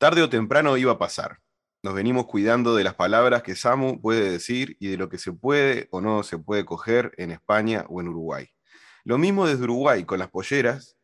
Tarde 0.00 0.22
o 0.22 0.30
temprano 0.30 0.78
iba 0.78 0.92
a 0.92 0.98
pasar. 0.98 1.40
Nos 1.82 1.92
venimos 1.92 2.24
cuidando 2.24 2.74
de 2.74 2.84
las 2.84 2.94
palabras 2.94 3.42
que 3.42 3.54
Samu 3.54 4.00
puede 4.00 4.30
decir 4.30 4.78
y 4.80 4.88
de 4.88 4.96
lo 4.96 5.10
que 5.10 5.18
se 5.18 5.30
puede 5.30 5.88
o 5.90 6.00
no 6.00 6.22
se 6.22 6.38
puede 6.38 6.64
coger 6.64 7.12
en 7.18 7.30
España 7.30 7.84
o 7.86 8.00
en 8.00 8.08
Uruguay. 8.08 8.48
Lo 9.04 9.18
mismo 9.18 9.46
desde 9.46 9.64
Uruguay 9.64 10.04
con 10.04 10.18
las 10.18 10.30
polleras 10.30 10.96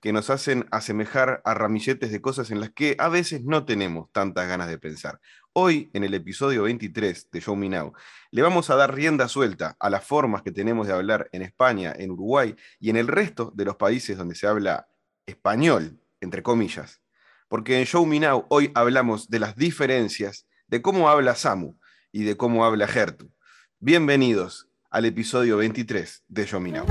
que 0.00 0.12
nos 0.12 0.30
hacen 0.30 0.66
asemejar 0.72 1.40
a 1.44 1.54
ramilletes 1.54 2.10
de 2.10 2.20
cosas 2.20 2.50
en 2.50 2.58
las 2.58 2.70
que 2.70 2.96
a 2.98 3.08
veces 3.08 3.44
no 3.44 3.64
tenemos 3.64 4.10
tantas 4.10 4.48
ganas 4.48 4.66
de 4.66 4.78
pensar. 4.78 5.20
Hoy, 5.52 5.88
en 5.92 6.02
el 6.02 6.14
episodio 6.14 6.64
23 6.64 7.30
de 7.30 7.40
Show 7.40 7.54
Me 7.54 7.68
Now, 7.68 7.92
le 8.32 8.42
vamos 8.42 8.68
a 8.68 8.74
dar 8.74 8.92
rienda 8.92 9.28
suelta 9.28 9.76
a 9.78 9.90
las 9.90 10.04
formas 10.04 10.42
que 10.42 10.50
tenemos 10.50 10.88
de 10.88 10.92
hablar 10.92 11.28
en 11.30 11.42
España, 11.42 11.94
en 11.96 12.10
Uruguay 12.10 12.56
y 12.80 12.90
en 12.90 12.96
el 12.96 13.06
resto 13.06 13.52
de 13.54 13.64
los 13.64 13.76
países 13.76 14.18
donde 14.18 14.34
se 14.34 14.48
habla 14.48 14.88
español, 15.24 16.00
entre 16.20 16.42
comillas 16.42 17.00
porque 17.50 17.80
en 17.80 17.84
Show 17.84 18.06
Me 18.06 18.20
Now 18.20 18.46
hoy 18.48 18.70
hablamos 18.76 19.28
de 19.28 19.40
las 19.40 19.56
diferencias 19.56 20.46
de 20.68 20.80
cómo 20.80 21.10
habla 21.10 21.34
Samu 21.34 21.76
y 22.12 22.22
de 22.22 22.36
cómo 22.36 22.64
habla 22.64 22.86
Gertu. 22.86 23.28
Bienvenidos 23.80 24.70
al 24.88 25.04
episodio 25.04 25.56
23 25.56 26.24
de 26.28 26.46
Show 26.46 26.60
Me 26.60 26.70
Now. 26.70 26.86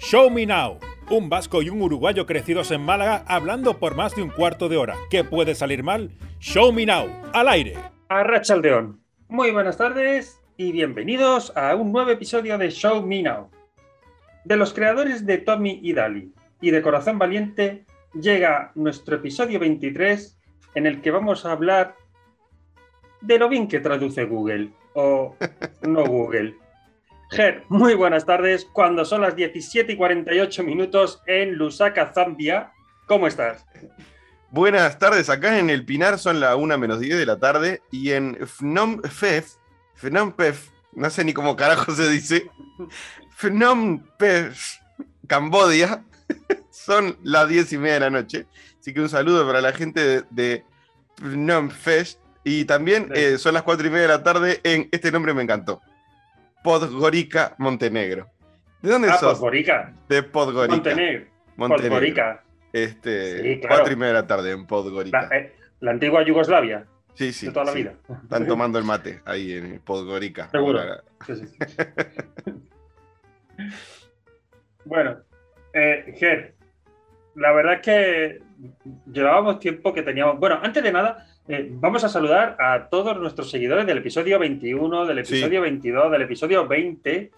Show 0.00 0.30
Me 0.30 0.46
Now, 0.46 0.78
un 1.10 1.28
vasco 1.28 1.60
y 1.60 1.68
un 1.68 1.82
uruguayo 1.82 2.24
crecidos 2.24 2.70
en 2.70 2.80
Málaga 2.80 3.24
hablando 3.28 3.78
por 3.78 3.94
más 3.94 4.16
de 4.16 4.22
un 4.22 4.30
cuarto 4.30 4.70
de 4.70 4.78
hora. 4.78 4.96
¿Qué 5.10 5.22
puede 5.22 5.54
salir 5.54 5.82
mal? 5.82 6.10
Show 6.40 6.72
Me 6.72 6.86
Now, 6.86 7.08
al 7.34 7.48
aire. 7.48 7.76
Arrachaldeón. 8.08 9.02
Muy 9.28 9.50
buenas 9.50 9.76
tardes 9.76 10.40
y 10.56 10.72
bienvenidos 10.72 11.54
a 11.54 11.74
un 11.74 11.92
nuevo 11.92 12.10
episodio 12.10 12.56
de 12.56 12.70
Show 12.70 13.06
Me 13.06 13.22
Now. 13.22 13.50
De 14.46 14.56
los 14.56 14.72
creadores 14.72 15.26
de 15.26 15.36
Tommy 15.36 15.78
y 15.82 15.92
Dali 15.92 16.32
y 16.62 16.70
de 16.70 16.80
Corazón 16.80 17.18
Valiente, 17.18 17.84
llega 18.14 18.72
nuestro 18.74 19.16
episodio 19.16 19.58
23 19.58 20.38
en 20.74 20.86
el 20.86 21.00
que 21.00 21.10
vamos 21.10 21.44
a 21.44 21.52
hablar 21.52 21.96
de 23.20 23.38
lo 23.38 23.48
bien 23.48 23.68
que 23.68 23.80
traduce 23.80 24.24
Google 24.24 24.70
o 24.94 25.36
no 25.82 26.04
Google. 26.04 26.56
Ger, 27.30 27.64
muy 27.68 27.94
buenas 27.94 28.24
tardes. 28.24 28.64
Cuando 28.72 29.04
son 29.04 29.20
las 29.20 29.36
17 29.36 29.92
y 29.92 29.96
48 29.96 30.62
minutos 30.62 31.22
en 31.26 31.56
Lusaka, 31.56 32.12
Zambia, 32.12 32.72
¿cómo 33.06 33.26
estás? 33.26 33.66
Buenas 34.50 34.98
tardes, 34.98 35.28
acá 35.28 35.58
en 35.58 35.68
el 35.68 35.84
Pinar 35.84 36.18
son 36.18 36.40
las 36.40 36.56
1 36.56 36.78
menos 36.78 37.00
10 37.00 37.18
de 37.18 37.26
la 37.26 37.38
tarde 37.38 37.82
y 37.90 38.12
en 38.12 38.38
Phnom 38.46 39.02
Penh, 39.20 39.44
Phnom 40.00 40.32
Penh, 40.32 40.56
no 40.92 41.10
sé 41.10 41.22
ni 41.22 41.34
cómo 41.34 41.54
carajo 41.54 41.92
se 41.92 42.08
dice, 42.08 42.50
Phnom 43.38 44.02
Penh, 44.18 44.54
Cambodia, 45.26 46.02
son 46.88 47.18
las 47.22 47.46
diez 47.48 47.70
y 47.74 47.76
media 47.76 47.94
de 47.94 48.00
la 48.00 48.10
noche. 48.10 48.46
Así 48.80 48.94
que 48.94 49.00
un 49.02 49.10
saludo 49.10 49.46
para 49.46 49.60
la 49.60 49.72
gente 49.72 50.22
de, 50.30 50.64
Phnom 51.16 51.68
Fest. 51.68 52.18
Y 52.44 52.64
también 52.64 53.10
eh, 53.14 53.36
son 53.36 53.52
las 53.52 53.62
cuatro 53.62 53.86
y 53.86 53.90
media 53.90 54.02
de 54.02 54.08
la 54.08 54.22
tarde 54.22 54.60
en 54.64 54.88
este 54.90 55.12
nombre 55.12 55.34
me 55.34 55.42
encantó. 55.42 55.82
Podgorica, 56.64 57.54
Montenegro. 57.58 58.30
¿De 58.80 58.90
dónde 58.90 59.10
ah, 59.10 59.18
sos? 59.18 59.34
Podgorica. 59.34 59.92
De 60.08 60.22
Podgorica. 60.22 60.74
Montenegro. 60.76 61.26
Podgorica. 61.58 62.42
Este, 62.72 63.60
Cuatro 63.68 63.92
y 63.92 63.96
media 63.96 64.14
de 64.14 64.20
la 64.20 64.26
tarde 64.26 64.52
en 64.52 64.66
Podgorica. 64.66 65.28
Eh, 65.30 65.52
la, 65.80 65.90
antigua 65.90 66.24
Yugoslavia. 66.24 66.86
Sí, 67.12 67.34
sí. 67.34 67.46
De 67.46 67.52
toda 67.52 67.66
la 67.66 67.72
vida. 67.72 67.92
Están 68.22 68.46
tomando 68.46 68.78
el 68.78 68.84
mate 68.86 69.20
ahí 69.26 69.52
en 69.52 69.78
Podgorica. 69.80 70.48
Seguro. 70.48 70.80
bueno, 74.86 75.18
eh, 75.74 76.14
Ger, 76.16 76.54
la 77.38 77.52
verdad 77.52 77.74
es 77.74 77.80
que 77.80 78.40
llevábamos 79.12 79.60
tiempo 79.60 79.92
que 79.92 80.02
teníamos. 80.02 80.38
Bueno, 80.38 80.58
antes 80.62 80.82
de 80.82 80.92
nada, 80.92 81.26
eh, 81.46 81.68
vamos 81.70 82.02
a 82.04 82.08
saludar 82.08 82.56
a 82.58 82.88
todos 82.88 83.16
nuestros 83.18 83.50
seguidores 83.50 83.86
del 83.86 83.98
episodio 83.98 84.38
21, 84.38 85.06
del 85.06 85.18
episodio 85.18 85.60
22, 85.62 86.10
del 86.10 86.22
episodio 86.22 86.66
20, 86.66 87.30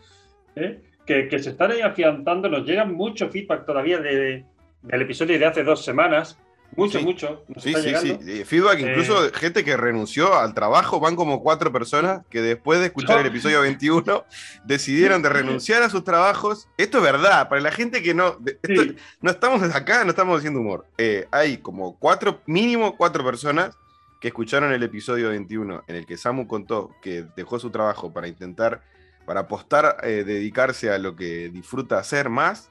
eh, 0.57 0.81
que, 1.05 1.39
se 1.39 1.51
están 1.51 1.73
ahí 1.73 1.81
afianzando. 1.83 2.49
Nos 2.49 2.65
llegan 2.65 2.95
mucho 2.95 3.29
feedback 3.29 3.67
todavía 3.67 3.99
del 3.99 4.45
episodio 4.83 5.39
de 5.39 5.47
hace 5.47 5.63
dos 5.63 5.85
semanas. 5.85 6.39
Mucho, 6.77 7.01
mucho. 7.03 7.45
sí, 7.59 7.75
sí, 7.75 7.95
sí. 8.01 8.45
Feedback, 8.45 8.81
incluso 8.81 9.27
eh, 9.27 9.33
gente 9.35 9.65
que 9.65 9.77
renunció 9.77 10.35
al 10.39 10.55
trabajo, 10.55 11.01
van 11.01 11.17
como 11.17 11.43
cuatro 11.43 11.73
personas 11.73 12.23
que 12.31 12.41
después 12.41 12.81
de 12.81 12.87
escuchar 12.87 13.19
el 13.21 13.27
episodio 13.27 13.61
21 13.63 14.25
decidieron 14.65 15.23
de 15.23 15.29
renunciar 15.29 15.83
a 15.83 15.91
sus 15.91 16.05
trabajos. 16.05 16.69
Esto 16.77 16.99
es 16.99 17.05
verdad, 17.05 17.49
para 17.49 17.61
la 17.61 17.73
gente 17.73 18.03
que 18.03 18.15
no. 18.15 18.39
no 19.21 19.31
estamos 19.31 19.63
acá, 19.75 20.05
no 20.05 20.11
estamos 20.11 20.39
haciendo 20.39 20.61
humor. 20.61 20.87
Eh, 20.97 21.27
hay 21.31 21.59
como 21.59 21.99
cuatro, 21.99 22.41
mínimo 22.47 22.97
cuatro 22.97 23.25
personas 23.25 23.77
que 24.21 24.29
escucharon 24.29 24.73
el 24.73 24.83
episodio 24.83 25.31
21 25.31 25.85
en 25.89 25.97
el 25.97 26.07
que 26.07 26.17
Samu 26.17 26.47
contó 26.47 26.95
que 27.03 27.27
dejó 27.37 27.59
su 27.59 27.71
trabajo 27.71 28.13
para 28.13 28.29
intentar, 28.29 28.83
para 29.27 29.41
apostar, 29.41 29.97
eh, 30.03 30.25
dedicarse 30.25 30.91
a 30.91 30.99
lo 30.99 31.17
que 31.17 31.49
disfruta 31.49 31.99
hacer 31.99 32.29
más. 32.29 32.71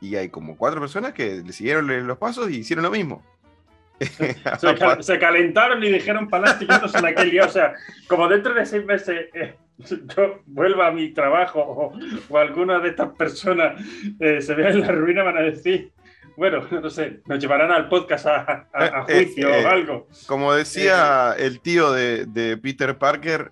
Y 0.00 0.16
hay 0.16 0.28
como 0.28 0.56
cuatro 0.56 0.80
personas 0.80 1.12
que 1.12 1.42
le 1.44 1.52
siguieron 1.52 2.06
los 2.06 2.18
pasos 2.18 2.50
y 2.50 2.58
hicieron 2.58 2.84
lo 2.84 2.90
mismo. 2.90 3.24
se, 5.00 5.18
calentaron 5.18 5.82
y 5.82 5.90
dijeron 5.90 6.28
adelante 6.28 6.94
en 6.94 7.06
aquel 7.06 7.30
día. 7.30 7.44
O 7.44 7.48
sea, 7.48 7.74
como 8.06 8.28
dentro 8.28 8.54
de 8.54 8.64
seis 8.66 8.84
meses 8.84 9.26
eh, 9.34 9.54
yo 10.16 10.40
vuelva 10.46 10.88
a 10.88 10.90
mi 10.92 11.10
trabajo 11.10 11.92
o, 12.28 12.38
alguna 12.38 12.78
de 12.80 12.90
estas 12.90 13.10
personas 13.10 13.80
eh, 14.20 14.40
se 14.40 14.54
vea 14.54 14.70
en 14.70 14.80
la 14.80 14.92
ruina, 14.92 15.22
van 15.22 15.38
a 15.38 15.42
decir, 15.42 15.90
bueno, 16.36 16.66
no 16.70 16.90
sé, 16.90 17.20
nos 17.26 17.38
llevarán 17.38 17.70
al 17.72 17.88
podcast 17.88 18.26
a, 18.26 18.68
eh, 19.08 19.24
juicio 19.24 19.50
o 19.50 19.68
algo. 19.68 20.08
Como 20.26 20.52
decía 20.52 21.34
el 21.36 21.60
tío 21.60 21.92
de, 21.92 22.58
Peter 22.62 22.96
Parker, 22.98 23.50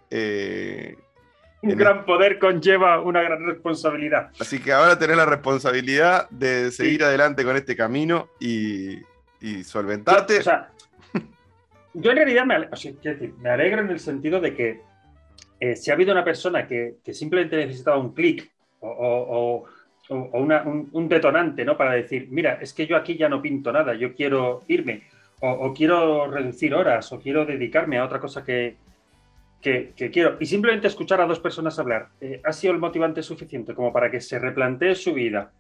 un 1.63 1.77
gran 1.77 2.05
poder 2.05 2.39
conlleva 2.39 3.01
una 3.01 3.23
gran 3.23 3.45
responsabilidad. 3.45 4.31
Así 4.39 4.61
que 4.61 4.73
ahora 4.73 4.99
tenés 4.99 5.17
la 5.17 5.27
responsabilidad 5.27 6.28
de 6.31 6.71
seguir 6.71 7.03
adelante 7.03 7.45
con 7.45 7.57
este 7.57 7.75
camino 7.75 8.28
y, 8.39 9.01
y 9.47 9.65
solventarte. 9.65 10.43
Yo, 10.43 10.51
o 10.51 12.11
en 12.11 12.17
realidad 12.17 12.45
me 12.45 13.49
alegro, 13.49 13.83
en 13.83 13.91
el 13.91 14.01
sentido 14.01 14.41
de 14.41 14.55
que 14.55 14.81
eh, 15.61 15.77
si 15.77 15.91
ha 15.91 15.95
habido 15.95 16.12
una 16.12 16.25
persona 16.25 16.67
que, 16.67 16.97
simplemente 17.12 17.57
necesitaba 17.57 17.97
un 17.97 18.12
clic 18.12 18.51
o, 18.81 19.65
un, 20.09 21.09
detonante 21.09 21.65
¿no? 21.65 21.77
para 21.77 21.93
decir, 21.93 22.29
mira, 22.31 22.59
es 22.61 22.73
que 22.73 22.87
yo 22.87 22.97
aquí 22.97 23.17
ya 23.17 23.29
no 23.29 23.43
pinto 23.43 23.73
nada, 23.73 23.95
yo 23.95 24.15
quiero 24.15 24.62
irme, 24.69 25.03
o, 25.41 25.73
quiero 25.73 26.31
reducir 26.31 26.75
horas, 26.75 27.13
o 27.13 27.21
quiero 27.21 27.45
dedicarme 27.45 27.99
a 27.99 28.05
otra 28.05 28.21
cosa 28.21 28.45
que, 28.45 28.77
que, 29.61 29.93
quiero, 30.13 30.37
y 30.39 30.47
simplemente 30.47 30.87
escuchar 30.87 31.21
a 31.21 31.27
dos 31.27 31.41
personas 31.41 31.78
hablar, 31.78 32.09
eh, 32.21 32.41
ha 32.45 32.53
sido 32.53 32.73
el 32.73 32.78
motivante 32.78 33.23
suficiente 33.23 33.75
como 33.75 33.93
para 33.93 34.11
que 34.11 34.21
se 34.21 34.39
replantee 34.39 34.95
su 34.95 35.13
vida 35.13 35.53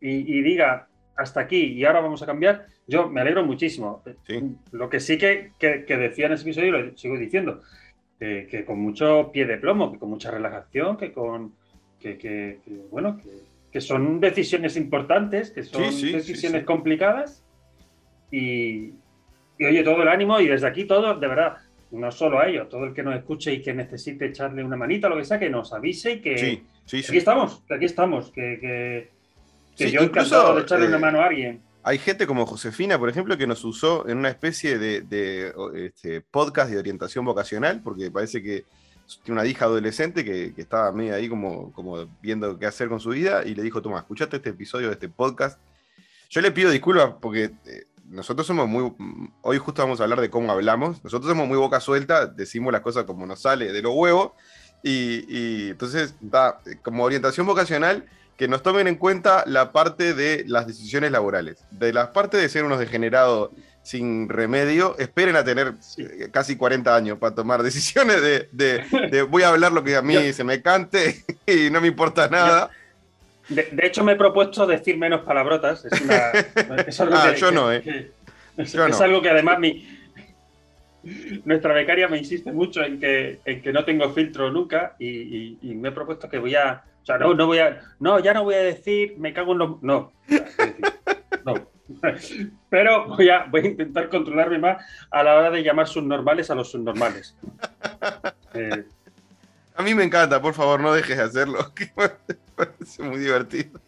y 0.00 0.42
diga, 0.42 0.88
hasta 1.16 1.40
aquí 1.40 1.64
y 1.64 1.84
ahora 1.84 2.00
vamos 2.00 2.22
a 2.22 2.26
cambiar, 2.26 2.66
yo 2.86 3.08
me 3.08 3.20
alegro 3.20 3.44
muchísimo. 3.44 4.02
Lo 4.72 4.88
que 4.88 5.00
sí 5.00 5.18
que, 5.18 5.52
decía 5.58 6.26
en 6.26 6.32
ese 6.32 6.42
episodio, 6.42 6.72
lo 6.72 6.96
sigo 6.96 7.16
diciendo, 7.16 7.62
que 8.18 8.64
con 8.66 8.78
mucho 8.80 9.30
pie 9.32 9.46
de 9.46 9.58
plomo, 9.58 9.92
que 9.92 9.98
con 9.98 10.10
mucha 10.10 10.30
relajación, 10.30 10.96
que 10.96 11.12
con 11.12 11.54
que, 11.98 12.60
bueno, 12.90 13.20
que, 13.72 13.80
son 13.80 14.20
decisiones 14.20 14.76
importantes, 14.76 15.50
que 15.50 15.62
son 15.62 15.82
decisiones 15.82 16.64
complicadas 16.64 17.44
y, 18.30 18.92
oye, 19.60 19.82
todo 19.82 20.02
el 20.02 20.08
ánimo 20.08 20.40
y 20.40 20.46
desde 20.46 20.66
aquí 20.66 20.84
todo, 20.84 21.18
de 21.18 21.26
verdad, 21.26 21.56
no 21.90 22.10
solo 22.10 22.38
a 22.38 22.48
ellos, 22.48 22.68
todo 22.68 22.84
el 22.84 22.94
que 22.94 23.02
nos 23.02 23.16
escuche 23.16 23.52
y 23.52 23.62
que 23.62 23.74
necesite 23.74 24.26
echarle 24.26 24.64
una 24.64 24.76
manita, 24.76 25.08
lo 25.08 25.16
que 25.16 25.24
sea, 25.24 25.38
que 25.38 25.50
nos 25.50 25.72
avise 25.72 26.12
y 26.12 26.20
que 26.20 26.62
aquí 26.86 27.18
estamos, 27.18 27.62
que 27.66 27.74
aquí 27.74 27.84
estamos, 27.84 28.30
que 28.30 28.58
que 28.60 29.15
yo 29.76 30.00
de 30.00 30.60
echarle 30.60 30.86
una 30.86 30.96
eh, 30.96 31.00
mano 31.00 31.20
a 31.20 31.26
alguien. 31.26 31.62
Hay 31.82 31.98
gente 31.98 32.26
como 32.26 32.46
Josefina, 32.46 32.98
por 32.98 33.08
ejemplo, 33.08 33.38
que 33.38 33.46
nos 33.46 33.64
usó 33.64 34.08
en 34.08 34.18
una 34.18 34.28
especie 34.28 34.76
de, 34.78 35.52
este, 35.74 36.20
podcast 36.20 36.70
de 36.70 36.78
orientación 36.78 37.24
vocacional, 37.24 37.80
porque 37.80 38.10
parece 38.10 38.42
que 38.42 38.64
tiene 39.22 39.40
una 39.40 39.48
hija 39.48 39.66
adolescente 39.66 40.24
que, 40.24 40.52
estaba 40.56 40.90
medio 40.90 41.14
ahí 41.14 41.28
como, 41.28 41.72
como 41.72 42.08
viendo 42.20 42.58
qué 42.58 42.66
hacer 42.66 42.88
con 42.88 42.98
su 42.98 43.10
vida 43.10 43.44
y 43.44 43.54
le 43.54 43.62
dijo, 43.62 43.82
toma, 43.82 43.98
escuchate 43.98 44.38
este 44.38 44.50
episodio 44.50 44.88
de 44.88 44.94
este 44.94 45.08
podcast. 45.08 45.60
Yo 46.28 46.40
le 46.40 46.50
pido 46.50 46.70
disculpas 46.70 47.14
porque 47.20 47.52
eh, 47.66 47.86
nosotros 48.04 48.48
somos 48.48 48.66
muy, 48.66 48.92
hoy 49.42 49.58
justo 49.58 49.82
vamos 49.82 50.00
a 50.00 50.04
hablar 50.04 50.20
de 50.20 50.28
cómo 50.28 50.50
hablamos, 50.50 51.04
nosotros 51.04 51.30
somos 51.30 51.46
muy 51.46 51.56
boca 51.56 51.78
suelta, 51.78 52.26
decimos 52.26 52.72
las 52.72 52.82
cosas 52.82 53.04
como 53.04 53.26
nos 53.26 53.42
sale 53.42 53.72
de 53.72 53.82
los 53.82 53.94
huevos 53.94 54.32
y, 54.82 55.24
y 55.28 55.70
entonces, 55.70 56.16
da, 56.20 56.58
como 56.82 57.04
orientación 57.04 57.46
vocacional 57.46 58.04
que 58.36 58.48
nos 58.48 58.62
tomen 58.62 58.86
en 58.86 58.96
cuenta 58.96 59.44
la 59.46 59.72
parte 59.72 60.14
de 60.14 60.44
las 60.46 60.66
decisiones 60.66 61.10
laborales. 61.10 61.64
De 61.70 61.92
la 61.92 62.12
parte 62.12 62.36
de 62.36 62.48
ser 62.48 62.64
unos 62.64 62.78
degenerados 62.78 63.50
sin 63.82 64.28
remedio, 64.28 64.96
esperen 64.98 65.36
a 65.36 65.44
tener 65.44 65.74
eh, 65.96 66.28
casi 66.32 66.56
40 66.56 66.94
años 66.94 67.18
para 67.18 67.34
tomar 67.34 67.62
decisiones 67.64 68.20
de, 68.20 69.26
voy 69.30 69.44
a 69.44 69.50
hablar 69.50 69.72
lo 69.72 69.84
que 69.84 69.96
a 69.96 70.02
mí 70.02 70.32
se 70.32 70.42
me 70.42 70.60
cante 70.60 71.22
y 71.46 71.70
no 71.70 71.80
me 71.80 71.88
importa 71.88 72.28
nada. 72.28 72.70
de, 73.48 73.86
hecho, 73.86 74.02
me 74.02 74.12
he 74.12 74.16
propuesto 74.16 74.66
decir 74.66 74.98
menos 74.98 75.22
palabrotas. 75.22 75.84
Es 75.84 76.00
una, 76.00 76.32
ah, 77.16 77.34
yo 77.34 77.52
no, 77.52 77.72
¿eh? 77.72 78.10
Es, 78.56 78.74
algo 78.74 79.20
que 79.22 79.30
además 79.30 79.58
mi, 79.58 79.86
nuestra 81.44 81.72
becaria 81.72 82.08
me 82.08 82.18
insiste 82.18 82.52
mucho 82.52 82.82
en 82.82 82.98
que, 82.98 83.38
en 83.44 83.62
que 83.62 83.72
no 83.72 83.84
tengo 83.84 84.12
filtro 84.12 84.50
nunca 84.50 84.96
y, 84.98 85.58
me 85.62 85.90
he 85.90 85.92
propuesto 85.92 86.28
que 86.28 86.38
voy 86.38 86.54
a. 86.54 86.82
O 87.06 87.08
sea, 87.08 87.18
no, 87.18 87.34
no 87.34 87.46
voy 87.46 87.60
a. 87.60 87.80
No, 88.00 88.18
ya 88.18 88.34
no 88.34 88.42
voy 88.42 88.56
a 88.56 88.64
decir, 88.64 89.14
me 89.16 89.32
cago 89.32 89.52
en 89.52 89.58
los. 89.58 89.80
No. 89.80 90.12
no. 91.44 91.54
Pero 92.68 93.06
voy 93.06 93.28
a, 93.28 93.44
voy 93.44 93.60
a 93.60 93.66
intentar 93.66 94.08
controlarme 94.08 94.58
más 94.58 94.84
a 95.12 95.22
la 95.22 95.36
hora 95.36 95.50
de 95.52 95.62
llamar 95.62 95.86
subnormales 95.86 96.50
a 96.50 96.56
los 96.56 96.70
subnormales. 96.70 97.36
Eh, 98.58 98.86
a 99.74 99.82
mí 99.82 99.94
me 99.94 100.02
encanta, 100.02 100.40
por 100.40 100.54
favor, 100.54 100.80
no 100.80 100.94
dejes 100.94 101.18
de 101.18 101.24
hacerlo, 101.24 101.74
que 101.74 101.92
parece 102.56 103.02
muy 103.02 103.18
divertido. 103.18 103.78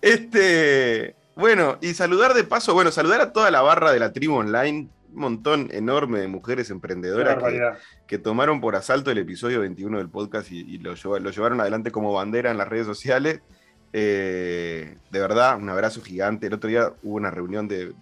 Este, 0.00 1.14
bueno, 1.36 1.76
y 1.82 1.92
saludar 1.92 2.32
de 2.32 2.44
paso, 2.44 2.72
bueno, 2.72 2.90
saludar 2.90 3.20
a 3.20 3.32
toda 3.34 3.50
la 3.50 3.60
barra 3.60 3.92
de 3.92 4.00
la 4.00 4.14
tribu 4.14 4.36
online, 4.36 4.88
montón 5.20 5.68
enorme 5.72 6.20
de 6.20 6.28
mujeres 6.28 6.70
emprendedoras 6.70 7.38
que, 8.06 8.18
tomaron 8.18 8.60
por 8.60 8.76
asalto 8.76 9.10
el 9.10 9.18
episodio 9.18 9.60
21 9.60 9.98
del 9.98 10.08
podcast 10.08 10.50
y, 10.50 10.78
lo, 10.78 10.94
llevaron 10.94 11.60
adelante 11.60 11.90
como 11.90 12.12
bandera 12.12 12.50
en 12.50 12.58
las 12.58 12.68
redes 12.68 12.86
sociales. 12.86 13.40
Eh, 13.92 14.96
de 15.10 15.20
verdad, 15.20 15.56
un 15.56 15.68
abrazo 15.68 16.02
gigante. 16.02 16.48
El 16.48 16.54
otro 16.54 16.68
día 16.68 16.92
hubo 17.02 17.16
una 17.16 17.30
reunión 17.30 17.68
de, 17.68 17.94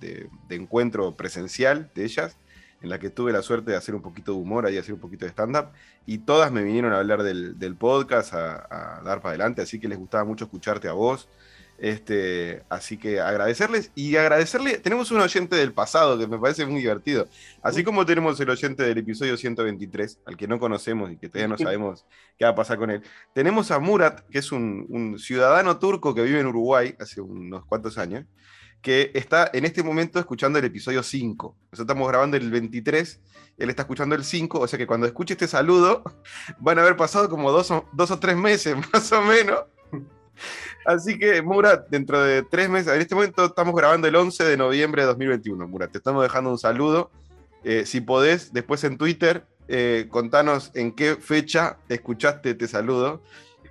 encuentro 0.51 1.15
presencial 1.17 1.91
de 1.95 2.05
ellas, 2.05 2.39
en 2.81 2.89
la 2.89 2.99
que 2.99 3.11
tuve 3.11 3.33
la 3.33 3.43
suerte 3.43 3.71
de 3.71 3.77
hacer 3.77 3.95
un 3.95 4.03
poquito 4.03 4.33
de 4.33 4.39
humor 4.39 4.69
y 4.71 4.79
hacer 4.79 4.95
un 4.95 5.01
poquito 5.01 5.25
de 5.25 5.31
stand-up, 5.31 5.69
y 6.07 6.19
todas 6.19 6.51
me 6.51 6.63
vinieron 6.63 6.93
a 6.93 6.99
hablar 6.99 7.23
del, 7.23 7.77
podcast, 7.79 8.35
a, 8.35 8.67
a, 8.71 9.03
dar 9.03 9.21
para 9.21 9.31
adelante, 9.31 9.63
así 9.63 9.79
que 9.79 9.89
les 9.89 9.99
gustaba 9.99 10.25
mucho 10.25 10.47
escucharte 10.47 10.89
a 10.89 10.93
vos. 10.93 11.29
Este, 11.79 12.63
así 12.69 12.97
que 12.97 13.21
agradecerles 13.21 13.91
y 13.97 14.15
agradecerle. 14.15 14.79
Tenemos 14.79 15.11
un 15.11 15.21
oyente 15.21 15.57
del 15.57 15.73
pasado 15.73 16.17
que 16.17 16.29
me 16.29 16.39
parece 16.39 16.65
muy 16.65 16.81
divertido. 16.81 17.27
Así 17.61 17.83
como 17.83 18.07
tenemos 18.07 18.39
el 18.39 18.51
oyente 18.51 18.85
del 18.85 18.99
episodio 18.99 19.37
123, 19.37 20.21
al 20.25 20.37
que 20.37 20.47
no 20.47 20.61
conocemos 20.61 21.11
y 21.11 21.17
que 21.17 21.29
todavía 21.29 21.49
no 21.49 21.59
sabemos 21.59 22.07
qué 22.39 22.45
va 22.45 22.53
a 22.53 22.55
pasar 22.55 22.79
con 22.79 22.91
él. 22.91 23.03
Tenemos 23.35 23.73
a 23.73 23.81
Murat, 23.81 24.21
que 24.31 24.39
es 24.39 24.53
un, 24.53 25.17
ciudadano 25.19 25.79
turco 25.79 26.15
que 26.15 26.23
vive 26.23 26.39
en 26.39 26.47
Uruguay 26.47 26.95
hace 27.01 27.21
unos 27.21 27.65
cuantos 27.67 27.99
años, 27.99 28.27
que 28.81 29.11
está 29.15 29.51
en 29.53 29.65
este 29.65 29.83
momento 29.83 30.21
escuchando 30.21 30.61
el 30.61 30.65
episodio 30.65 31.03
5. 31.03 31.57
Nosotros 31.73 31.81
estamos 31.81 32.09
grabando 32.09 32.37
el 32.37 32.49
23, 32.49 33.21
él 33.59 33.71
está 33.71 33.83
escuchando 33.83 34.15
el 34.15 34.25
5, 34.25 34.61
o 34.61 34.69
sea 34.69 34.79
que 34.79 34.87
cuando 34.87 35.07
escuche 35.07 35.35
este 35.35 35.49
saludo 35.49 36.05
van 36.61 36.79
a 36.79 36.83
haber 36.83 36.97
pasado 36.97 37.29
como 37.29 37.51
dos 37.51 37.73
dos 37.93 38.11
o 38.13 38.19
tres 38.21 38.37
meses 38.37 38.77
más 38.93 39.11
o 39.13 39.23
menos 39.23 39.65
Así 40.85 41.19
que, 41.19 41.43
Murat, 41.43 41.89
dentro 41.89 42.23
de 42.23 42.43
tres 42.43 42.69
meses, 42.69 42.93
en 42.93 43.01
este 43.01 43.15
momento 43.15 43.45
estamos 43.45 43.75
grabando 43.75 44.09
el 44.09 44.17
11 44.17 44.45
de 44.45 44.57
noviembre 44.57 45.03
de 45.03 45.07
2021. 45.09 45.69
Murat, 45.69 45.93
te 45.93 45.99
estamos 45.99 46.23
dejando 46.23 46.51
un 46.51 46.59
saludo. 46.59 47.11
Eh, 47.65 47.85
si 47.87 48.01
podés, 48.01 48.53
después 48.53 48.83
en 48.85 48.99
Twitter, 48.99 49.45
eh, 49.69 50.07
contanos 50.11 50.71
en 50.75 50.93
qué 50.93 51.17
fecha 51.17 51.79
escuchaste 51.89 52.51
este 52.51 52.67
saludo. 52.67 53.23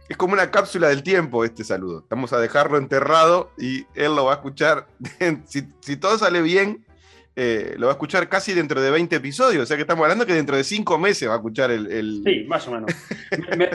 Es 0.07 0.17
como 0.17 0.33
una 0.33 0.51
cápsula 0.51 0.89
del 0.89 1.03
tiempo 1.03 1.43
este 1.45 1.63
saludo. 1.63 2.05
Vamos 2.09 2.33
a 2.33 2.39
dejarlo 2.39 2.77
enterrado 2.77 3.51
y 3.57 3.85
él 3.95 4.15
lo 4.15 4.25
va 4.25 4.33
a 4.33 4.35
escuchar. 4.35 4.87
si 5.45 5.95
todo 5.97 6.17
sale 6.17 6.41
bien, 6.41 6.85
eh, 7.33 7.75
lo 7.77 7.87
va 7.87 7.93
a 7.93 7.95
escuchar 7.95 8.27
casi 8.27 8.53
dentro 8.53 8.81
de 8.81 8.91
20 8.91 9.15
episodios. 9.15 9.63
O 9.63 9.65
sea 9.65 9.77
que 9.77 9.81
estamos 9.81 10.03
hablando 10.03 10.25
que 10.25 10.33
dentro 10.33 10.57
de 10.57 10.63
5 10.63 10.97
meses 10.97 11.29
va 11.29 11.33
a 11.33 11.37
escuchar 11.37 11.71
el. 11.71 12.21
Sí, 12.25 12.45
más 12.47 12.67
o 12.67 12.71
menos. 12.71 12.91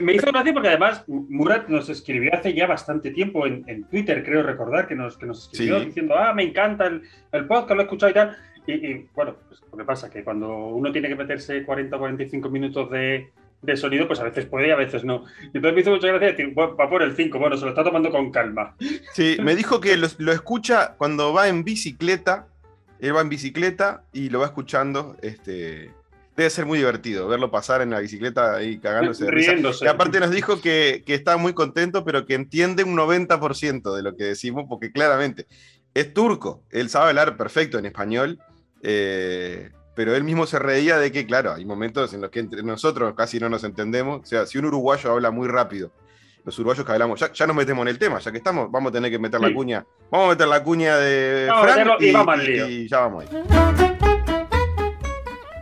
me, 0.03 0.15
hizo 0.15 0.27
gracia 0.27 0.53
porque 0.53 0.69
además 0.69 1.05
Murat 1.07 1.69
nos 1.69 1.89
escribió 1.89 2.35
hace 2.35 2.53
ya 2.53 2.67
bastante 2.67 3.11
tiempo 3.11 3.47
en, 3.47 3.85
Twitter, 3.85 4.23
creo 4.25 4.43
recordar, 4.43 4.87
que 4.87 4.95
nos, 4.95 5.17
que 5.17 5.27
nos 5.27 5.45
escribió 5.45 5.81
diciendo: 5.81 6.15
Ah, 6.17 6.35
me 6.35 6.43
encanta 6.43 6.87
el, 6.87 7.03
el, 7.33 7.47
podcast, 7.47 7.77
lo 7.77 7.81
he 7.81 7.85
escuchado 7.85 8.11
y 8.11 8.15
tal. 8.15 8.37
Y, 8.67 9.07
bueno, 9.15 9.37
pues 9.49 9.63
lo 9.71 9.79
que 9.79 9.85
pasa 9.85 10.11
que 10.11 10.25
cuando 10.25 10.49
uno 10.49 10.91
tiene 10.93 11.09
que 11.09 11.15
meterse 11.15 11.63
40 11.63 11.97
o 11.97 11.99
45 12.01 12.51
minutos 12.51 12.91
de, 12.91 13.31
de 13.63 13.77
sonido, 13.77 14.09
pues 14.09 14.19
a 14.21 14.25
veces 14.25 14.45
puede 14.45 14.69
y 14.69 14.71
a 14.73 14.77
veces 14.77 15.05
no. 15.05 15.25
Y 15.41 15.57
entonces 15.57 15.73
me 15.73 15.81
hizo 15.81 15.93
mucha 15.93 16.09
gracia 16.09 16.33
decir, 16.33 16.53
va 16.59 16.91
por 16.91 17.03
el 17.03 17.15
5, 17.15 17.39
bueno, 17.39 17.57
se 17.57 17.65
lo 17.65 17.71
está 17.71 17.85
tomando 17.85 18.11
con 18.11 18.33
calma. 18.33 18.75
Sí, 19.13 19.37
me 19.41 19.55
dijo 19.55 19.81
que 19.81 19.97
lo 19.97 20.33
escucha 20.33 20.97
cuando 20.99 21.33
va 21.33 21.49
en 21.49 21.63
bicicleta 21.63 22.49
él 23.01 23.17
va 23.17 23.21
en 23.21 23.29
bicicleta 23.29 24.05
y 24.13 24.31
lo 24.31 24.41
va 24.41 24.47
escuchando. 24.47 25.17
Este, 25.23 25.93
debe 26.37 26.51
ser 26.51 26.67
muy 26.67 26.79
divertido 26.79 27.29
verlo 27.29 27.51
pasar 27.51 27.83
en 27.83 27.91
la 27.91 28.01
bicicleta 28.01 28.63
y 28.63 28.79
cagándose 28.79 29.31
Riéndose. 29.31 29.85
Y 29.85 29.89
aparte 29.89 30.21
nos 30.21 30.31
dijo 30.31 30.61
que, 30.61 31.03
está 31.07 31.37
muy 31.37 31.55
contento, 31.55 32.05
pero 32.05 32.27
que 32.27 32.35
entiende 32.35 32.85
un 32.85 32.97
90% 32.97 33.95
de 33.95 34.03
lo 34.03 34.17
que 34.17 34.25
decimos, 34.25 34.67
porque 34.69 34.93
claramente 34.93 35.47
es 35.95 36.13
turco. 36.13 36.63
Él 36.71 36.91
sabe 36.91 37.09
hablar 37.09 37.37
perfecto 37.37 37.79
en 37.79 37.87
español. 37.87 38.39
Eh, 38.83 39.71
pero 39.95 40.15
él 40.15 40.25
mismo 40.25 40.47
se 40.47 40.59
reía 40.59 40.99
de 40.99 41.11
que, 41.11 41.25
claro, 41.25 41.55
hay 41.55 41.65
momentos 41.65 42.13
en 42.13 42.21
los 42.21 42.31
que 42.31 42.41
entre 42.41 42.63
nosotros 42.63 43.15
casi 43.17 43.41
no 43.41 43.49
nos 43.49 43.65
entendemos. 43.65 44.21
O 44.23 44.27
sea, 44.27 44.45
si 44.45 44.59
un 44.59 44.67
uruguayo 44.67 45.11
habla 45.11 45.31
muy 45.31 45.49
rápido 45.49 45.91
los 46.47 46.57
uruguayos 46.61 46.87
que 46.87 46.93
hablamos, 46.93 47.19
ya, 47.33 47.47
nos 47.49 47.57
metemos 47.57 47.83
en 47.83 47.89
el 47.89 47.99
tema, 47.99 48.21
ya 48.21 48.31
que 48.31 48.39
estamos, 48.39 48.71
vamos 48.71 48.91
a 48.91 48.93
tener 48.93 49.11
que 49.11 49.19
meter 49.19 49.41
la 49.41 49.53
cuña. 49.53 49.85
Vamos 50.13 50.29
a 50.29 50.31
meter 50.31 50.47
la 50.47 50.63
cuña 50.63 50.97
de 50.97 51.49
Frank 51.49 52.01
y, 52.01 52.89
ya 52.89 53.01
vamos 53.01 53.25
ahí. 53.25 53.43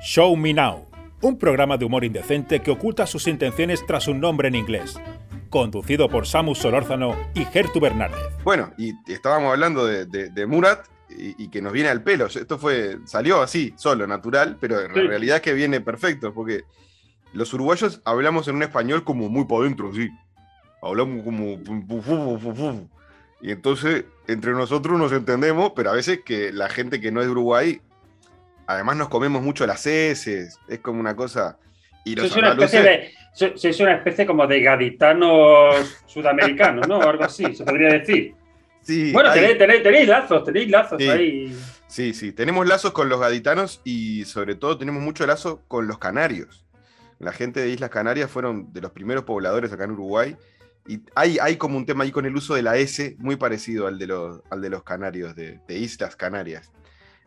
Show 0.02 0.36
Me 0.36 0.52
Now, 0.52 0.86
un 1.22 1.38
programa 1.38 1.78
de 1.78 1.86
humor 1.86 2.04
indecente 2.04 2.60
que 2.60 2.70
oculta 2.70 3.06
sus 3.06 3.26
intenciones 3.28 3.84
tras 3.86 4.08
un 4.08 4.20
nombre 4.20 4.48
en 4.48 4.56
inglés. 4.56 5.00
Conducido 5.48 6.10
por 6.10 6.26
Samus 6.26 6.58
Solórzano 6.58 7.16
y 7.32 7.46
Gertu 7.46 7.81
Bernárdez. 7.81 8.20
Bueno, 8.44 8.70
y 8.76 8.92
estábamos 9.10 9.52
hablando 9.52 9.86
de, 9.86 10.46
Murat, 10.46 10.84
y, 11.08 11.48
que 11.48 11.62
nos 11.62 11.72
viene 11.72 11.88
al 11.88 12.02
pelo. 12.02 12.26
Esto 12.26 12.58
fue, 12.58 12.98
salió 13.06 13.40
así, 13.40 13.72
solo, 13.78 14.06
natural, 14.06 14.58
pero 14.60 14.82
en 14.82 14.92
realidad 14.92 15.36
es 15.36 15.42
que 15.42 15.54
viene 15.54 15.81
perfecto, 15.81 16.34
porque 16.34 16.64
los 17.32 17.54
uruguayos 17.54 18.02
hablamos 18.04 18.48
en 18.48 18.56
un 18.56 18.64
español 18.64 19.02
como 19.02 19.31
muy 19.31 19.46
por 19.46 19.64
dentro, 19.64 19.90
sí 19.94 20.10
hablamos 20.84 21.25
como... 21.25 22.88
Y 23.40 23.50
entonces 23.50 24.04
entre 24.26 24.52
nosotros 24.52 24.98
nos 24.98 25.12
entendemos, 25.12 25.72
pero 25.76 25.90
a 25.90 25.94
veces 25.94 26.20
que 26.25 26.52
la 26.52 26.69
gente 26.69 27.00
que 27.00 27.10
no 27.12 27.20
es 27.20 27.26
de 27.26 27.32
Uruguay, 27.32 27.81
además 28.66 28.96
nos 28.96 29.08
comemos 29.08 29.42
mucho 29.42 29.66
las 29.66 29.86
heces, 29.86 30.58
es 30.69 30.78
como 30.81 31.00
una 31.00 31.16
cosa... 31.16 31.58
Y 32.06 32.20
es 32.20 32.36
una 32.36 32.50
especie 32.50 32.82
de, 32.82 33.12
es 33.40 33.81
una 33.81 33.94
especie 33.94 34.26
como 34.26 34.46
de 34.46 34.60
gaditanos 34.60 36.02
sudamericanos, 36.06 36.86
¿no? 36.86 37.00
algo 37.00 37.25
así, 37.25 37.54
se 37.54 37.64
podría 37.64 37.94
decir. 37.94 38.34
Sí, 38.82 39.12
bueno, 39.12 39.32
tenéis, 39.32 40.06
lazos, 40.06 40.44
tenéis 40.44 40.69
lazos 40.69 41.00
ahí. 41.00 41.56
Sí, 41.86 42.12
sí, 42.12 42.32
tenemos 42.32 42.66
lazos 42.66 42.92
con 42.92 43.08
los 43.08 43.20
gaditanos 43.20 43.81
y 43.84 44.26
sobre 44.26 44.54
todo 44.54 44.76
tenemos 44.76 45.03
mucho 45.03 45.26
lazo 45.26 45.62
con 45.67 45.86
los 45.86 45.98
canarios. 45.98 46.67
La 47.19 47.32
gente 47.32 47.60
de 47.60 47.70
Islas 47.70 47.88
Canarias 47.88 48.31
fueron 48.31 48.72
de 48.74 48.82
los 48.82 48.91
primeros 48.91 49.24
pobladores 49.24 49.72
acá 49.72 49.84
en 49.84 49.93
Uruguay 49.93 50.36
y 50.86 51.00
hay, 51.14 51.38
hay 51.41 51.56
como 51.56 51.79
un 51.79 51.86
tema 51.86 52.05
ahí 52.05 52.10
con 52.10 52.26
el 52.26 52.36
uso 52.36 52.55
de 52.55 52.62
la 52.62 52.76
S 52.76 53.17
muy 53.19 53.36
parecido 53.36 53.86
al 53.86 53.98
de 53.98 54.06
los, 54.06 54.43
al 54.50 54.60
de 54.60 54.70
los 54.70 54.82
canarios, 54.82 55.34
de, 55.34 55.60
Islas 55.69 56.14
Canarias. 56.17 56.70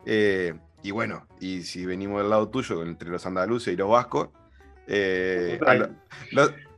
Eh, 0.06 0.54
y 0.82 0.92
bueno, 0.92 1.26
y 1.40 1.62
si 1.62 1.84
venimos 1.84 2.20
del 2.20 2.30
lado 2.30 2.48
tuyo, 2.48 2.82
entre 2.82 3.10
los 3.10 3.26
andaluces 3.26 3.74
y 3.74 3.76
los 3.76 3.90
vascos, 3.90 4.28
eh, 4.86 5.58
a, 5.66 5.74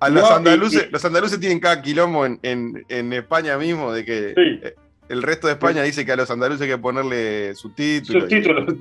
los, 0.08 0.30
andaluces, 0.30 0.90
los 0.90 1.04
andaluces 1.04 1.38
tienen 1.38 1.60
cada 1.60 1.80
quilombo 1.82 2.25
en, 2.25 3.12
España 3.12 3.58
mismo, 3.58 3.92
de 3.92 4.04
que 4.04 4.34
eh, 4.37 4.75
el 5.08 5.22
resto 5.22 5.46
de 5.46 5.52
España 5.52 5.82
dice 5.82 6.06
que 6.06 6.12
a 6.12 6.16
los 6.16 6.30
andaluces 6.30 6.62
hay 6.62 6.68
que 6.68 6.78
ponerle 6.78 7.54
subtítulos. 7.54 8.22
Subtítulos. 8.22 8.75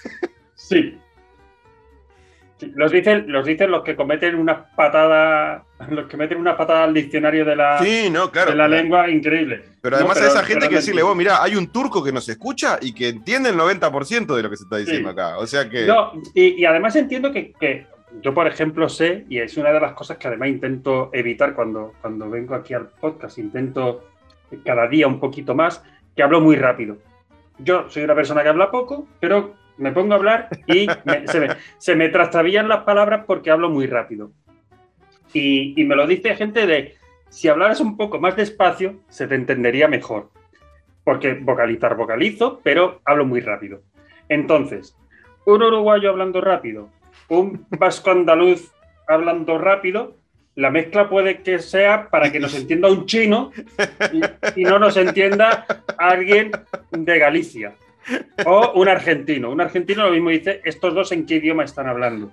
sí 0.54 0.98
los 2.74 2.92
dicen, 2.92 3.24
los 3.28 3.44
dicen 3.46 3.70
los 3.70 3.82
que 3.82 3.96
cometen 3.96 4.34
una 4.34 4.64
patada, 4.74 5.64
los 5.88 6.06
que 6.06 6.16
meten 6.16 6.38
una 6.38 6.56
patada 6.56 6.84
al 6.84 6.94
diccionario 6.94 7.44
de 7.44 7.56
la, 7.56 7.80
de 7.80 8.54
la 8.54 8.68
lengua, 8.68 9.08
increíble. 9.10 9.64
Pero 9.80 9.96
además 9.96 10.20
a 10.20 10.26
esa 10.26 10.44
gente 10.44 10.68
que 10.68 10.76
decirle, 10.76 11.02
vos, 11.02 11.16
mira, 11.16 11.42
hay 11.42 11.56
un 11.56 11.68
turco 11.68 12.02
que 12.02 12.12
nos 12.12 12.28
escucha 12.28 12.78
y 12.80 12.92
que 12.92 13.08
entiende 13.08 13.50
el 13.50 13.56
90% 13.56 14.34
de 14.34 14.42
lo 14.42 14.50
que 14.50 14.56
se 14.56 14.64
está 14.64 14.76
diciendo 14.76 15.10
acá. 15.10 15.38
O 15.38 15.46
sea 15.46 15.68
que. 15.68 15.86
No, 15.86 16.12
y, 16.34 16.64
además 16.64 16.96
entiendo 16.96 17.32
que, 17.32 17.86
yo, 18.20 18.34
por 18.34 18.46
ejemplo, 18.46 18.88
sé, 18.88 19.24
y 19.28 19.38
es 19.38 19.56
una 19.56 19.72
de 19.72 19.80
las 19.80 19.92
cosas 19.94 20.18
que 20.18 20.28
además 20.28 20.48
intento 20.48 21.10
evitar 21.12 21.54
cuando, 21.54 21.94
cuando 22.00 22.28
vengo 22.28 22.54
aquí 22.54 22.74
al 22.74 22.88
podcast, 22.88 23.38
intento 23.38 24.08
cada 24.64 24.86
día 24.86 25.06
un 25.06 25.18
poquito 25.18 25.54
más, 25.54 25.82
que 26.14 26.22
hablo 26.22 26.40
muy 26.40 26.56
rápido. 26.56 26.98
Yo 27.58 27.88
soy 27.88 28.02
una 28.02 28.14
persona 28.14 28.42
que 28.42 28.48
habla 28.48 28.70
poco, 28.70 29.08
pero 29.20 29.54
me 29.76 29.92
pongo 29.92 30.12
a 30.12 30.16
hablar 30.16 30.48
y 30.66 30.86
se, 31.26 31.40
me, 31.40 31.54
se, 31.78 32.62
las 32.62 32.82
palabras 32.84 33.24
porque 33.26 33.50
hablo 33.50 33.70
muy 33.70 33.86
rápido. 33.86 34.32
Y, 35.32 35.82
me 35.84 35.96
lo 35.96 36.06
dice 36.06 36.36
gente 36.36 36.66
de, 36.66 36.94
si 37.30 37.48
hablaras 37.48 37.80
un 37.80 37.96
poco 37.96 38.20
más 38.20 38.36
despacio, 38.36 39.00
se 39.08 39.26
te 39.26 39.34
entendería 39.34 39.88
mejor. 39.88 40.30
Porque 41.04 41.34
vocalizar 41.34 41.96
vocalizo, 41.96 42.60
pero 42.62 43.00
hablo 43.04 43.24
muy 43.24 43.40
rápido. 43.40 43.82
Entonces, 44.28 44.96
un 45.44 45.62
uruguayo 45.62 46.10
hablando 46.10 46.40
rápido, 46.40 46.90
un 47.28 47.66
vasco 47.70 48.10
andaluz 48.10 48.72
hablando 49.08 49.58
rápido, 49.58 50.16
la 50.54 50.70
mezcla 50.70 51.08
puede 51.08 51.42
que 51.42 51.58
sea 51.58 52.08
para 52.10 52.30
que 52.30 52.38
nos 52.38 52.54
entienda 52.54 52.90
un 52.90 53.06
chino 53.06 53.50
y, 54.12 54.60
y 54.60 54.64
no 54.64 54.78
nos 54.78 54.96
entienda 54.96 55.66
alguien 55.98 56.52
de 56.90 57.18
Galicia. 57.18 57.74
O 58.46 58.72
un 58.74 58.88
argentino. 58.88 59.50
Un 59.50 59.60
argentino 59.60 60.04
lo 60.04 60.10
mismo 60.12 60.30
dice, 60.30 60.60
estos 60.64 60.94
dos 60.94 61.12
en 61.12 61.24
qué 61.26 61.36
idioma 61.36 61.64
están 61.64 61.86
hablando. 61.88 62.32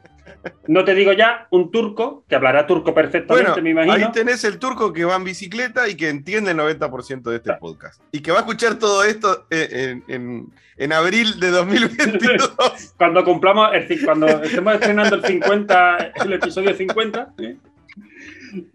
No 0.68 0.86
te 0.86 0.96
digo 0.96 1.12
ya 1.14 1.48
un 1.52 1.70
turco, 1.70 2.24
que 2.30 2.36
hablará 2.36 2.66
turco 2.66 2.94
perfectamente, 2.94 3.52
Bueno, 3.52 3.64
me 3.64 3.70
imagino. 3.72 3.94
ahí 4.08 4.12
tenés 4.14 4.44
el 4.46 4.58
turco 4.58 4.94
que 4.94 5.04
va 5.06 5.16
en 5.18 5.24
bicicleta 5.26 5.88
y 5.90 5.96
que 5.96 6.08
entiende 6.10 6.52
el 6.52 6.58
90% 6.58 7.24
de 7.30 7.36
este 7.38 7.54
podcast. 7.56 8.02
Y 8.12 8.22
que 8.22 8.32
va 8.32 8.38
a 8.38 8.42
escuchar 8.42 8.76
todo 8.80 9.04
esto 9.04 9.46
en, 9.50 10.04
en- 10.08 10.48
en- 10.78 10.94
abril 10.94 11.40
de 11.42 11.50
2022. 11.52 12.56
Cuando 12.98 13.24
cumplamos, 13.26 13.70
el 13.74 14.06
cuando 14.06 14.28
estemos 14.28 14.74
estrenando 14.76 15.16
el 15.18 15.26
50, 15.26 15.98
el 16.24 16.34
episodio 16.34 16.74
50. 16.74 17.34
¿eh? 17.40 17.58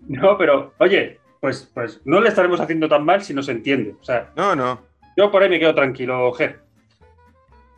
No, 0.08 0.36
pero, 0.36 0.74
oye, 0.78 1.18
pues, 1.40 1.70
pues 1.72 2.00
no 2.04 2.20
le 2.20 2.28
estaremos 2.28 2.60
haciendo 2.60 2.88
tan 2.88 3.04
mal 3.04 3.22
si 3.22 3.32
no 3.34 3.42
se 3.42 3.52
entiende. 3.52 3.94
O 4.00 4.04
sea, 4.04 4.30
No, 4.36 4.54
no. 4.54 4.82
yo 5.16 5.30
por 5.30 5.42
ahí 5.42 5.48
me 5.48 5.58
quedo 5.58 5.74
tranquilo, 5.74 6.30
Ger. 6.32 6.60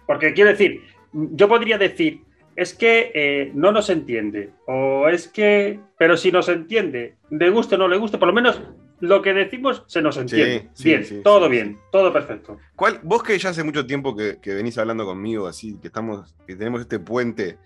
Porque 0.07 0.33
quiero 0.33 0.51
decir, 0.51 0.83
yo 1.13 1.49
podría 1.49 1.79
decir, 1.79 2.23
es 2.57 2.75
que 2.75 3.13
eh, 3.15 3.51
no 3.55 3.71
nos 3.71 3.91
entiende, 3.91 4.51
o 4.67 5.09
es 5.09 5.29
que, 5.29 5.79
pero 5.99 6.17
si 6.17 6.33
nos 6.33 6.49
entiende, 6.49 7.17
le 7.31 7.51
guste 7.51 7.75
o 7.75 7.79
no 7.79 7.89
le 7.89 7.99
guste, 7.99 8.19
por 8.19 8.29
lo 8.29 8.35
menos 8.35 8.63
lo 9.01 9.21
que 9.21 9.35
decimos 9.35 9.85
se 9.87 10.01
nos 10.01 10.17
entiende. 10.17 10.71
sí, 10.73 10.85
bien, 10.85 11.05
sí, 11.05 11.21
todo 11.23 11.47
sí, 11.47 11.51
bien, 11.51 11.79
todo 11.93 12.13
perfecto. 12.13 12.59
¿Cuál, 12.75 13.01
vos 13.03 13.23
que 13.23 13.39
ya 13.39 13.51
hace 13.51 13.63
mucho 13.63 13.87
tiempo 13.87 14.17
que, 14.17 14.39
que 14.41 14.55
venís 14.55 14.79
hablando 14.79 15.05
conmigo, 15.05 15.47
así 15.47 15.79
que 15.81 15.89
estamos, 15.89 16.35
que 16.47 16.57
tenemos 16.57 16.81
este 16.81 16.99
puente 16.99 17.59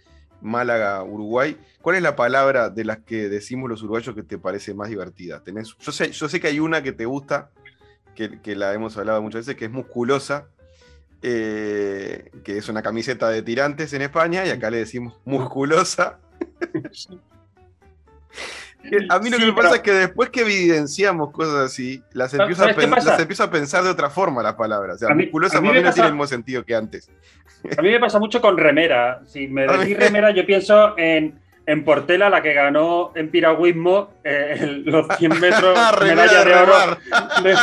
Málaga-Uruguay, 0.42 1.56
¿cuál 1.80 1.96
es 1.96 2.02
la 2.02 2.16
palabra 2.16 2.70
de 2.70 2.84
las 2.84 2.98
que 2.98 3.28
decimos 3.28 3.70
los 3.70 3.82
uruguayos 3.82 4.14
que 4.14 4.22
te 4.22 4.38
parece 4.38 4.74
más 4.74 4.88
divertida? 4.88 5.42
Tenés, 5.42 5.76
yo, 5.78 5.92
sé, 5.92 6.10
yo 6.10 6.28
sé 6.28 6.40
que 6.40 6.48
hay 6.48 6.60
una 6.60 6.82
que 6.82 6.92
te 6.92 7.06
gusta, 7.06 7.50
que, 8.14 8.40
que 8.40 8.56
la 8.56 8.74
hemos 8.74 8.96
hablado 8.96 9.22
muchas 9.22 9.46
veces, 9.46 9.56
que 9.56 9.66
es 9.66 9.70
musculosa, 9.70 10.48
eh, 11.22 12.30
que 12.44 12.58
es 12.58 12.68
una 12.68 12.82
camiseta 12.82 13.28
de 13.28 13.42
tirantes 13.42 13.92
en 13.92 14.02
España, 14.02 14.44
y 14.46 14.50
acá 14.50 14.70
le 14.70 14.78
decimos 14.78 15.18
musculosa. 15.24 16.18
A 19.10 19.18
mí 19.18 19.28
lo 19.28 19.36
que 19.36 19.44
me 19.44 19.52
pasa 19.52 19.76
es 19.76 19.82
que 19.82 19.92
después 19.92 20.30
que 20.30 20.40
evidenciamos 20.40 21.30
cosas 21.32 21.56
así, 21.66 22.02
las 22.12 22.30
¿Sabes 22.30 22.42
empiezo, 22.56 22.62
a, 22.64 22.66
las 23.04 23.20
empiezo 23.20 23.50
pensar 23.50 23.84
de 23.84 23.90
otra 23.90 24.08
forma 24.08 24.42
las 24.42 24.54
palabras. 24.54 24.96
O 24.96 24.98
sea, 25.00 25.08
A 25.10 25.14
mí- 25.14 25.24
musculosa 25.24 25.58
a 25.58 25.60
mí 25.60 25.68
para 25.68 25.74
me 25.74 25.80
mí 25.80 25.84
no 25.84 25.88
pasa- 25.90 25.94
tiene 25.96 26.08
el 26.08 26.14
mismo 26.14 26.26
sentido 26.26 26.64
que 26.64 26.74
antes. 26.74 27.10
A 27.76 27.82
mí 27.82 27.90
me 27.90 28.00
pasa 28.00 28.18
mucho 28.18 28.40
con 28.40 28.56
remera. 28.56 29.20
Si 29.26 29.46
me 29.48 29.66
decís 29.66 29.98
remera, 29.98 30.30
yo 30.30 30.46
pienso 30.46 30.96
en, 30.96 31.38
en 31.66 31.84
Portela, 31.84 32.30
la 32.30 32.40
que 32.42 32.54
ganó 32.54 33.12
en 33.14 33.30
piragüismo 33.30 34.14
eh, 34.24 34.80
los 34.86 35.06
100 35.18 35.38
metros 35.38 35.78
medalla 36.00 36.42
de 36.42 36.50
de 36.50 36.56
oro. 36.56 36.98
De- 37.42 37.56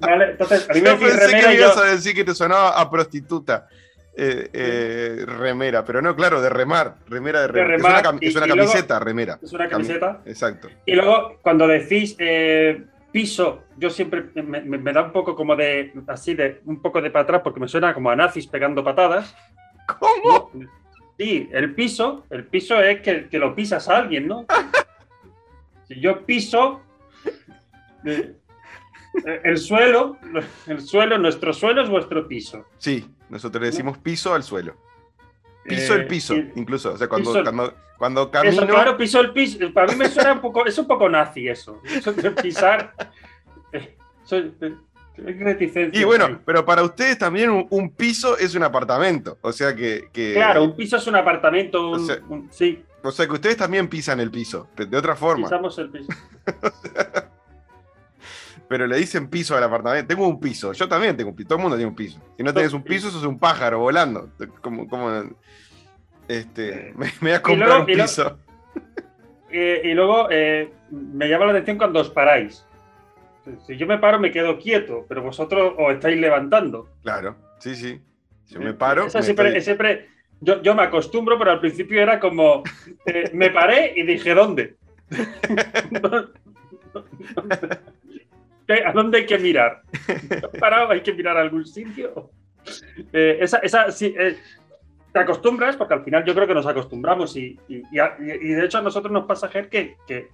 Vale, 0.00 0.30
entonces, 0.32 0.68
a 0.68 0.72
mí 0.72 0.80
me 0.80 0.88
Yo 0.90 0.98
pensé 0.98 1.26
remera 1.26 1.50
que 1.50 1.56
yo- 1.56 1.62
ibas 1.64 1.76
a 1.76 1.84
decir 1.84 2.14
que 2.14 2.24
te 2.24 2.34
sonaba 2.34 2.80
a 2.80 2.90
prostituta. 2.90 3.68
Eh, 4.16 4.50
eh, 4.52 5.24
remera, 5.26 5.84
pero 5.84 6.02
no, 6.02 6.14
claro, 6.16 6.42
de 6.42 6.50
remar. 6.50 6.96
Remera 7.08 7.42
de 7.42 7.46
remar. 7.48 7.66
que 7.70 7.76
remar, 7.76 7.92
es 7.92 8.00
una, 8.00 8.10
cam- 8.10 8.18
y- 8.20 8.26
es 8.28 8.36
una 8.36 8.44
y 8.46 8.48
luego- 8.48 8.64
camiseta, 8.72 8.98
remera. 8.98 9.38
es 9.40 9.52
una 9.52 9.66
Cami- 9.66 9.70
camiseta. 9.70 10.20
Exacto. 10.26 10.68
Y 10.84 10.94
luego, 10.94 11.38
cuando 11.42 11.66
decís 11.68 12.16
eh, 12.18 12.82
piso, 13.12 13.64
yo 13.78 13.88
siempre 13.88 14.24
me, 14.34 14.42
me- 14.62 14.78
me 14.78 14.92
da 14.92 15.02
un 15.04 15.12
poco 15.12 15.34
como 15.36 15.54
de, 15.56 15.92
así 16.08 16.34
de, 16.34 16.60
un 16.66 16.82
poco 16.82 17.00
de 17.00 17.10
para 17.10 17.22
atrás, 17.22 17.40
porque 17.42 17.60
me 17.60 17.68
suena 17.68 17.94
como 17.94 18.10
a 18.10 18.16
nazis 18.16 18.46
pegando 18.46 18.82
patadas. 18.84 19.34
¿Cómo? 19.98 20.50
Sí, 21.18 21.48
el 21.52 21.74
piso, 21.74 22.24
el 22.30 22.44
piso 22.46 22.80
es 22.82 23.00
que, 23.02 23.28
que 23.28 23.38
lo 23.38 23.54
pisas 23.54 23.88
a 23.88 23.98
alguien, 23.98 24.26
¿no? 24.26 24.44
Si 25.88 26.00
yo 26.00 26.24
piso 26.24 26.82
eh, 28.04 28.34
el 29.44 29.58
suelo, 29.58 30.16
el 30.66 30.80
suelo, 30.80 31.18
nuestro 31.18 31.52
suelo 31.52 31.82
es 31.82 31.88
vuestro 31.88 32.26
piso. 32.28 32.64
Sí, 32.78 33.08
nosotros 33.28 33.60
le 33.62 33.70
decimos 33.70 33.98
piso 33.98 34.34
al 34.34 34.42
suelo. 34.42 34.74
Piso 35.64 35.94
el 35.94 36.02
Eh, 36.02 36.06
piso, 36.06 36.34
incluso. 36.56 36.94
O 36.94 36.98
sea, 36.98 37.06
cuando, 37.08 37.32
piso- 37.32 37.42
cuando, 37.44 37.74
cuando 37.98 38.30
camino. 38.30 38.52
Eso, 38.54 38.66
claro, 38.66 38.96
piso 38.96 39.20
el 39.20 39.32
piso. 39.32 39.58
Para 39.74 39.92
mí 39.92 39.98
me 39.98 40.08
suena 40.08 40.32
un 40.32 40.40
poco, 40.40 40.64
es 40.66 40.76
un 40.78 40.86
poco 40.86 41.08
nazi 41.08 41.48
eso. 41.48 41.80
Eso 41.84 42.12
de 42.12 42.30
pisar. 42.30 42.94
eh, 43.72 43.96
soy- 44.24 44.54
eh, 44.62 44.74
Y 45.92 46.04
bueno, 46.04 46.40
pero 46.46 46.64
para 46.64 46.82
ustedes 46.82 47.18
también 47.18 47.50
un, 47.50 47.66
un 47.68 47.90
piso 47.90 48.38
es 48.38 48.54
un 48.54 48.62
apartamento. 48.62 49.38
O 49.42 49.52
sea 49.52 49.76
que. 49.76 50.08
que- 50.12 50.32
Claro, 50.34 50.64
un 50.64 50.74
piso 50.74 50.96
es 50.96 51.06
un 51.06 51.16
apartamento, 51.16 51.90
un- 51.90 51.94
o 51.96 51.98
sea, 52.06 52.18
un- 52.28 52.48
sí, 52.50 52.82
O 53.02 53.10
sea 53.12 53.26
que 53.26 53.32
ustedes 53.34 53.56
también 53.58 53.86
pisan 53.88 54.18
el 54.20 54.30
piso, 54.30 54.68
de 54.76 54.86
de 54.86 54.96
otra 54.96 55.14
forma. 55.14 55.44
pisamos 55.46 55.78
el 55.78 55.90
piso. 55.90 56.08
Pero 58.70 58.86
le 58.86 58.96
dicen 58.98 59.28
piso 59.28 59.56
al 59.56 59.64
apartamento. 59.64 60.06
Tengo 60.06 60.28
un 60.28 60.38
piso. 60.38 60.72
Yo 60.72 60.88
también 60.88 61.16
tengo 61.16 61.30
un 61.30 61.36
piso. 61.36 61.48
Todo 61.48 61.58
el 61.58 61.62
mundo 61.62 61.76
tiene 61.76 61.88
un 61.90 61.96
piso. 61.96 62.20
Si 62.36 62.42
no 62.44 62.54
tenés 62.54 62.72
un 62.72 62.84
piso, 62.84 63.10
sos 63.10 63.24
un 63.24 63.36
pájaro 63.36 63.80
volando. 63.80 64.30
Como, 64.62 64.86
como, 64.88 65.24
este, 66.28 66.92
me, 66.96 67.06
me 67.06 67.12
voy 67.20 67.30
a 67.32 67.42
comprar 67.42 67.68
luego- 67.68 67.82
un 67.84 67.90
y 67.90 67.94
luego- 67.96 68.08
piso. 68.08 68.38
Eh, 69.50 69.80
y 69.86 69.92
luego 69.94 70.28
eh, 70.30 70.72
me 70.92 71.28
llama 71.28 71.46
la 71.46 71.50
atención 71.50 71.78
cuando 71.78 71.98
os 71.98 72.10
paráis. 72.10 72.64
Si 73.66 73.76
yo 73.76 73.88
me 73.88 73.98
paro, 73.98 74.20
me 74.20 74.30
quedo 74.30 74.56
quieto, 74.56 75.04
pero 75.08 75.22
vosotros 75.22 75.74
os 75.76 75.92
estáis 75.94 76.20
levantando. 76.20 76.88
Claro, 77.02 77.34
sí, 77.58 77.74
sí. 77.74 78.00
Yo 78.46 78.60
me 78.60 78.72
paro. 78.72 79.06
Esa 79.06 79.18
me 79.18 79.24
siempre, 79.24 79.48
estoy- 79.48 79.62
siempre- 79.62 80.08
yo, 80.40 80.62
yo 80.62 80.76
me 80.76 80.84
acostumbro, 80.84 81.36
pero 81.40 81.50
al 81.50 81.58
principio 81.58 82.00
era 82.00 82.20
como, 82.20 82.62
eh, 83.06 83.32
me 83.34 83.50
paré 83.50 83.94
y 83.96 84.04
dije, 84.04 84.32
¿dónde? 84.32 84.76
¿Qué- 88.74 88.84
¿A 88.84 88.92
dónde 88.92 89.18
hay 89.18 89.26
que 89.26 89.38
mirar? 89.38 89.82
¿He 90.08 90.58
parado? 90.58 90.90
¿Hay 90.90 91.00
que 91.00 91.12
mirar 91.12 91.36
a 91.36 91.40
algún 91.40 91.66
sitio? 91.66 92.30
Eh, 93.12 93.38
esa, 93.40 93.58
esa, 93.58 93.90
sí, 93.90 94.14
eh, 94.16 94.36
te 95.12 95.18
acostumbras, 95.18 95.76
porque 95.76 95.94
al 95.94 96.04
final 96.04 96.24
yo 96.24 96.34
creo 96.34 96.46
que 96.46 96.54
nos 96.54 96.66
acostumbramos 96.66 97.36
y, 97.36 97.58
y- 97.68 97.82
y 97.90 97.98
a- 97.98 98.16
y- 98.20 98.30
y 98.30 98.48
de 98.54 98.64
hecho 98.64 98.78
a 98.78 98.82
nosotros 98.82 99.10
nos 99.12 99.24
pasa, 99.26 99.48
Ger, 99.48 99.68
que, 99.68 99.96
que 100.06 100.28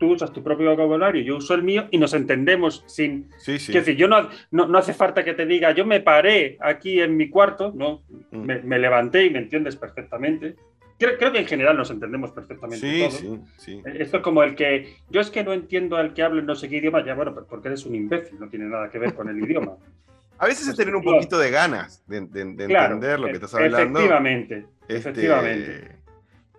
tú 0.00 0.12
usas 0.12 0.32
tu 0.32 0.42
propio 0.42 0.70
vocabulario, 0.70 1.22
yo 1.22 1.36
uso 1.36 1.54
el 1.54 1.62
mío 1.62 1.86
y 1.90 1.98
nos 1.98 2.14
entendemos 2.14 2.82
sin, 2.86 3.30
Sí, 3.38 3.58
sí. 3.58 3.66
Quiero 3.66 3.80
decir, 3.86 3.96
yo 3.96 4.08
no, 4.08 4.28
no, 4.50 4.66
no 4.66 4.78
hace 4.78 4.92
falta 4.92 5.22
que 5.24 5.32
te 5.34 5.46
diga, 5.46 5.70
yo 5.70 5.86
me 5.86 6.00
paré 6.00 6.56
aquí 6.60 7.00
en 7.00 7.16
mi 7.16 7.30
cuarto, 7.30 7.72
no, 7.74 8.02
Mm. 8.32 8.38
me, 8.44 8.62
me 8.62 8.78
levanté 8.78 9.24
y 9.24 9.30
me 9.30 9.38
entiendes 9.38 9.76
perfectamente. 9.76 10.56
Creo, 10.98 11.18
creo 11.18 11.30
que 11.32 11.40
en 11.40 11.46
general 11.46 11.76
nos 11.76 11.90
entendemos 11.90 12.30
perfectamente 12.30 12.78
Sí, 12.88 12.98
todos. 13.00 13.14
sí, 13.18 13.40
sí. 13.58 13.82
Esto 13.84 14.16
es 14.18 14.22
como 14.22 14.42
el 14.42 14.54
que, 14.54 14.94
yo 15.10 15.20
es 15.20 15.30
que 15.30 15.44
no 15.44 15.52
entiendo 15.52 15.96
al 15.96 16.14
que 16.14 16.22
habla 16.22 16.40
en 16.40 16.46
no 16.46 16.54
sé 16.54 16.68
qué 16.70 16.76
idioma, 16.76 17.04
ya 17.04 17.14
bueno, 17.14 17.34
porque 17.34 17.68
eres 17.68 17.84
un 17.84 17.94
imbécil, 17.94 18.38
no 18.40 18.48
tiene 18.48 18.64
nada 18.66 18.88
que 18.88 18.98
ver 18.98 19.14
con 19.14 19.28
el 19.28 19.38
idioma. 19.38 19.72
A 20.38 20.44
veces 20.46 20.62
es 20.62 20.74
Pues, 20.74 20.78
tener 20.78 20.94
un 20.94 21.02
poquito 21.02 21.38
de 21.38 21.50
ganas 21.50 22.02
de, 22.06 22.20
de- 22.22 22.44
de 22.44 22.66
Claro, 22.66 22.94
entender 22.96 23.18
lo 23.20 23.26
que 23.26 23.32
e- 23.32 23.34
estás 23.36 23.54
hablando. 23.54 23.76
Efectivamente, 24.00 24.66
Este, 24.82 24.96
efectivamente. 24.96 25.96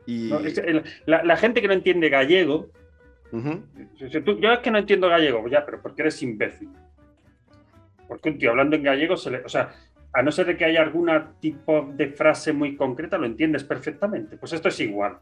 Y, 0.08 0.30
No, 0.30 0.40
es- 0.40 0.58
el- 0.58 0.84
la, 1.06 1.24
la 1.24 1.38
gente 1.38 1.62
que 1.62 1.68
no 1.68 1.74
entiende 1.76 2.10
gallego, 2.10 2.72
tú- 3.30 4.40
yo 4.40 4.52
es 4.54 4.60
que 4.60 4.72
no 4.72 4.78
entiendo 4.80 5.10
gallego, 5.10 5.48
ya, 5.48 5.64
pero 5.66 5.80
porque 5.82 6.02
eres 6.04 6.22
imbécil. 6.24 6.70
Porque 8.08 8.30
un 8.30 8.38
tío 8.40 8.50
hablando 8.52 8.76
en 8.76 8.84
gallego, 8.84 9.16
se 9.18 9.30
le, 9.32 9.38
o 9.40 9.50
sea, 9.50 9.76
a 10.18 10.24
no 10.24 10.32
ser 10.32 10.48
de 10.48 10.58
que 10.58 10.66
haya 10.66 10.82
algún 10.82 11.12
tipo 11.40 11.92
de 11.94 12.08
frase 12.08 12.52
muy 12.52 12.76
concreta, 12.76 13.20
lo 13.20 13.28
entiendes 13.28 13.64
perfectamente. 13.64 14.36
Pues 14.38 14.52
esto 14.52 14.70
es 14.70 14.80
igual. 14.80 15.20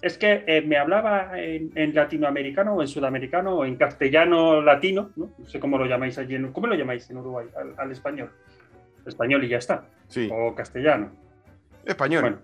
Es 0.00 0.16
que 0.16 0.44
eh, 0.46 0.62
me 0.62 0.76
hablaba 0.76 1.32
en, 1.40 1.72
en 1.74 1.92
latinoamericano 1.92 2.74
o 2.76 2.80
en 2.80 2.86
sudamericano 2.86 3.56
o 3.56 3.64
en 3.64 3.74
castellano 3.74 4.62
latino, 4.62 5.10
¿no? 5.16 5.32
No 5.36 5.44
sé 5.46 5.58
cómo 5.58 5.76
lo 5.76 5.86
llamáis 5.86 6.18
allí, 6.18 6.36
en, 6.36 6.52
¿cómo 6.52 6.68
lo 6.68 6.76
llamáis 6.76 7.10
en 7.10 7.16
Uruguay? 7.16 7.48
Al, 7.56 7.74
al 7.76 7.90
español. 7.90 8.30
Español 9.04 9.42
y 9.42 9.48
ya 9.48 9.58
está. 9.58 9.86
Sí, 10.06 10.28
O 10.32 10.54
castellano. 10.54 11.10
español. 11.84 12.20
Bueno, 12.22 12.38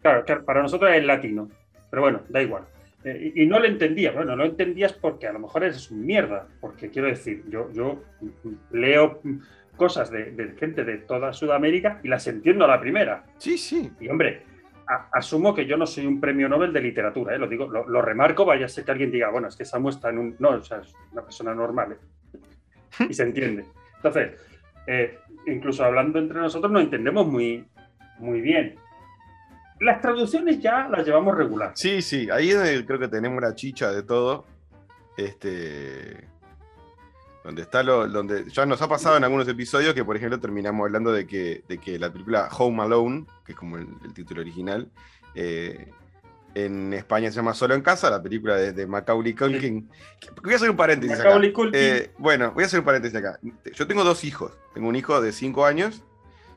claro, 0.00 0.24
claro, 0.24 0.44
para 0.44 0.62
nosotros 0.62 0.92
es 0.94 1.04
latino, 1.04 1.48
pero 1.90 2.02
bueno, 2.02 2.20
da 2.28 2.40
igual. 2.40 2.62
Eh, 3.02 3.32
y, 3.34 3.42
y 3.42 3.46
no 3.46 3.58
lo 3.58 3.64
entendía, 3.66 4.12
bueno, 4.12 4.36
no 4.36 4.44
lo 4.44 4.50
entendías 4.50 4.92
porque 4.92 5.26
a 5.26 5.32
lo 5.32 5.40
mejor 5.40 5.64
eres 5.64 5.90
un 5.90 6.06
mierda, 6.06 6.46
porque 6.60 6.88
quiero 6.88 7.08
decir, 7.08 7.42
yo, 7.48 7.68
yo 7.72 8.00
leo 8.70 9.20
cosas 9.76 10.10
de, 10.10 10.32
de 10.32 10.52
gente 10.56 10.84
de 10.84 10.98
toda 10.98 11.32
Sudamérica 11.32 12.00
y 12.02 12.08
las 12.08 12.26
entiendo 12.26 12.64
a 12.64 12.68
la 12.68 12.80
primera. 12.80 13.24
Sí, 13.38 13.56
sí. 13.58 13.90
Y 14.00 14.08
hombre, 14.08 14.42
a- 14.86 15.08
asumo 15.12 15.54
que 15.54 15.66
yo 15.66 15.76
no 15.76 15.86
soy 15.86 16.06
un 16.06 16.20
premio 16.20 16.48
Nobel 16.48 16.72
de 16.72 16.80
literatura, 16.80 17.34
¿eh? 17.34 17.38
lo 17.38 17.48
digo, 17.48 17.66
lo, 17.68 17.88
lo 17.88 18.02
remarco, 18.02 18.44
vaya 18.44 18.66
a 18.66 18.68
ser 18.68 18.84
que 18.84 18.90
alguien 18.92 19.10
diga, 19.10 19.30
bueno, 19.30 19.48
es 19.48 19.56
que 19.56 19.64
Samu 19.64 19.88
está 19.88 20.10
en 20.10 20.18
un. 20.18 20.36
No, 20.38 20.50
o 20.50 20.62
sea, 20.62 20.78
es 20.78 20.94
una 21.12 21.22
persona 21.22 21.54
normal. 21.54 21.92
¿eh? 21.92 22.38
Y 23.08 23.14
se 23.14 23.22
entiende. 23.22 23.64
Entonces, 23.96 24.32
eh, 24.86 25.18
incluso 25.46 25.84
hablando 25.84 26.18
entre 26.18 26.38
nosotros, 26.38 26.70
nos 26.70 26.82
entendemos 26.82 27.26
muy, 27.26 27.64
muy 28.18 28.40
bien. 28.40 28.76
Las 29.80 30.00
traducciones 30.00 30.60
ya 30.60 30.86
las 30.88 31.04
llevamos 31.06 31.36
regular. 31.36 31.72
Sí, 31.74 32.02
sí, 32.02 32.28
ahí 32.30 32.50
es 32.50 32.82
creo 32.84 32.98
que 33.00 33.08
tenemos 33.08 33.40
la 33.42 33.54
chicha 33.54 33.90
de 33.90 34.02
todo. 34.04 34.44
Este. 35.16 36.28
Donde 37.44 37.62
está 37.62 37.82
lo. 37.82 38.06
Donde 38.08 38.44
ya 38.50 38.66
nos 38.66 38.80
ha 38.82 38.88
pasado 38.88 39.16
en 39.16 39.24
algunos 39.24 39.48
episodios 39.48 39.94
que, 39.94 40.04
por 40.04 40.16
ejemplo, 40.16 40.38
terminamos 40.38 40.84
hablando 40.84 41.12
de 41.12 41.26
que, 41.26 41.64
de 41.68 41.78
que 41.78 41.98
la 41.98 42.12
película 42.12 42.48
Home 42.56 42.82
Alone, 42.82 43.26
que 43.44 43.52
es 43.52 43.58
como 43.58 43.78
el, 43.78 43.88
el 44.04 44.14
título 44.14 44.40
original, 44.40 44.90
eh, 45.34 45.90
en 46.54 46.92
España 46.92 47.30
se 47.30 47.36
llama 47.36 47.54
Solo 47.54 47.74
en 47.74 47.82
Casa, 47.82 48.10
la 48.10 48.22
película 48.22 48.56
de, 48.56 48.72
de 48.72 48.86
Macaulay 48.86 49.34
Culkin. 49.34 49.88
Voy 50.42 50.52
a 50.52 50.56
hacer 50.56 50.70
un 50.70 50.76
paréntesis 50.76 51.18
acá. 51.18 51.40
Eh, 51.72 52.10
bueno, 52.18 52.52
voy 52.52 52.64
a 52.64 52.66
hacer 52.66 52.80
un 52.80 52.84
paréntesis 52.84 53.16
acá. 53.16 53.38
Yo 53.74 53.86
tengo 53.86 54.04
dos 54.04 54.24
hijos. 54.24 54.52
Tengo 54.74 54.88
un 54.88 54.96
hijo 54.96 55.20
de 55.20 55.32
5 55.32 55.66
años 55.66 56.02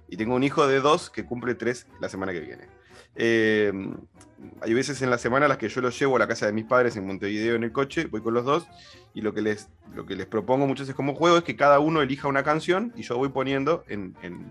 Y 0.08 0.18
tengo 0.18 0.36
un 0.36 0.44
hijo 0.44 0.68
de 0.68 0.80
dos 0.80 1.10
que 1.10 1.25
cumple 1.25 1.56
tres 1.56 1.88
la 2.00 2.10
semana 2.10 2.32
que 2.32 2.42
viene. 2.42 2.68
Eh, 3.15 3.72
hay 4.62 4.74
veces 4.74 5.01
en 5.01 5.10
la 5.10 5.17
semana 5.17 5.48
las 5.48 5.57
que 5.57 5.69
yo 5.69 5.81
los 5.81 5.98
llevo 5.98 6.15
a 6.17 6.19
la 6.19 6.27
casa 6.27 6.45
de 6.45 6.53
mis 6.53 6.65
padres 6.65 6.95
en 6.95 7.07
Montevideo 7.07 7.55
en 7.55 7.63
el 7.63 7.72
coche, 7.72 8.05
voy 8.05 8.22
con 8.22 8.34
los 8.34 8.45
dos, 8.45 8.67
y 9.13 9.22
lo 9.22 9.34
que 9.34 9.41
les, 9.41 9.69
lo 9.93 10.05
que 10.05 10.15
les 10.15 10.25
propongo 10.25 10.67
muchas 10.67 10.88
veces 10.88 10.95
como 10.95 11.15
juego 11.15 11.38
es 11.38 11.43
que 11.43 11.55
cada 11.55 11.79
uno 11.79 12.01
elija 12.01 12.27
una 12.27 12.43
canción 12.43 12.93
y 12.95 13.03
yo 13.03 13.17
voy 13.17 13.29
poniendo 13.29 13.84
en, 13.88 14.15
en, 14.22 14.45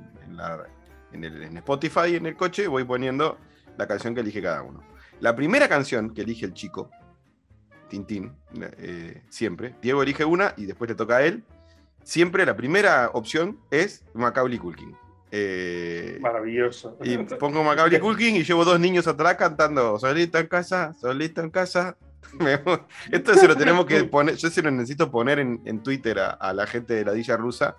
en, 1.13 1.25
el, 1.25 1.43
en 1.43 1.57
Spotify 1.59 2.17
en 2.17 2.27
el 2.27 2.37
coche, 2.37 2.67
voy 2.67 2.85
poniendo 2.85 3.39
la 3.77 3.87
canción 3.87 4.15
que 4.15 4.21
elige 4.21 4.43
cada 4.43 4.63
uno. 4.63 4.83
La 5.21 5.37
primera 5.37 5.69
canción 5.69 6.13
que 6.13 6.23
elige 6.23 6.47
el 6.47 6.55
chico, 6.55 6.91
Tintín, 7.89 8.33
eh, 8.79 9.23
siempre, 9.29 9.75
Diego 9.81 10.03
elige 10.03 10.25
una 10.25 10.55
y 10.57 10.67
después 10.67 10.89
le 10.89 10.97
toca 10.97 11.17
a 11.17 11.23
él. 11.23 11.45
Siempre 12.03 12.45
la 12.45 12.57
primera 12.57 13.11
opción 13.13 13.59
es 13.71 14.05
Macaulay 14.15 14.59
Culkin. 14.59 14.97
Eh, 15.37 16.19
Maravilloso. 16.21 16.97
Y 17.03 17.19
pongo 17.19 17.65
Macaulay 17.65 17.99
Culkin 18.01 18.37
y 18.37 18.45
llevo 18.45 18.65
dos 18.65 18.79
niños 18.79 19.09
atrás 19.09 19.35
cantando 19.35 19.99
solito 19.99 20.39
en 20.39 20.47
casa, 20.47 20.95
solito 20.95 21.41
en 21.41 21.51
casa. 21.51 21.97
Esto 23.11 23.35
se 23.35 23.49
lo 23.49 23.57
tenemos 23.57 23.85
que 23.87 24.05
poner, 24.05 24.37
yo 24.37 24.49
se 24.49 24.63
lo 24.63 24.71
necesito 24.71 25.11
poner 25.11 25.41
en, 25.41 25.83
Twitter 25.83 26.21
a, 26.21 26.53
la 26.53 26.69
gente 26.69 26.95
de 26.95 27.05
la 27.05 27.13
Dilla 27.13 27.37
Rusa. 27.37 27.77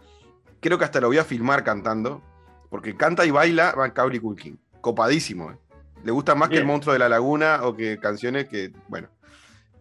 Creo 0.60 0.78
que 0.78 0.84
hasta 0.84 1.00
lo 1.00 1.08
voy 1.08 1.18
a 1.18 1.24
filmar 1.24 1.64
cantando, 1.64 2.22
porque 2.70 2.98
canta 2.98 3.26
y 3.26 3.32
baila 3.32 3.74
Macaulay 3.78 4.20
Culkin. 4.20 4.60
Copadísimo. 4.82 5.52
Eh. 5.52 5.58
Le 6.04 6.12
gusta 6.12 6.36
más 6.36 6.50
que 6.50 6.58
el 6.58 6.66
monstruo 6.66 6.92
de 6.92 7.00
la 7.00 7.08
laguna 7.08 7.62
o 7.64 7.74
que 7.74 8.00
canciones 8.00 8.50
que, 8.50 8.74
bueno, 8.90 9.08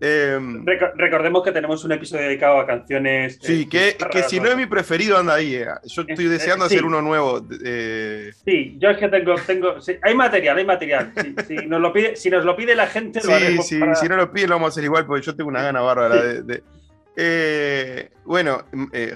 Em, 0.07 0.67
recordemos 0.97 1.43
que 1.43 1.51
tenemos 1.51 1.83
un 1.83 1.93
episodio 1.93 2.25
dedicado 2.25 2.59
a 2.59 2.67
canciones. 2.67 3.39
Sí, 3.41 3.67
eh, 3.73 3.97
que, 4.11 4.23
si 4.25 4.39
no 4.39 4.51
es 4.51 4.57
mi 4.57 4.67
preferido, 4.67 5.17
anda 5.17 5.33
ahí. 5.33 5.55
Eh. 5.55 5.67
Yo 5.85 6.05
estoy 6.07 6.27
deseando 6.27 6.67
hacer 6.67 6.85
uno 6.85 7.01
nuevo. 7.01 7.41
Eh. 7.65 8.31
Sí, 8.45 8.77
yo 8.79 8.91
es 8.91 8.99
que 8.99 9.09
tengo. 9.09 9.35
tengo 9.47 9.77
hay 10.03 10.15
material, 10.15 10.59
hay 10.59 10.67
material. 10.67 11.11
si, 11.49 11.55
nos 11.67 11.81
lo 11.81 11.91
pide, 11.91 12.17
si 12.17 12.29
nos 12.29 12.45
lo 12.45 12.55
pide 12.55 12.75
la 12.75 12.87
gente, 12.87 13.21
lo 13.25 13.33
haremos 13.33 13.67
Si 13.67 13.79
no 13.79 14.17
lo 14.17 14.31
piden, 14.31 14.51
lo 14.51 14.57
vamos 14.57 14.67
a 14.67 14.73
hacer 14.73 14.85
igual, 14.85 15.07
porque 15.07 15.25
yo 15.25 15.35
tengo 15.35 15.49
una 15.49 15.63
gana 15.63 15.81
bárbara 15.81 16.23
de. 16.23 18.11
bueno, 18.27 18.63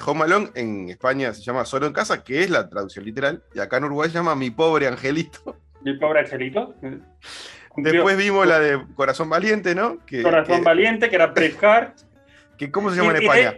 Home 0.07 0.25
Alone 0.25 0.49
en 0.55 0.89
España 0.89 1.35
se 1.35 1.43
llama 1.43 1.67
Solo 1.67 1.87
en 1.87 1.93
Casa, 1.93 2.25
que 2.25 2.45
es 2.45 2.49
la 2.49 2.67
traducción 2.67 3.05
literal, 3.05 3.43
y 3.55 3.61
acá 3.61 3.77
en 3.77 3.85
Uruguay 3.85 4.09
se 4.09 4.15
llama 4.15 4.35
Mi 4.35 4.51
Pobre 4.51 4.87
Angelito. 4.87 5.55
Mi 5.83 5.99
Pobre 5.99 6.21
Angelito. 6.21 6.75
Después 7.83 8.17
vimos 8.17 8.47
la 8.47 8.59
de 8.59 8.81
Corazón 8.95 9.29
Valiente, 9.29 9.75
¿no? 9.75 9.99
Corazón 10.23 10.65
Valiente, 10.65 11.09
que 11.09 11.17
era 11.17 11.27
Braveheart. 11.29 11.99
Que, 12.59 12.73
¿Cómo 12.73 12.91
se 12.91 12.97
llama 12.97 13.13
en 13.13 13.23
España? 13.23 13.55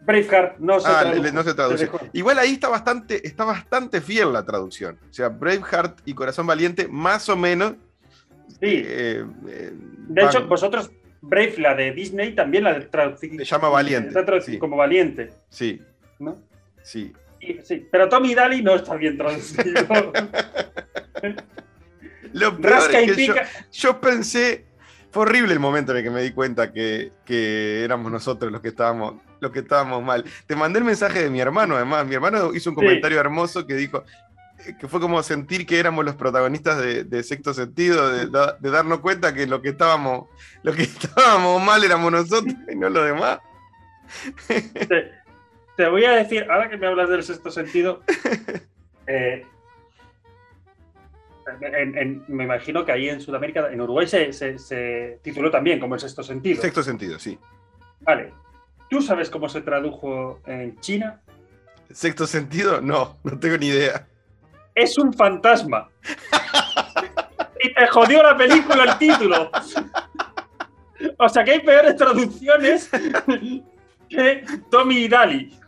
Braveheart 0.00 0.58
no 0.58 0.80
se, 0.80 0.88
ah, 0.88 1.14
no 1.32 1.42
se 1.44 1.54
traduce. 1.54 1.88
Igual 2.12 2.40
ahí 2.40 2.54
está 2.54 2.68
bastante, 2.68 3.24
está 3.24 3.44
bastante 3.44 4.00
fiel 4.00 4.32
la 4.32 4.44
traducción. 4.44 4.98
O 5.08 5.12
sea, 5.12 5.28
Braveheart 5.28 6.00
y 6.06 6.14
Corazón 6.14 6.44
Valiente, 6.44 6.88
más 6.88 7.28
o 7.28 7.36
menos. 7.36 7.74
Sí. 8.48 8.82
Eh, 8.84 9.24
eh, 9.48 9.72
de 10.08 10.24
hecho, 10.24 10.44
vosotros, 10.48 10.90
Brave, 11.20 11.54
la 11.58 11.76
de 11.76 11.92
Disney, 11.92 12.34
también 12.34 12.64
la 12.64 12.80
traducís. 12.90 13.36
Se 13.36 13.44
llama 13.44 13.68
Valiente. 13.68 14.40
sí. 14.40 14.58
como 14.58 14.76
Valiente. 14.76 15.30
Sí. 15.50 15.80
¿No? 16.18 16.36
Sí. 16.82 17.12
sí. 17.62 17.86
Pero 17.92 18.08
Tommy 18.08 18.34
Daly 18.34 18.62
no 18.62 18.74
está 18.74 18.96
bien 18.96 19.16
traducido. 19.16 19.62
Lo 22.32 22.56
peor 22.58 22.90
es 22.92 23.16
que 23.16 23.44
yo, 23.72 24.00
pensé, 24.00 24.66
fue 25.10 25.22
horrible 25.22 25.52
el 25.52 25.60
momento 25.60 25.92
en 25.92 25.98
el 25.98 26.04
que 26.04 26.10
me 26.10 26.22
di 26.22 26.32
cuenta 26.32 26.72
que, 26.72 27.12
éramos 27.84 28.10
nosotros 28.10 28.50
los 28.50 28.60
que 28.60 28.68
estábamos 28.68 29.14
los 29.40 29.52
que 29.52 29.60
estábamos 29.60 30.04
mal. 30.04 30.22
Te 30.46 30.54
mandé 30.54 30.80
el 30.80 30.84
mensaje 30.84 31.22
de 31.22 31.30
mi 31.30 31.40
hermano, 31.40 31.74
además. 31.74 32.06
Mi 32.06 32.14
hermano 32.14 32.54
hizo 32.54 32.68
un 32.68 32.76
comentario 32.76 33.18
hermoso 33.18 33.66
que 33.66 33.74
dijo 33.74 34.04
eh, 34.66 34.76
que 34.78 34.86
fue 34.86 35.00
como 35.00 35.22
sentir 35.22 35.64
que 35.64 35.78
éramos 35.78 36.04
los 36.04 36.14
protagonistas 36.14 36.78
de, 36.78 37.22
sexto 37.22 37.54
sentido, 37.54 38.10
de, 38.10 38.70
darnos 38.70 39.00
cuenta 39.00 39.32
que 39.32 39.46
lo 39.46 39.62
que 39.62 39.70
estábamos, 39.70 40.28
lo 40.62 40.74
que 40.74 40.82
estábamos 40.82 41.62
mal 41.62 41.82
éramos 41.82 42.12
nosotros 42.12 42.54
y 42.70 42.76
no 42.76 42.90
los 42.90 43.06
demás. 43.06 43.38
Te, 44.46 45.12
te 45.76 45.88
voy 45.88 46.04
a 46.04 46.12
decir, 46.12 46.46
ahora 46.50 46.68
que 46.68 46.76
me 46.76 46.86
hablas 46.86 47.08
del 47.08 47.22
sexto 47.22 47.50
sentido, 47.50 48.02
eh, 49.06 49.46
me 52.28 52.44
imagino 52.44 52.84
que 52.84 52.92
ahí 52.92 53.08
en 53.08 53.20
Sudamérica, 53.20 53.70
en 53.72 53.80
Uruguay 53.80 54.06
se, 54.06 55.18
tituló 55.22 55.50
también 55.50 55.80
como 55.80 55.94
el 55.94 56.00
sexto 56.00 56.22
sentido. 56.22 56.60
Sexto 56.60 56.82
sentido, 56.82 57.18
sí. 57.18 57.38
Vale. 58.00 58.32
¿Tú 58.88 59.00
sabes 59.00 59.30
cómo 59.30 59.48
se 59.48 59.60
tradujo 59.60 60.40
en 60.46 60.78
China? 60.80 61.20
¿Sexto 61.92 62.26
sentido? 62.26 62.80
No, 62.80 63.18
no 63.22 63.38
tengo 63.38 63.56
ni 63.56 63.68
idea. 63.68 64.06
Es 64.74 64.98
un 64.98 65.12
fantasma. 65.12 65.88
y 67.62 67.72
te 67.72 67.86
jodió 67.88 68.22
la 68.22 68.36
película 68.36 68.84
el 68.84 68.98
título. 68.98 69.50
O 71.18 71.28
sea 71.28 71.44
que 71.44 71.52
hay 71.52 71.60
peores 71.60 71.96
traducciones 71.96 72.90
que 74.08 74.44
Tommy 74.70 74.98
y 75.04 75.08
Dali. 75.08 75.58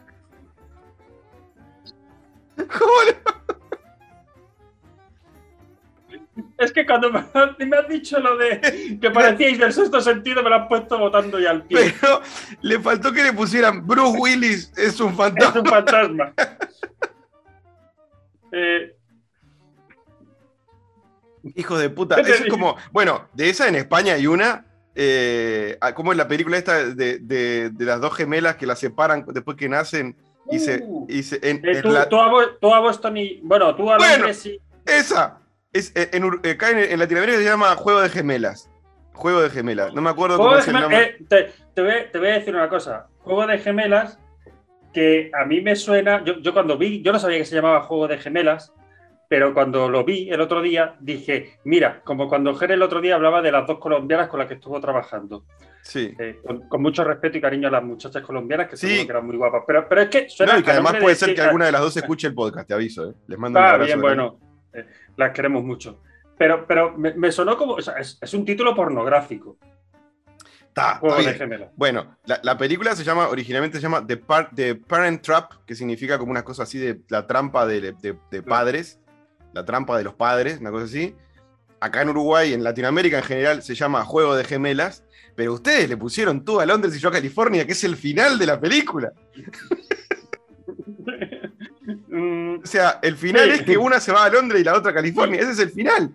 ¿Cómo 2.56 2.92
Es 6.62 6.72
que 6.72 6.86
cuando 6.86 7.10
me, 7.12 7.18
has 7.20 7.88
dicho 7.88 8.20
lo 8.20 8.36
de 8.36 8.98
que 9.00 9.10
parecíais 9.10 9.58
del 9.58 9.72
sexto 9.72 10.00
sentido, 10.00 10.42
me 10.42 10.50
lo 10.50 10.56
has 10.56 10.68
puesto 10.68 10.98
votando 10.98 11.38
ya 11.38 11.50
al 11.50 11.62
pie. 11.64 11.94
Pero 12.00 12.22
le 12.60 12.78
faltó 12.78 13.12
que 13.12 13.22
le 13.22 13.32
pusieran 13.32 13.86
Bruce 13.86 14.18
Willis 14.18 14.72
es 14.76 15.00
un 15.00 15.14
fantasma. 15.14 15.50
Es 15.50 15.56
un 15.56 15.66
fantasma. 15.66 16.32
Eh, 18.54 18.94
Hijo 21.56 21.78
de 21.78 21.90
puta. 21.90 22.20
Eso 22.20 22.44
es 22.44 22.50
como. 22.50 22.76
Bueno, 22.92 23.28
de 23.32 23.48
esa 23.48 23.68
en 23.68 23.76
España 23.76 24.14
hay 24.14 24.26
una. 24.26 24.66
Eh, 24.94 25.78
como 25.94 26.12
en 26.12 26.18
la 26.18 26.28
película 26.28 26.58
esta 26.58 26.84
de, 26.84 27.72
las 27.78 28.00
dos 28.00 28.14
gemelas 28.14 28.56
que 28.56 28.66
las 28.66 28.78
separan 28.78 29.24
después 29.28 29.56
que 29.56 29.68
nacen 29.68 30.16
y 30.50 30.58
se. 30.58 30.82
Uh. 30.84 31.06
Y 31.08 31.24
en, 31.42 31.62
eh, 31.64 31.82
tú, 31.82 32.18
a, 32.18 32.80
Boston 32.80 33.16
y. 33.16 33.40
Bueno, 33.42 33.74
tú 33.74 33.90
a 33.90 33.96
bueno, 33.96 34.26
Esa. 34.86 35.41
Es, 35.72 35.90
eh, 35.96 36.10
en, 36.12 36.24
en, 36.24 36.98
Latinoamérica 36.98 37.38
se 37.38 37.44
llama 37.44 37.74
Juego 37.76 38.02
de 38.02 38.10
Gemelas. 38.10 38.70
Juego 39.14 39.40
de 39.40 39.50
Gemelas. 39.50 39.94
No 39.94 40.02
me 40.02 40.10
acuerdo 40.10 40.36
cómo 40.36 40.56
es 40.56 40.68
el 40.68 40.74
nombre. 40.74 41.16
Eh, 41.30 41.52
te, 41.74 42.18
voy, 42.18 42.28
a 42.28 42.34
decir 42.34 42.54
una 42.54 42.68
cosa. 42.68 43.08
Juego 43.20 43.46
de 43.46 43.58
Gemelas, 43.58 44.18
que 44.92 45.30
a 45.32 45.46
mí 45.46 45.62
me 45.62 45.74
suena. 45.76 46.22
Yo, 46.24 46.52
cuando 46.52 46.76
vi, 46.76 47.02
yo 47.02 47.12
no 47.12 47.18
sabía 47.18 47.38
que 47.38 47.46
se 47.46 47.54
llamaba 47.54 47.82
Juego 47.82 48.06
de 48.06 48.18
Gemelas, 48.18 48.74
pero 49.28 49.54
cuando 49.54 49.88
lo 49.88 50.04
vi 50.04 50.28
el 50.30 50.42
otro 50.42 50.60
día, 50.60 50.96
dije, 51.00 51.58
mira, 51.64 52.02
como 52.04 52.28
cuando 52.28 52.54
Jerez 52.54 52.74
el 52.74 52.82
otro 52.82 53.00
día 53.00 53.14
hablaba 53.14 53.40
de 53.40 53.52
las 53.52 53.66
dos 53.66 53.78
colombianas 53.78 54.28
con 54.28 54.40
las 54.40 54.48
que 54.48 54.54
estuvo 54.54 54.78
trabajando. 54.78 55.46
Sí. 55.80 56.14
Eh, 56.18 56.38
con, 56.68 56.82
mucho 56.82 57.02
respeto 57.02 57.38
y 57.38 57.40
cariño 57.40 57.68
a 57.68 57.70
las 57.70 57.82
muchas 57.82 58.14
colombianas 58.18 58.68
que, 58.68 58.76
sí. 58.76 59.06
que 59.06 59.10
eran 59.10 59.26
muy 59.26 59.38
guapas. 59.38 59.62
Pero, 59.66 59.88
pero 59.88 60.02
es 60.02 60.08
que 60.10 60.28
suena. 60.28 60.52
No, 60.52 60.58
y 60.58 60.62
que 60.62 60.70
además 60.70 60.96
puede 61.00 61.16
ser 61.16 61.34
que 61.34 61.40
alguna 61.40 61.64
de 61.64 61.72
las 61.72 61.80
dos 61.80 61.96
escuche 61.96 62.26
el 62.26 62.34
podcast, 62.34 62.68
te 62.68 62.74
aviso. 62.74 63.14
Les 63.26 63.38
mando 63.38 63.58
un 63.58 63.64
ah, 63.64 63.70
abrazo. 63.70 63.86
bien, 63.86 64.00
bueno 64.02 64.52
las 65.16 65.32
queremos 65.32 65.64
mucho. 65.64 66.00
Pero, 66.38 66.66
pero 66.66 66.96
me, 66.96 67.30
sonó 67.30 67.56
como, 67.56 67.76
es, 67.78 68.34
un 68.34 68.44
título 68.44 68.74
pornográfico. 68.74 69.58
Está, 70.66 71.00
Bueno, 71.76 72.16
la, 72.24 72.56
película 72.56 72.96
se 72.96 73.04
llama, 73.04 73.28
originalmente 73.28 73.76
se 73.76 73.82
llama 73.82 74.06
The, 74.06 74.74
Parent 74.74 75.22
Trap, 75.22 75.52
que 75.66 75.74
significa 75.74 76.18
como 76.18 76.30
una 76.30 76.42
cosa 76.42 76.62
así 76.62 76.78
de 76.78 77.00
la 77.08 77.26
trampa 77.26 77.66
de, 77.66 77.94
padres, 78.46 78.98
la 79.52 79.64
trampa 79.64 79.98
de 79.98 80.04
los 80.04 80.14
padres, 80.14 80.60
una 80.60 80.70
cosa 80.70 80.86
así. 80.86 81.14
Acá 81.78 82.02
en 82.02 82.08
Uruguay, 82.08 82.54
en 82.54 82.64
Latinoamérica 82.64 83.18
en 83.18 83.24
general, 83.24 83.62
se 83.62 83.74
llama 83.74 84.04
Juego 84.04 84.34
de 84.34 84.44
Gemelas, 84.44 85.04
pero 85.36 85.52
ustedes 85.52 85.88
le 85.88 85.96
pusieron 85.96 86.44
tú 86.44 86.58
a 86.58 86.66
Londres 86.66 86.96
y 86.96 87.00
yo 87.00 87.10
a 87.10 87.12
California, 87.12 87.66
que 87.66 87.72
es 87.72 87.84
el 87.84 87.96
final 87.96 88.38
de 88.38 88.46
la 88.46 88.58
película. 88.58 89.12
Mm, 91.84 92.60
o 92.62 92.66
sea, 92.66 93.00
el 93.02 93.16
final 93.16 93.50
es 93.50 93.62
que 93.62 93.76
una 93.76 94.00
se 94.00 94.12
va 94.12 94.24
a 94.24 94.30
Londres 94.30 94.60
y 94.60 94.64
la 94.64 94.74
otra 94.74 94.92
a 94.92 94.94
California. 94.94 95.40
Ese 95.40 95.52
es 95.52 95.58
el 95.58 95.70
final. 95.70 96.12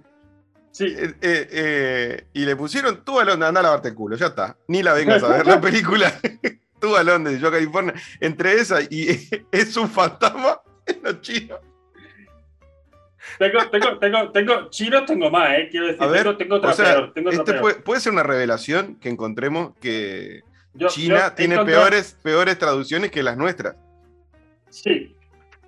Sí. 0.71 0.85
Eh, 0.85 1.13
eh, 1.21 1.47
eh, 1.51 2.23
y 2.33 2.45
le 2.45 2.55
pusieron 2.55 3.03
tú 3.03 3.19
a 3.19 3.25
Londres, 3.25 3.49
anda 3.49 3.59
a 3.61 3.63
lavarte 3.63 3.89
el 3.89 3.95
culo, 3.95 4.15
ya 4.15 4.27
está. 4.27 4.57
Ni 4.67 4.83
la 4.83 4.93
vengas 4.93 5.23
a 5.23 5.29
ver 5.29 5.47
la 5.47 5.59
película. 5.59 6.13
tú 6.79 6.95
a 6.95 7.03
Londres 7.03 7.37
y 7.37 7.41
yo 7.41 7.47
a 7.47 7.51
California. 7.51 7.93
Entre 8.19 8.53
esa 8.53 8.81
y 8.81 9.27
es 9.51 9.75
un 9.75 9.89
fantasma 9.89 10.61
en 10.85 10.99
los 11.03 11.21
chinos. 11.21 11.59
Tengo, 13.37 13.69
tengo, 13.69 13.99
tengo, 13.99 14.31
tengo, 14.31 14.69
chinos 14.69 15.05
tengo 15.05 15.29
más, 15.29 15.49
¿eh? 15.51 15.67
Quiero 15.69 15.87
decir, 15.87 15.99
tengo, 15.99 16.37
tengo 16.37 16.55
otra 16.55 16.71
este 16.71 17.53
puede, 17.83 17.99
ser 17.99 18.13
una 18.13 18.23
revelación 18.23 18.95
que 18.95 19.09
encontremos 19.09 19.75
que 19.81 20.43
China 20.87 21.35
tiene 21.35 21.63
peores, 21.65 22.17
peores 22.23 22.57
traducciones 22.57 23.11
que 23.11 23.21
las 23.21 23.37
nuestras. 23.37 23.75
Sí, 24.69 25.16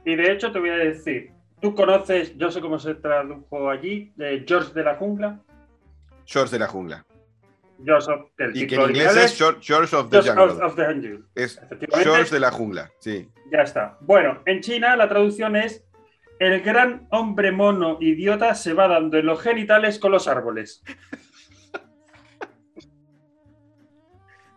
y 0.09 0.15
de 0.15 0.31
hecho 0.31 0.51
te 0.51 0.57
voy 0.57 0.71
a 0.71 0.77
decir, 0.77 1.31
tú 1.61 1.75
conoces, 1.75 2.35
yo 2.35 2.49
sé 2.49 2.61
cómo 2.61 2.79
se 2.79 2.95
tradujo 2.95 3.69
allí, 3.69 4.11
de 4.15 4.43
George 4.47 4.73
de 4.73 4.83
la 4.83 4.95
Jungla. 4.95 5.39
George 6.25 6.51
de 6.51 6.59
la 6.59 6.67
Jungla. 6.67 7.05
George 7.85 8.11
of, 8.11 8.31
y 8.55 8.65
que 8.65 8.75
en 8.75 8.81
inglés 8.81 9.15
es 9.15 9.37
George, 9.37 9.95
of 9.95 10.09
the 10.09 10.21
Jungle. 10.21 11.21
Es 11.35 11.61
George 12.01 12.31
de 12.31 12.39
la 12.39 12.51
Jungla, 12.51 12.91
sí. 12.99 13.29
Ya 13.51 13.61
está. 13.61 13.97
Bueno, 14.01 14.41
en 14.47 14.61
China 14.61 14.95
la 14.95 15.07
traducción 15.07 15.55
es 15.55 15.85
el 16.39 16.61
gran 16.61 17.07
hombre 17.11 17.51
mono 17.51 17.97
idiota 17.99 18.55
se 18.55 18.73
va 18.73 18.87
dando 18.87 19.17
en 19.17 19.27
los 19.27 19.41
genitales 19.41 19.99
con 19.99 20.11
los 20.11 20.27
árboles. 20.27 20.83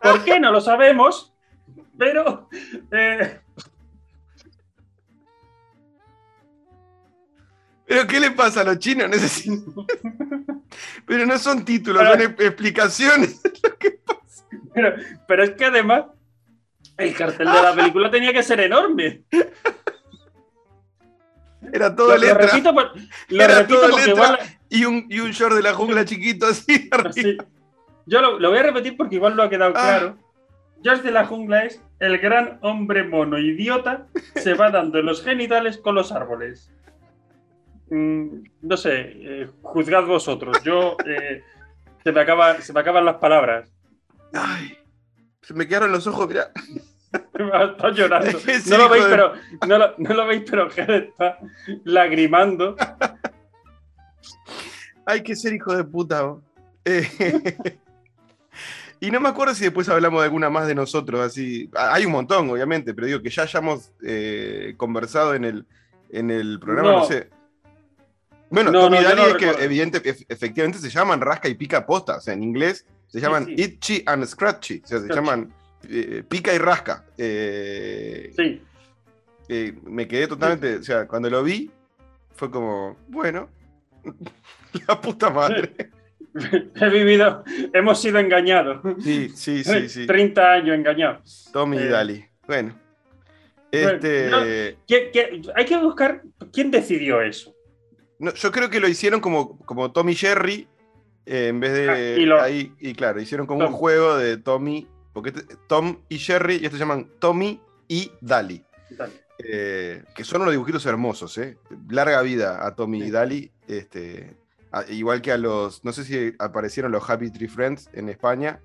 ¿Por 0.01 0.25
qué? 0.25 0.41
No 0.41 0.51
lo 0.51 0.63
sabemos, 0.63 1.35
pero... 1.99 2.49
eh, 2.91 3.41
¿Pero 7.93 8.07
qué 8.07 8.21
le 8.21 8.31
pasa 8.31 8.63
a 8.63 8.65
los 8.65 8.79
chinos? 8.79 9.07
Necesitan- 9.11 9.65
Pero 11.07 11.27
no 11.27 11.39
son 11.39 11.63
títulos, 11.63 12.03
Pero- 12.03 12.13
son 12.13 12.21
e- 12.41 12.47
explicaciones. 12.47 13.41
pero, 14.75 14.95
pero 15.29 15.45
es 15.45 15.51
que 15.51 15.67
además 15.67 16.05
el 16.97 17.15
cartel 17.15 17.49
de 17.49 17.63
la 17.63 17.75
película 17.77 18.11
tenía 18.11 18.33
que 18.33 18.43
ser 18.43 18.61
enorme. 18.61 19.25
Era 21.73 21.95
todo 21.95 22.09
Lo, 22.09 22.15
lo 22.15 22.21
letra. 22.21 22.47
repito, 22.47 22.75
por- 22.75 22.93
lo 23.29 23.43
Era 23.43 23.59
repito 23.59 23.81
todo 23.81 23.91
porque 23.91 24.07
letra. 24.07 24.25
igual... 24.25 24.39
Y 24.71 24.85
un, 24.87 25.07
y 25.11 25.21
un 25.21 25.31
short 25.33 25.55
de 25.55 25.63
la 25.63 25.75
jungla 25.75 26.05
chiquito 26.07 26.47
así. 26.47 26.89
Yo 28.07 28.21
lo, 28.23 28.39
lo 28.39 28.49
voy 28.49 28.59
a 28.59 28.63
repetir 28.63 28.97
porque 28.97 29.17
igual 29.17 29.37
no 29.37 29.43
ha 29.43 29.51
quedado 29.51 29.73
Ah. 29.77 29.99
claro. 29.99 30.19
George 30.83 31.03
de 31.03 31.11
la 31.13 31.27
jungla 31.27 31.65
es 31.67 31.81
el 32.01 32.17
gran 32.19 32.59
hombre 32.63 33.05
mono 33.05 33.39
idiota 33.39 34.07
se 34.35 34.55
va 34.55 34.71
dando 34.71 34.99
en 34.99 35.07
los 35.07 35.23
genitales 35.23 35.77
con 35.77 35.95
los 35.95 36.11
árboles. 36.11 36.73
Mm, 37.95 38.45
no 38.63 38.77
sé, 38.79 39.13
eh, 39.17 39.51
juzgad 39.61 40.07
vosotros. 40.07 40.57
Yo 40.65 40.97
eh, 41.07 41.43
se, 42.03 42.11
me 42.11 42.23
acaba, 42.23 42.59
se 42.63 42.73
me 42.73 42.81
acaban 42.81 43.05
las 43.05 43.17
palabras. 43.17 43.71
Ay, 44.33 44.79
se 45.43 45.53
me 45.53 45.69
quedaron 45.69 45.93
los 45.93 46.07
ojos, 46.07 46.27
mirá. 46.27 46.51
Estoy 47.13 47.93
llorando. 47.95 48.39
Es 48.49 48.67
No 48.67 48.79
lo 48.79 48.89
veis, 48.89 49.05
de- 49.05 49.11
pero 49.11 49.33
no 49.69 49.77
lo, 49.79 49.95
no 49.99 50.15
lo 50.15 50.27
veis, 50.27 50.43
pero 50.51 50.69
está 50.69 51.39
lagrimando. 51.85 52.77
Hay 55.05 55.23
que 55.23 55.37
ser 55.37 55.53
hijo 55.53 55.77
de 55.77 55.85
puta. 55.85 56.35
Eh, 56.87 57.07
y 59.01 59.11
no 59.11 59.21
me 59.21 59.29
acuerdo 59.29 59.55
si 59.55 59.65
después 59.65 59.87
hablamos 59.91 60.23
de 60.23 60.27
alguna 60.27 60.49
más 60.49 60.67
de 60.67 60.75
nosotros, 60.75 61.21
así. 61.21 61.69
Ah, 61.75 61.91
Hay 61.93 62.07
un 62.07 62.13
montón, 62.13 62.49
obviamente, 62.49 62.95
pero 62.95 63.07
digo 63.07 63.21
que 63.21 63.29
ya 63.29 63.43
hayamos 63.43 63.93
conversado 64.79 65.35
en 65.35 65.45
el, 65.45 65.67
en 66.09 66.31
el 66.31 66.59
programa, 66.59 66.93
no, 66.93 66.99
No. 67.01 67.05
sé. 67.05 67.29
Bueno, 68.53 68.71
No, 68.71 68.81
Tommy 68.83 68.99
no, 68.99 69.03
Daly 69.05 69.17
no 69.23 69.27
es 69.29 69.35
que 69.37 69.65
evidente, 69.65 70.03
ef- 70.03 70.27
efectivamente 70.29 70.79
se 70.79 70.91
llaman 70.91 71.21
rasca 71.21 71.49
y 71.49 71.55
pica 71.55 71.85
posta. 71.87 72.19
O 72.19 72.21
sea, 72.21 72.35
en 72.35 72.43
inglés 72.43 72.87
se 73.09 73.19
llaman 73.21 73.47
sí. 73.47 73.55
itchy 73.57 74.03
and 74.07 74.25
scratchy. 74.27 74.83
O 74.85 74.87
sea, 74.87 75.01
se 75.01 75.09
llaman 75.09 75.53
eh, 75.89 76.23
pica 76.29 76.53
y 76.55 76.59
rasca. 76.59 77.05
Eh, 77.19 78.31
Sí. 78.37 78.63
eh, 79.49 79.75
me 79.85 80.07
quedé 80.07 80.29
totalmente, 80.29 80.77
o 80.77 80.83
sea, 80.83 81.07
cuando 81.09 81.29
lo 81.31 81.43
vi, 81.43 81.71
fue 82.35 82.51
como, 82.51 82.97
bueno, 83.09 83.49
la 84.89 85.01
puta 85.01 85.31
madre. 85.31 85.73
He 86.75 86.89
vivido, 86.89 87.45
hemos 87.75 88.01
sido 88.01 88.19
engañados. 88.19 88.81
Sí, 89.03 89.31
sí, 89.35 89.65
sí, 89.65 89.89
sí. 89.89 90.07
30 90.07 90.53
años 90.53 90.77
engañados. 90.77 91.49
Tommy 91.53 91.79
Eh, 91.79 91.87
Daly. 91.89 92.25
Bueno. 92.47 92.79
Bueno, 93.71 93.91
Este, 93.93 94.77
¿Qué- 94.87 95.11
qué- 95.11 95.43
hay 95.55 95.65
que 95.65 95.77
buscar 95.79 96.23
quién 96.53 96.71
decidió 96.71 97.23
eso. 97.23 97.55
No, 98.23 98.33
yo 98.33 98.51
creo 98.53 98.71
que 98.71 98.81
lo 98.81 98.89
hicieron 98.89 99.21
como, 99.21 99.59
como 99.67 99.93
Tommy 99.93 100.15
Jerry, 100.15 100.67
eh, 101.27 101.49
en 101.49 101.61
vez 101.61 101.73
de 101.75 101.89
Ah, 101.91 102.01
y 102.21 102.25
lo- 102.25 102.41
ahí, 102.41 102.73
y 102.81 102.95
claro, 102.95 103.21
hicieron 103.21 103.47
como 103.47 103.61
Tom. 103.65 103.73
un 103.75 103.79
juego 103.79 104.17
de 104.17 104.37
Tommy, 104.39 104.89
porque 105.13 105.31
este- 105.31 105.57
Tom 105.69 105.99
y 106.09 106.19
Jerry, 106.19 106.55
y 106.55 106.65
estos 106.65 106.73
se 106.73 106.79
llaman 106.79 107.09
Tommy 107.19 107.61
y. 107.89 108.11
Dale. 108.21 108.65
eh, 109.45 110.05
que 110.15 110.23
son 110.25 110.43
unos 110.43 110.53
dibujitos 110.53 110.85
hermosos, 110.87 111.37
¿eh? 111.39 111.57
Larga 111.89 112.23
vida 112.23 112.65
a 112.67 112.75
Tommy 112.77 113.01
Sí. 113.03 113.09
y 113.09 113.11
Daly. 113.11 113.51
Este, 113.67 114.37
a- 114.71 114.85
igual 114.91 115.21
que 115.21 115.33
a 115.33 115.39
los. 115.39 115.85
No 115.85 115.93
sé 115.93 116.05
si 116.05 116.33
aparecieron 116.39 116.93
los 116.93 117.09
Happy 117.11 117.31
Tree 117.31 117.49
Friends 117.49 117.91
en 117.93 118.09
España, 118.09 118.61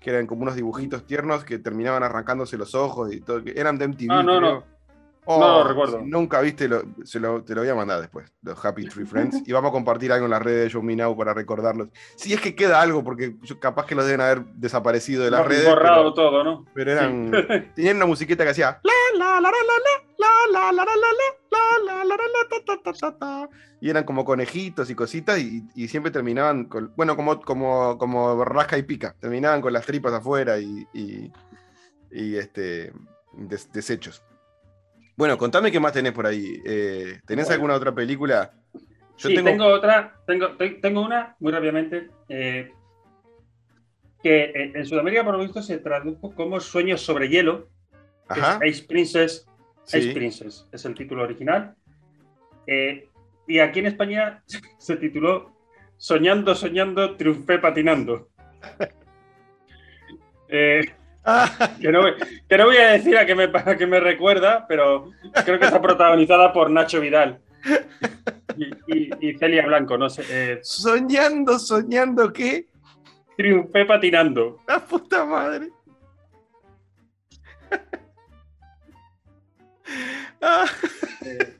que 0.00 0.10
eran 0.10 0.26
como 0.26 0.42
unos 0.42 0.54
dibujitos 0.56 1.06
tiernos 1.06 1.44
que 1.44 1.58
terminaban 1.58 2.02
arrancándose 2.02 2.58
los 2.58 2.74
ojos 2.74 3.12
y 3.12 3.20
todo. 3.20 3.42
que 3.42 3.54
eran 3.58 3.78
de 3.78 3.86
MTV. 3.88 4.08
Ah, 4.10 4.22
no, 4.22 4.38
creo. 4.38 4.40
no. 4.40 4.64
No 5.28 5.58
lo 5.58 5.64
recuerdo. 5.68 6.00
Nunca 6.02 6.40
viste, 6.40 6.70
se 7.04 7.20
lo, 7.20 7.44
te 7.44 7.54
lo 7.54 7.60
voy 7.60 7.68
a 7.68 7.74
mandar 7.74 8.00
después, 8.00 8.32
los 8.42 8.64
Happy 8.64 8.86
Tree 8.88 9.04
Friends. 9.04 9.42
y 9.46 9.52
vamos 9.52 9.68
a 9.68 9.72
compartir 9.72 10.10
algo 10.10 10.24
en 10.24 10.30
las 10.30 10.42
redes 10.42 10.64
de 10.64 10.70
Show 10.70 10.82
Me 10.82 10.96
para 11.14 11.34
recordarlos. 11.34 11.88
Si 12.16 12.32
es 12.32 12.40
que 12.40 12.54
queda 12.54 12.80
algo, 12.80 13.04
porque 13.04 13.36
capaz 13.60 13.84
que 13.84 13.94
los 13.94 14.06
deben 14.06 14.22
haber 14.22 14.44
desaparecido 14.54 15.24
de 15.24 15.30
las 15.30 15.42
no, 15.42 15.48
redes. 15.48 15.66
Borrado 15.66 16.02
pero, 16.02 16.14
todo, 16.14 16.44
¿no? 16.44 16.64
Pero 16.72 16.92
eran. 16.92 17.30
Sí. 17.30 17.68
tenían 17.74 17.96
una 17.96 18.06
musiqueta 18.06 18.44
que 18.44 18.50
hacía. 18.50 18.80
Y 23.80 23.90
eran 23.90 24.04
como 24.04 24.24
conejitos 24.24 24.90
y 24.90 24.94
cositas 24.94 25.38
y, 25.38 25.88
siempre 25.88 26.10
terminaban 26.10 26.64
con. 26.64 26.92
Bueno, 26.96 27.16
como, 27.16 27.40
como, 27.42 27.98
como 27.98 28.44
rasca 28.44 28.78
y 28.78 28.82
pica. 28.82 29.14
Terminaban 29.20 29.60
con 29.60 29.72
las 29.72 29.84
tripas 29.84 30.14
afuera 30.14 30.58
y. 30.58 30.86
y, 30.94 32.36
este. 32.36 32.92
Des, 33.34 33.70
desechos. 33.72 34.22
Bueno, 35.18 35.36
contame 35.36 35.72
qué 35.72 35.80
más 35.80 35.92
tenés 35.92 36.12
por 36.12 36.26
ahí. 36.26 36.62
Eh, 36.64 37.18
¿Tenés 37.26 37.46
Bueno. 37.46 37.54
alguna 37.54 37.74
otra 37.74 37.92
película? 37.92 38.52
Yo 39.16 39.28
sí, 39.28 39.34
tengo... 39.34 39.66
otra, 39.66 40.14
tengo, 40.28 40.56
te- 40.56 40.70
tengo 40.80 41.02
una, 41.04 41.34
muy 41.40 41.50
rápidamente, 41.50 42.08
eh, 42.28 42.70
que 44.22 44.44
eh, 44.44 44.72
en 44.76 44.86
Sudamérica 44.86 45.24
por 45.24 45.34
lo 45.34 45.40
visto 45.42 45.60
se 45.60 45.78
tradujo 45.78 46.32
como 46.36 46.60
Sueños 46.60 47.00
sobre 47.00 47.28
hielo, 47.28 47.68
que 48.32 48.38
Ajá. 48.40 48.60
es 48.62 48.76
Ace 48.78 48.86
Princess, 48.86 49.44
Sí. 49.82 50.12
Princess, 50.12 50.68
es 50.70 50.84
el 50.84 50.94
título 50.94 51.24
original. 51.24 51.74
Eh, 52.68 53.08
y 53.48 53.58
aquí 53.58 53.80
en 53.80 53.86
España 53.86 54.44
se 54.78 54.96
tituló 54.98 55.50
Soñando, 55.96 56.54
soñando, 56.54 57.16
triunfé 57.16 57.58
patinando. 57.58 58.28
Eh, 60.50 60.80
que, 61.80 61.92
no, 61.92 62.00
voy- 62.02 62.14
que 62.48 62.58
no 62.58 62.64
voy 62.64 62.76
a 62.78 62.92
decir 62.92 63.16
a 63.18 63.26
qué 63.26 63.34
me, 63.34 63.44
a 63.54 63.76
qué 63.76 63.86
me 63.86 64.00
recuerda, 64.00 64.66
pero 64.66 65.10
creo 65.44 65.58
que 65.58 65.66
está 65.66 65.80
protagonizada 65.80 66.52
por 66.52 66.70
Nacho 66.70 67.00
Vidal 67.00 67.38
y, 68.56 68.66
y- 68.86 69.10
y 69.30 69.38
Celia 69.38 69.66
Blanco, 69.66 69.98
no 69.98 70.08
sé. 70.08 70.24
eh, 70.28 70.60
soñando, 70.62 71.58
soñando, 71.58 72.32
¿qué? 72.32 72.66
triunfé 73.36 73.84
patinando. 73.84 74.58
La 74.66 74.80
puta 74.84 75.24
madre. 75.24 75.68
Ah, 80.40 80.66
Eh, 81.24 81.57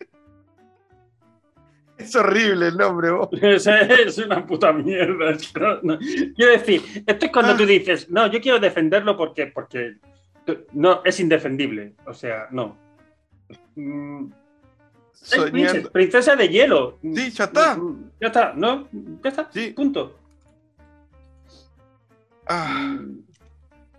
es 2.08 2.16
horrible 2.16 2.68
el 2.68 2.76
nombre, 2.76 3.10
vos. 3.10 3.28
es, 3.42 3.66
es 3.66 4.18
una 4.18 4.46
puta 4.46 4.72
mierda. 4.72 5.32
no- 5.60 5.82
no. 5.82 5.98
Quiero 5.98 6.52
decir, 6.52 6.82
esto 7.06 7.26
es 7.26 7.32
cuando 7.32 7.52
Ah. 7.52 7.56
tú 7.56 7.66
dices, 7.66 8.10
no, 8.10 8.26
yo 8.30 8.40
quiero 8.40 8.58
defenderlo 8.58 9.16
porque, 9.16 9.46
porque 9.46 9.96
no, 10.72 11.02
es 11.04 11.20
indefendible. 11.20 11.94
O 12.06 12.14
sea, 12.14 12.48
no. 12.50 12.76
Mm, 13.76 14.26
princesa 15.92 16.36
de 16.36 16.48
hielo. 16.48 16.98
Sí, 17.02 17.30
ya 17.30 17.44
está. 17.44 17.76
Mm, 17.76 18.10
Ya 18.20 18.26
está, 18.28 18.52
¿no? 18.54 18.88
Ya 19.22 19.30
está. 19.30 19.50
Sí. 19.52 19.70
Punto. 19.76 20.16
Ah, 22.46 22.96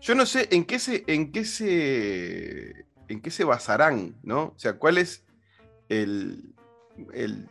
yo 0.02 0.15
no 0.15 0.26
sé 0.26 0.48
en 0.52 0.65
qué 0.65 0.80
se, 0.80 1.04
en 1.08 1.32
qué 1.32 1.45
se, 1.45 2.86
en 3.08 3.22
qué 3.22 3.30
se 3.32 3.43
basarán, 3.43 4.15
¿no? 4.24 4.43
O 4.45 4.54
sea, 4.58 4.74
cuál 4.78 4.98
es 4.98 5.24
el, 5.88 6.56
el, 7.13 7.48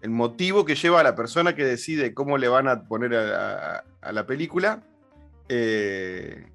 el 0.00 0.10
motivo 0.10 0.64
que 0.64 0.74
lleva 0.74 1.00
a 1.00 1.02
la 1.02 1.14
persona 1.14 1.54
que 1.54 1.64
decide 1.64 2.14
cómo 2.14 2.38
le 2.38 2.48
van 2.48 2.68
a 2.68 2.84
poner 2.84 3.14
a, 3.14 3.76
a- 3.78 3.84
a 4.00 4.12
la 4.12 4.26
película, 4.26 4.82
eh, 5.48 6.46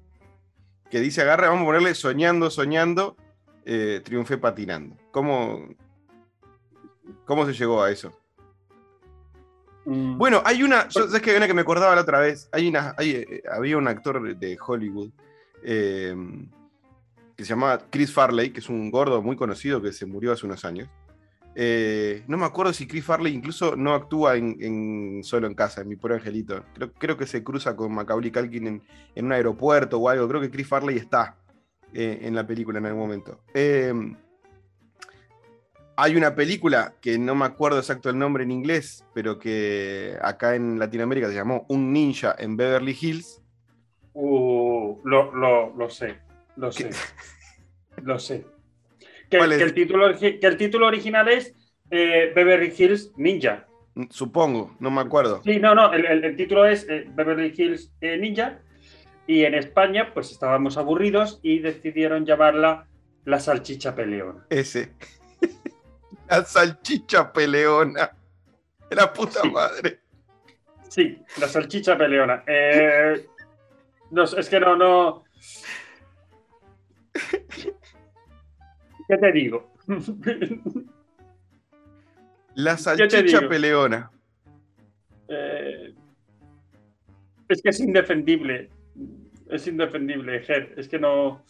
que 0.90 1.00
dice, 1.00 1.22
agarra, 1.22 1.48
vamos 1.48 1.62
a 1.62 1.66
ponerle 1.66 1.94
soñando, 1.94 2.50
soñando, 2.50 3.16
eh, 3.64 4.00
triunfé 4.04 4.38
patinando. 4.38 4.96
¿Cómo, 5.10 5.68
¿Cómo 7.26 7.44
se 7.46 7.52
llegó 7.52 7.82
a 7.82 7.90
eso? 7.90 8.12
Mm, 9.84 10.16
Bueno, 10.16 10.42
hay 10.44 10.62
una, 10.62 10.88
yo, 10.88 11.06
¿sabes 11.06 11.20
que 11.20 11.30
hay 11.32 11.36
una 11.36 11.46
que 11.46 11.54
me 11.54 11.60
acordaba 11.62 11.94
la 11.94 12.02
otra 12.02 12.20
vez? 12.20 12.48
Hay 12.52 12.68
una, 12.68 12.94
hay, 12.96 13.10
eh, 13.10 13.42
había 13.52 13.76
un 13.76 13.88
actor 13.88 14.36
de 14.36 14.56
Hollywood 14.64 15.10
eh, 15.62 16.16
que 17.36 17.44
se 17.44 17.50
llamaba 17.50 17.78
Chris 17.90 18.12
Farley, 18.12 18.50
que 18.50 18.60
es 18.60 18.68
un 18.68 18.90
gordo 18.90 19.20
muy 19.20 19.36
conocido 19.36 19.82
que 19.82 19.92
se 19.92 20.06
murió 20.06 20.32
hace 20.32 20.46
unos 20.46 20.64
años. 20.64 20.88
Eh, 21.56 22.24
no 22.26 22.36
me 22.36 22.46
acuerdo 22.46 22.72
si 22.72 22.86
Chris 22.86 23.04
Farley 23.04 23.32
incluso 23.32 23.76
no 23.76 23.94
actúa 23.94 24.36
en, 24.36 24.56
en 24.60 25.22
Solo 25.22 25.46
en 25.46 25.54
Casa, 25.54 25.82
en 25.82 25.88
Mi 25.88 25.96
Pobre 25.96 26.16
Angelito. 26.16 26.64
Creo, 26.74 26.92
creo 26.92 27.16
que 27.16 27.26
se 27.26 27.44
cruza 27.44 27.76
con 27.76 27.94
Macaulay 27.94 28.32
Culkin 28.32 28.66
en, 28.66 28.82
en 29.14 29.26
un 29.26 29.32
aeropuerto 29.32 29.98
o 29.98 30.08
algo. 30.08 30.26
Creo 30.28 30.40
que 30.40 30.50
Chris 30.50 30.66
Farley 30.66 30.96
está 30.96 31.36
eh, 31.92 32.18
en 32.22 32.34
la 32.34 32.44
película 32.46 32.78
en 32.78 32.86
algún 32.86 33.02
momento. 33.02 33.40
Eh, 33.54 33.92
hay 35.96 36.16
una 36.16 36.34
película 36.34 36.96
que 37.00 37.18
no 37.18 37.36
me 37.36 37.44
acuerdo 37.44 37.78
exacto 37.78 38.10
el 38.10 38.18
nombre 38.18 38.42
en 38.42 38.50
inglés, 38.50 39.04
pero 39.14 39.38
que 39.38 40.18
acá 40.22 40.56
en 40.56 40.76
Latinoamérica 40.80 41.28
se 41.28 41.36
llamó 41.36 41.66
Un 41.68 41.92
Ninja 41.92 42.34
en 42.36 42.56
Beverly 42.56 42.98
Hills. 43.00 43.40
uh, 44.14 45.00
lo, 45.04 45.32
lo, 45.32 45.72
lo 45.76 45.88
sé, 45.88 46.18
lo 46.56 46.72
sé, 46.72 46.90
lo 48.02 48.18
sé. 48.18 48.44
Que, 49.38 49.62
el 49.62 49.74
título, 49.74 50.18
que 50.18 50.38
el 50.42 50.56
título 50.56 50.86
original 50.86 51.28
es 51.28 51.54
eh, 51.90 52.32
Beverly 52.34 52.72
Hills 52.76 53.12
Ninja. 53.16 53.66
Supongo, 54.10 54.74
no 54.80 54.90
me 54.90 55.00
acuerdo. 55.00 55.40
Sí, 55.44 55.58
no, 55.60 55.74
no, 55.74 55.92
el, 55.92 56.04
el- 56.04 56.24
el 56.24 56.36
título 56.36 56.66
es 56.66 56.86
eh, 56.88 57.04
Beverly 57.08 57.52
Hills 57.56 57.92
eh, 58.00 58.16
Ninja. 58.18 58.60
Y 59.26 59.44
en 59.44 59.54
España, 59.54 60.12
pues 60.12 60.30
estábamos 60.32 60.76
aburridos 60.76 61.40
y 61.42 61.60
decidieron 61.60 62.26
llamarla 62.26 62.86
La 63.24 63.40
Salchicha 63.40 63.94
Peleona. 63.94 64.44
Ese. 64.50 64.92
La 66.28 66.44
salchicha 66.44 67.32
peleona. 67.32 68.10
La 68.90 69.12
puta 69.12 69.40
Sí. 69.42 69.50
madre. 69.50 70.00
Sí, 70.88 71.18
La 71.38 71.48
Salchicha 71.48 71.96
Peleona. 71.98 72.42
Eh, 72.46 73.26
no, 74.10 74.24
es 74.24 74.48
que 74.48 74.60
no, 74.60 74.76
no. 74.76 75.24
¿Qué 79.14 79.18
te 79.18 79.32
digo? 79.32 79.70
La 82.54 82.76
salchicha 82.76 83.48
peleona. 83.48 84.10
Eh, 85.28 85.94
es 87.48 87.62
que 87.62 87.68
es 87.68 87.80
indefendible. 87.80 88.70
Es 89.48 89.66
indefendible, 89.66 90.40
Ger. 90.40 90.74
Es 90.76 90.88
que 90.88 90.98
no. 90.98 91.44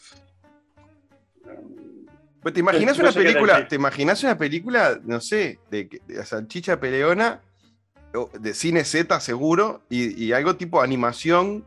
Pues, 2.42 2.52
¿Te 2.52 2.60
imaginas 2.60 2.98
No 2.98 3.04
una 3.04 3.12
película? 3.12 3.68
¿Te 3.68 3.76
imaginas 3.76 4.22
una 4.22 4.36
película, 4.36 5.00
no 5.02 5.20
sé, 5.20 5.58
de, 5.70 5.84
de 6.06 6.14
la 6.16 6.26
salchicha 6.26 6.78
peleona, 6.78 7.40
de 8.38 8.54
cine 8.54 8.84
Z 8.84 9.20
seguro, 9.20 9.82
y, 9.88 10.22
y 10.22 10.32
algo 10.32 10.56
tipo 10.56 10.82
animación, 10.82 11.64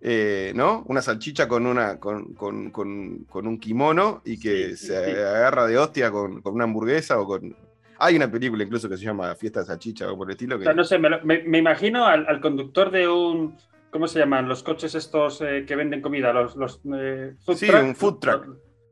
eh, 0.00 0.52
¿no? 0.54 0.82
Una 0.88 1.02
salchicha 1.02 1.46
con, 1.48 1.66
una, 1.66 1.98
con, 2.00 2.34
con- 2.34 2.70
con- 2.70 3.24
con 3.24 3.46
un 3.46 3.58
kimono 3.58 4.22
y 4.24 4.38
que 4.40 4.70
Sí, 4.70 4.76
sí, 4.76 4.86
se 4.88 4.96
agarra 4.96 5.66
de 5.66 5.76
hostia 5.78 6.10
con, 6.10 6.40
con 6.42 6.54
una 6.54 6.64
hamburguesa 6.64 7.18
o 7.20 7.26
con. 7.26 7.54
Hay 7.98 8.16
una 8.16 8.30
película 8.30 8.64
incluso 8.64 8.88
que 8.88 8.96
se 8.96 9.04
llama 9.04 9.34
Fiesta 9.34 9.60
de 9.60 9.66
Salchicha 9.66 10.10
o 10.10 10.16
por 10.16 10.28
el 10.28 10.32
estilo. 10.32 10.56
O 10.56 10.58
Que... 10.58 10.64
sea, 10.64 10.72
no 10.74 10.84
sé, 10.84 10.98
me, 10.98 11.10
lo- 11.10 11.22
me- 11.24 11.42
me 11.42 11.58
imagino 11.58 12.06
al, 12.06 12.26
al 12.26 12.40
conductor 12.40 12.90
de 12.90 13.08
un. 13.08 13.56
¿Cómo 13.90 14.06
se 14.06 14.20
llaman? 14.20 14.48
Los 14.48 14.62
coches 14.62 14.94
estos 14.94 15.40
eh, 15.42 15.64
que 15.66 15.74
venden 15.76 16.00
comida, 16.00 16.32
los, 16.32 16.54
los 16.56 16.80
eh, 16.94 17.34
food 17.44 17.56
Sí, 17.56 17.66
truck. 17.66 17.82
un 17.82 17.96
food 17.96 18.18
truck. 18.20 18.46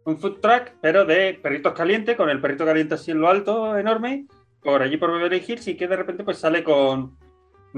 Un 0.05 0.19
food 0.19 0.41
truck, 0.41 0.73
pero 0.83 1.05
de 1.05 1.39
perritos 1.41 1.73
calientes, 1.73 2.17
con 2.17 2.29
el 2.31 2.41
perrito 2.41 2.65
caliente 2.65 2.95
así 2.95 3.13
en 3.13 3.21
lo 3.21 3.29
alto, 3.29 3.79
enorme, 3.79 4.27
por 4.61 4.83
allí 4.83 4.97
por 4.97 5.13
Beverly 5.13 5.43
Hills, 5.47 5.69
y 5.69 5.77
que 5.77 5.87
de 5.87 5.97
repente 5.97 6.25
pues 6.25 6.39
sale 6.39 6.65
con. 6.65 7.17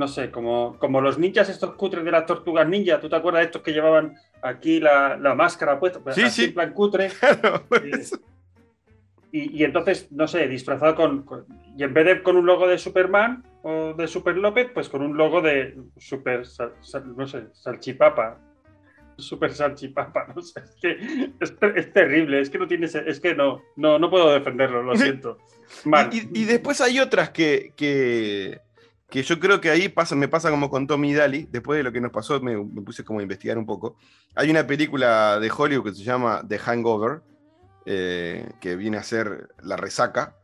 No 0.01 0.09
sé, 0.09 0.31
como, 0.31 0.79
como 0.79 1.03
los 1.03 1.19
ninjas 1.19 1.51
estos 1.51 1.75
cutres 1.75 2.03
de 2.05 2.11
las 2.11 2.25
tortugas 2.25 2.67
ninja. 2.67 2.99
¿Tú 3.01 3.11
te 3.11 3.17
acuerdas 3.17 3.41
de 3.41 3.45
estos 3.47 3.61
que 3.61 3.73
llevaban 3.73 4.15
aquí 4.41 4.81
la, 4.81 5.19
la 5.19 5.35
máscara 5.35 5.79
puesta? 5.79 6.01
Pues 6.01 6.15
Sí, 6.17 6.23
así 6.23 6.41
sí. 6.41 6.49
en 6.49 6.55
plan 6.55 6.73
cutre. 6.73 7.11
Claro, 7.21 7.65
Eh, 7.85 8.01
Y, 9.33 9.59
y 9.61 9.65
entonces, 9.65 10.11
no 10.11 10.27
sé, 10.27 10.49
disfrazado 10.49 10.95
con, 10.97 11.23
con- 11.23 11.45
Y 11.77 11.83
en 11.85 11.93
vez 11.93 12.07
de 12.07 12.23
con 12.23 12.37
un 12.37 12.47
logo 12.47 12.67
de 12.67 12.79
Superman 12.79 13.45
o 13.63 13.93
de 13.93 14.09
Super 14.09 14.37
López, 14.39 14.71
pues 14.73 14.89
con 14.89 15.03
un 15.03 15.19
logo 15.19 15.43
de 15.43 15.77
Super. 15.99 16.47
sal- 16.47 16.73
sal- 16.81 17.15
no 17.15 17.27
sé, 17.27 17.45
Salchipapa. 17.53 18.39
Super 19.19 19.53
Salchipapa, 19.53 20.29
no 20.35 20.41
sé. 20.41 20.61
Es 20.61 20.77
que 20.81 21.31
es, 21.41 21.59
ter- 21.59 21.77
es 21.79 21.93
terrible, 21.93 22.41
es 22.41 22.49
que 22.49 22.59
no 22.59 22.67
tiene. 22.67 22.87
Es 22.87 23.21
que 23.21 23.35
no, 23.35 23.61
no, 23.77 23.99
no 23.99 24.09
puedo 24.09 24.33
defenderlo, 24.33 24.83
lo 24.83 24.97
siento. 24.97 25.37
Mal. 25.85 26.09
Y, 26.11 26.21
y- 26.21 26.43
y 26.43 26.45
después 26.47 26.81
hay 26.81 26.99
otras 27.01 27.29
que, 27.31 27.75
que, 27.77 28.61
que 29.11 29.23
yo 29.23 29.40
creo 29.40 29.61
que 29.61 29.70
ahí 29.70 29.88
pasa, 29.88 30.14
me 30.14 30.29
pasa 30.29 30.51
como 30.51 30.70
con 30.70 30.87
Tommy 30.87 31.12
Daly. 31.12 31.49
Después 31.51 31.79
de 31.79 31.83
lo 31.83 31.92
que 31.92 32.01
nos 32.01 32.12
pasó, 32.12 32.40
me, 32.40 32.57
puse 32.83 33.05
como 33.05 33.18
a 33.18 33.23
investigar 33.23 33.59
un 33.59 33.66
poco. 33.66 33.96
Hay 34.35 34.51
una 34.51 34.66
película 34.66 35.40
de 35.40 35.51
Hollywood 35.51 35.90
que 35.90 35.94
se 35.94 36.05
llama 36.05 36.44
The 36.49 36.59
Hangover, 36.59 37.23
eh, 37.87 38.49
que 38.61 38.77
viene 38.77 38.99
a 38.99 39.03
ser 39.03 39.49
La 39.62 39.77
Resaca, 39.77 40.37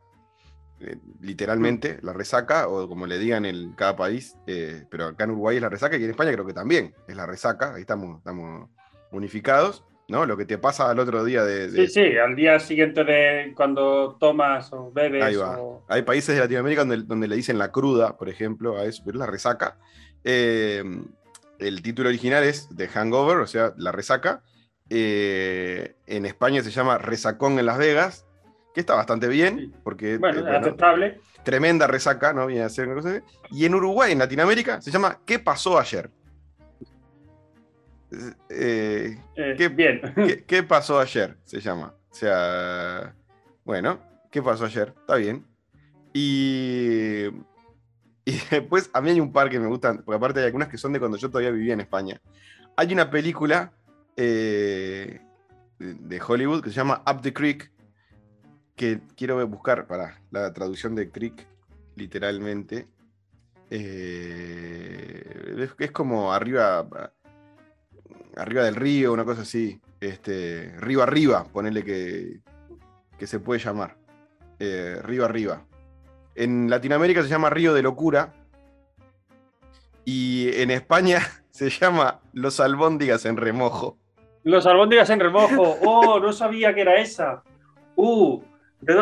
eh, 0.79 0.97
literalmente, 1.21 1.99
La 2.01 2.13
Resaca, 2.13 2.67
o 2.67 2.87
como 2.87 3.07
le 3.07 3.17
digan 3.17 3.45
en 3.45 3.71
cada 3.73 3.95
país, 3.95 4.35
eh, 4.45 4.85
pero 4.91 5.05
acá 5.05 5.23
en 5.23 5.31
Uruguay 5.31 5.55
es 5.55 5.61
La 5.61 5.69
Resaca 5.69 5.97
y 5.97 6.03
en 6.03 6.09
España 6.09 6.33
creo 6.33 6.45
que 6.45 6.53
también 6.53 6.93
es 7.07 7.15
La 7.15 7.25
Resaca, 7.25 7.73
ahí 7.73 7.81
estamos, 7.81 8.17
estamos 8.19 8.69
unificados, 9.11 9.83
¿no? 10.07 10.25
Lo 10.25 10.37
que 10.37 10.45
te 10.45 10.57
pasa 10.57 10.89
al 10.89 10.99
otro 10.99 11.23
día 11.25 11.43
de... 11.43 11.69
de- 11.69 11.87
Sí, 11.87 11.93
sí, 11.93 12.17
al 12.17 12.35
día 12.35 12.59
siguiente 12.59 13.03
de 13.03 13.53
cuando 13.55 14.15
tomas 14.19 14.71
o 14.73 14.91
bebes. 14.91 15.23
Ahí 15.23 15.35
va. 15.35 15.59
o- 15.59 15.83
Hay 15.89 16.03
países 16.03 16.35
de 16.35 16.41
Latinoamérica 16.41 16.81
donde, 16.81 16.97
donde 17.03 17.27
le 17.27 17.35
dicen 17.35 17.57
la 17.57 17.71
cruda, 17.71 18.17
por 18.17 18.29
ejemplo, 18.29 18.77
a 18.77 18.85
eso, 18.85 19.03
pero 19.05 19.19
la 19.19 19.25
resaca. 19.25 19.77
Eh, 20.23 20.83
el 21.59 21.81
título 21.81 22.09
original 22.09 22.43
es 22.43 22.69
The 22.75 22.87
Hangover, 22.87 23.37
o 23.37 23.47
sea, 23.47 23.73
la 23.77 23.91
resaca. 23.91 24.43
Eh, 24.89 25.95
en 26.05 26.25
España 26.25 26.63
se 26.63 26.71
llama 26.71 26.97
Resacón 26.97 27.59
en 27.59 27.65
Las 27.65 27.77
Vegas, 27.77 28.25
que 28.73 28.79
está 28.79 28.95
bastante 28.95 29.27
bien, 29.27 29.57
Sí. 29.59 29.71
porque 29.83 30.17
Bueno, 30.17 30.39
eh, 30.39 30.41
bueno, 30.43 30.57
aceptable. 30.59 31.19
tremenda 31.43 31.87
resaca, 31.87 32.31
¿no? 32.31 32.47
Viene 32.47 32.63
a 32.63 32.69
ser 32.69 32.85
una 32.87 32.95
cosa 32.95 33.09
así. 33.09 33.19
Y 33.51 33.65
en 33.65 33.75
Uruguay, 33.75 34.11
en 34.13 34.19
Latinoamérica, 34.19 34.81
se 34.81 34.91
llama 34.91 35.19
¿Qué 35.25 35.39
pasó 35.39 35.77
ayer? 35.79 36.09
Eh, 38.49 39.17
eh, 39.35 39.55
qué- 39.57 39.67
bien. 39.69 40.01
¿Qué, 40.15 40.43
qué 40.45 40.63
pasó 40.63 40.99
ayer? 40.99 41.37
Se 41.43 41.59
llama. 41.59 41.93
O 42.09 42.13
sea, 42.15 43.13
bueno, 43.65 43.99
¿qué 44.31 44.41
pasó 44.41 44.65
ayer? 44.65 44.93
Está 44.99 45.15
bien. 45.15 45.45
Y, 46.13 47.25
y 48.25 48.31
después, 48.51 48.89
a 48.93 49.01
mí 49.01 49.09
hay 49.11 49.19
un 49.19 49.31
par 49.31 49.49
que 49.49 49.59
me 49.59 49.67
gustan, 49.67 49.97
porque 50.03 50.15
aparte 50.17 50.39
hay 50.39 50.45
algunas 50.47 50.69
que 50.69 50.77
son 50.77 50.93
de 50.93 50.99
cuando 50.99 51.17
yo 51.17 51.29
todavía 51.29 51.51
vivía 51.51 51.73
en 51.73 51.81
España. 51.81 52.19
Hay 52.75 52.93
una 52.93 53.09
película 53.09 53.73
eh, 54.15 55.19
de 55.79 56.21
Hollywood 56.25 56.63
que 56.63 56.69
se 56.69 56.75
llama 56.75 57.03
Up 57.11 57.21
the 57.21 57.33
Creek, 57.33 57.71
que 58.75 59.01
quiero 59.15 59.45
buscar 59.47 59.85
para 59.87 60.21
la 60.31 60.53
traducción 60.53 60.95
de 60.95 61.09
Creek, 61.11 61.45
literalmente. 61.95 62.87
Eh, 63.69 65.55
es, 65.57 65.71
es 65.77 65.91
como 65.91 66.31
arriba, 66.33 66.87
arriba 68.37 68.63
del 68.63 68.75
río, 68.75 69.13
una 69.13 69.25
cosa 69.25 69.41
así. 69.41 69.79
Este, 69.99 70.73
río 70.79 71.01
arriba, 71.01 71.45
ponele 71.51 71.83
que, 71.83 72.39
que 73.17 73.27
se 73.27 73.39
puede 73.39 73.59
llamar. 73.59 73.97
Eh, 74.59 74.99
río 75.03 75.25
arriba. 75.25 75.63
En 76.35 76.69
Latinoamérica 76.69 77.23
se 77.23 77.29
llama 77.29 77.49
Río 77.49 77.73
de 77.73 77.81
Locura. 77.81 78.33
Y 80.05 80.49
en 80.61 80.71
España 80.71 81.21
se 81.49 81.69
llama 81.69 82.21
Los 82.33 82.59
albóndigas 82.59 83.25
en 83.25 83.37
remojo. 83.37 83.97
Los 84.43 84.65
albóndigas 84.65 85.09
en 85.09 85.19
remojo. 85.19 85.77
Oh, 85.83 86.19
no 86.19 86.31
sabía 86.31 86.73
que 86.73 86.81
era 86.81 86.99
esa. 86.99 87.43
Uh, 87.95 88.41
¿de 88.81 88.93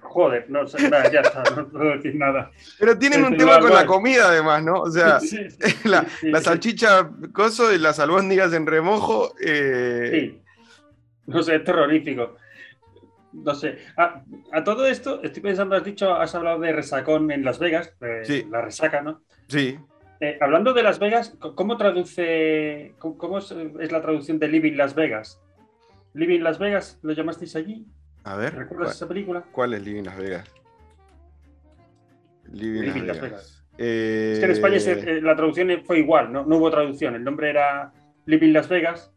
Joder, 0.00 0.48
no 0.50 0.66
sé, 0.66 0.88
nada, 0.88 1.10
ya 1.10 1.20
está, 1.20 1.42
no 1.56 1.68
puedo 1.68 1.90
decir 1.92 2.14
nada. 2.16 2.50
Pero 2.78 2.98
tienen 2.98 3.24
un 3.24 3.32
Sí, 3.32 3.36
tema 3.38 3.60
con 3.60 3.72
la 3.72 3.86
comida 3.86 4.28
además, 4.28 4.62
¿no? 4.64 4.80
O 4.80 4.90
sea, 4.90 5.20
Sí, 5.20 5.38
sí, 5.60 5.88
la, 5.88 6.04
sí, 6.20 6.30
la 6.30 6.38
sí. 6.38 6.44
salchicha 6.44 7.10
coso 7.32 7.72
y 7.72 7.78
las 7.78 7.98
albóndigas 8.00 8.52
en 8.52 8.66
remojo. 8.66 9.34
eh, 9.44 10.08
Sí. 10.12 10.42
No 11.26 11.42
sé, 11.42 11.56
es 11.56 11.64
terrorífico. 11.64 12.36
No 13.34 13.54
sé. 13.54 13.78
A, 13.96 14.22
a 14.52 14.64
todo 14.64 14.86
esto, 14.86 15.22
estoy 15.22 15.42
pensando, 15.42 15.76
has 15.76 15.84
dicho, 15.84 16.14
has 16.14 16.34
hablado 16.34 16.58
de 16.60 16.72
resacón 16.72 17.30
en 17.30 17.44
Las 17.44 17.58
Vegas, 17.58 17.94
Sí. 18.24 18.46
la 18.50 18.62
resaca, 18.62 19.02
¿no? 19.02 19.22
sí. 19.48 19.78
Eh, 20.20 20.36
hablando 20.40 20.72
de 20.72 20.82
Las 20.82 20.98
Vegas, 20.98 21.36
¿cómo 21.54 21.76
traduce, 21.76 22.92
cómo, 22.98 23.16
cómo 23.16 23.38
es, 23.38 23.52
es 23.78 23.92
la 23.92 24.02
traducción 24.02 24.40
de 24.40 24.48
Living 24.48 24.72
Las 24.72 24.96
Vegas? 24.96 25.40
¿Living 26.12 26.40
Las 26.40 26.58
Vegas 26.58 26.98
lo 27.02 27.12
llamasteis 27.12 27.54
allí? 27.54 27.86
A 28.24 28.36
ver. 28.36 28.54
¿Recuerdas 28.54 28.86
¿cuál, 28.88 28.96
esa 28.96 29.08
película? 29.08 29.44
cuál 29.52 29.74
es 29.74 29.82
Living 29.82 30.02
Las 30.04 30.16
Vegas? 30.18 30.48
Living, 32.52 32.80
Living 32.82 33.06
Las 33.06 33.20
Vegas. 33.20 33.30
Vegas. 33.30 33.64
Eh, 33.78 34.30
Es 34.34 34.38
que 34.40 34.44
en 34.46 34.50
España 34.50 34.80
se- 34.80 35.18
eh, 35.18 35.22
la 35.22 35.36
traducción 35.36 35.68
fue 35.84 35.98
igual, 36.00 36.32
¿no? 36.32 36.44
no 36.44 36.56
hubo 36.56 36.70
traducción. 36.70 37.14
El 37.14 37.24
nombre 37.24 37.50
era 37.50 37.92
Living 38.26 38.52
Las 38.52 38.68
Vegas, 38.68 39.12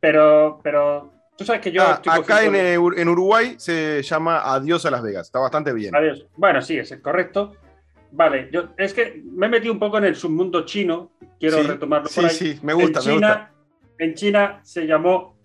pero, 0.00 0.60
pero 0.62 1.12
tú 1.36 1.44
sabes 1.44 1.60
que 1.62 1.72
yo... 1.72 1.82
ah, 1.82 2.00
acá 2.06 2.44
en, 2.44 2.54
eh, 2.54 2.74
en 2.74 3.08
Uruguay 3.08 3.56
se 3.58 4.02
llama 4.02 4.40
Adiós 4.54 4.86
a 4.86 4.90
Las 4.90 5.02
Vegas. 5.02 5.26
Está 5.26 5.40
bastante 5.40 5.72
bien. 5.72 5.94
Adiós. 5.96 6.26
Bueno, 6.36 6.62
sí, 6.62 6.78
es 6.78 6.94
correcto. 7.02 7.56
Vale, 8.12 8.48
yo 8.52 8.68
es 8.78 8.94
que 8.94 9.20
me 9.24 9.46
he 9.46 9.48
metido 9.48 9.72
un 9.72 9.80
poco 9.80 9.98
en 9.98 10.04
el 10.04 10.14
submundo 10.14 10.64
chino, 10.64 11.10
quiero 11.40 11.58
Sí, 11.60 11.66
retomarlo 11.66 12.08
sí, 12.08 12.14
por 12.20 12.30
ahí. 12.30 12.36
sí, 12.36 12.58
me 12.62 12.72
gusta, 12.72 13.00
en 13.00 13.04
me 13.06 13.12
China, 13.14 13.28
gusta. 13.28 13.52
En 13.98 14.14
China 14.14 14.60
se 14.62 14.86
llamó 14.86 15.36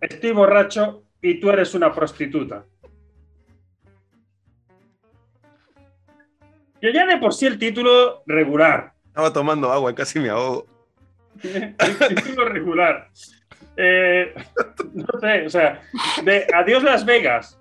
Estoy 0.00 0.32
borracho 0.32 1.04
y 1.22 1.40
tú 1.40 1.50
eres 1.50 1.74
una 1.74 1.92
prostituta. 1.94 2.64
Que 6.80 6.92
ya 6.92 7.06
de 7.06 7.16
por 7.18 7.34
sí 7.34 7.46
el 7.46 7.58
título 7.58 8.22
regular. 8.26 8.92
Estaba 9.06 9.32
tomando 9.32 9.72
agua, 9.72 9.94
casi 9.94 10.20
me 10.20 10.28
ahogo. 10.30 10.66
el 11.42 11.76
título 12.14 12.44
regular. 12.48 13.08
Eh, 13.76 14.34
no 14.94 15.20
sé, 15.20 15.46
o 15.46 15.50
sea, 15.50 15.80
de 16.24 16.46
Adiós 16.54 16.82
Las 16.82 17.04
Vegas. 17.04 17.58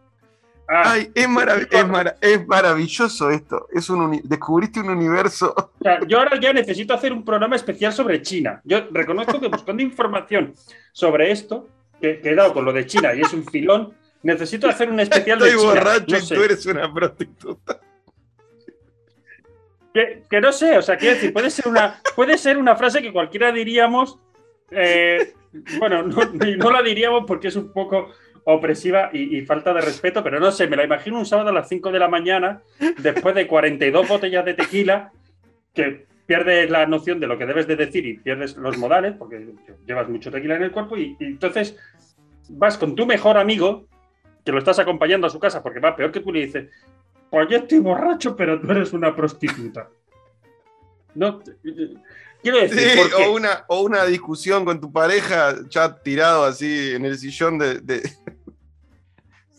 a- 0.67 0.91
Ay, 0.91 1.12
es, 1.15 1.28
marav- 1.30 1.67
es 1.72 1.88
mara- 1.88 2.15
es 2.22 2.46
maravilloso 2.48 3.30
esto. 3.32 3.67
Es 3.74 3.89
un 3.89 4.02
uni- 4.02 4.22
descubriste 4.24 4.82
un 4.82 4.89
universo. 4.89 5.54
O 5.58 5.72
sea, 5.84 6.00
yo 6.08 6.20
ahora 6.20 6.39
ya 6.39 6.52
necesito 6.54 6.93
hacer 6.93 7.13
un 7.13 7.24
programa 7.24 7.56
especial 7.56 7.93
sobre 7.93 8.22
China. 8.22 8.62
Yo 8.65 8.88
reconozco 8.91 9.39
que 9.39 9.48
buscando 9.48 9.82
información 9.82 10.54
sobre 10.91 11.32
esto, 11.32 11.67
que, 12.02 12.20
que 12.20 12.30
he 12.30 12.36
dado 12.36 12.54
con 12.54 12.66
lo 12.66 12.74
de 12.74 12.86
China 12.86 13.14
y 13.14 13.22
es 13.22 13.34
un 13.34 13.46
filón, 13.46 13.94
necesito 14.24 14.68
hacer 14.68 14.90
un 14.90 15.00
especial 15.00 15.40
de 15.40 15.48
Estoy 15.50 15.62
China, 15.62 15.74
borracho 15.74 16.06
no 16.10 16.18
y 16.18 16.22
sé. 16.22 16.36
tú 16.36 16.44
eres 16.44 16.66
una 16.66 16.94
prostituta. 16.94 17.80
Que, 19.94 20.24
que 20.30 20.42
no 20.42 20.52
sé, 20.52 20.78
o 20.78 20.82
sea, 20.82 20.98
quiero 20.98 21.16
decir, 21.16 21.34
puede 21.34 21.50
ser 21.50 21.68
una, 21.68 22.00
puede 22.16 22.38
ser 22.38 22.58
una 22.58 22.76
frase 22.76 23.02
que 23.02 23.12
cualquiera 23.12 23.52
diríamos. 23.52 24.20
eh, 24.72 25.34
bueno, 25.80 26.04
no 26.04 26.72
la 26.72 26.82
diríamos 26.84 27.24
porque 27.26 27.48
es 27.48 27.56
un 27.56 27.72
poco 27.72 28.12
opresiva 28.44 29.10
y, 29.12 29.38
y 29.38 29.46
falta 29.46 29.74
de 29.74 29.82
respeto, 29.82 30.24
pero 30.24 30.40
no 30.40 30.52
sé, 30.52 30.68
me 30.68 30.78
la 30.78 30.84
imagino 30.86 31.18
un 31.18 31.26
sábado 31.26 31.50
a 31.50 31.54
las 31.54 31.68
5 31.68 31.92
de 31.92 32.00
la 32.00 32.08
mañana, 32.08 32.62
después 33.00 33.36
de 33.36 33.46
42 33.48 34.08
botellas 34.08 34.46
de 34.46 34.54
tequila, 34.54 35.12
que 35.74 36.07
pierdes 36.28 36.70
la 36.70 36.86
noción 36.86 37.20
de 37.20 37.26
lo 37.26 37.38
que 37.38 37.46
debes 37.48 37.66
de 37.68 37.76
decir 37.76 38.06
y 38.06 38.18
pierdes 38.18 38.56
los 38.58 38.78
modales, 38.78 39.16
porque 39.18 39.54
llevas 39.88 40.08
mucho 40.10 40.30
tequila 40.30 40.58
en 40.58 40.63
el 40.63 40.72
cuerpo, 40.72 40.96
y, 40.98 41.16
y 41.20 41.24
entonces 41.26 41.76
vas 42.50 42.78
con 42.78 42.96
tu 42.96 43.06
mejor 43.08 43.38
amigo, 43.38 43.88
que 44.46 44.52
lo 44.52 44.60
estás 44.60 44.78
acompañando 44.80 45.26
a 45.26 45.30
su 45.32 45.40
casa 45.40 45.63
porque 45.63 45.80
va 45.80 45.96
peor 45.96 46.12
que 46.12 46.20
tú, 46.20 46.30
y 46.30 46.34
le 46.34 46.46
dices, 46.46 46.70
pues 47.32 47.48
yo 47.50 47.58
estoy 47.58 47.80
borracho, 47.80 48.36
pero 48.36 48.60
tú 48.62 48.70
eres 48.72 48.94
una 48.94 49.16
prostituta. 49.16 49.90
No, 51.16 51.42
quiero 52.44 52.58
decir, 52.60 52.78
Sí, 52.80 52.98
porque- 52.98 53.26
o, 53.26 53.34
una, 53.34 53.66
o 53.68 53.82
una 53.82 54.06
discusión 54.06 54.63
con 54.66 54.80
tu 54.80 54.92
pareja 54.92 55.56
ya 55.70 55.96
tirado 56.02 56.44
así 56.46 56.92
en 56.94 57.06
el 57.06 57.18
sillón 57.18 57.58
de... 57.58 57.80
de- 57.80 58.04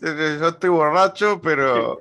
Yo 0.41 0.49
estoy 0.49 0.71
borracho, 0.71 1.41
pero... 1.43 2.01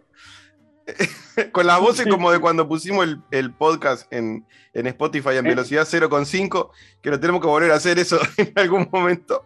con 1.52 1.68
las 1.68 1.80
voces 1.80 2.06
Sí. 2.06 2.10
como 2.10 2.32
de 2.32 2.40
cuando 2.40 2.68
pusimos 2.68 3.04
el, 3.06 3.20
el 3.32 3.54
podcast 3.54 4.12
en, 4.12 4.46
en 4.74 4.88
Spotify 4.88 5.32
en 5.38 5.46
Eh. 5.46 5.50
velocidad 5.50 5.86
0,5, 5.86 6.70
que 7.02 7.10
lo 7.10 7.20
tenemos 7.20 7.42
que 7.42 7.48
volver 7.48 7.72
a 7.72 7.76
hacer 7.76 8.00
eso 8.00 8.20
en 8.38 8.54
algún 8.56 8.88
momento. 8.92 9.46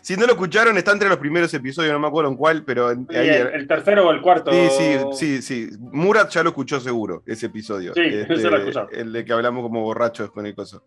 Si 0.00 0.16
no 0.16 0.24
lo 0.26 0.32
escucharon, 0.32 0.78
está 0.78 0.92
entre 0.92 1.08
los 1.08 1.18
primeros 1.18 1.52
episodios, 1.52 1.92
no 1.92 1.98
me 2.00 2.06
acuerdo 2.08 2.30
en 2.30 2.36
cuál, 2.36 2.64
pero 2.64 2.88
ahí 2.88 2.96
el, 3.10 3.48
el 3.48 3.68
tercero 3.68 4.08
o 4.08 4.10
el 4.10 4.22
cuarto. 4.22 4.50
Sí, 4.50 4.68
sí, 4.70 4.98
sí, 5.12 5.42
sí. 5.42 5.68
Murat 5.78 6.30
ya 6.30 6.42
lo 6.42 6.50
escuchó 6.50 6.80
seguro, 6.80 7.22
ese 7.26 7.46
episodio. 7.46 7.92
Sí, 7.94 8.00
ese 8.28 8.48
lo 8.48 8.56
he 8.56 8.60
escuchado. 8.60 8.88
El 8.90 9.12
de 9.12 9.24
que 9.24 9.32
hablamos 9.32 9.62
como 9.62 9.82
borrachos 9.82 10.30
con 10.30 10.46
el 10.46 10.54
coso. 10.54 10.84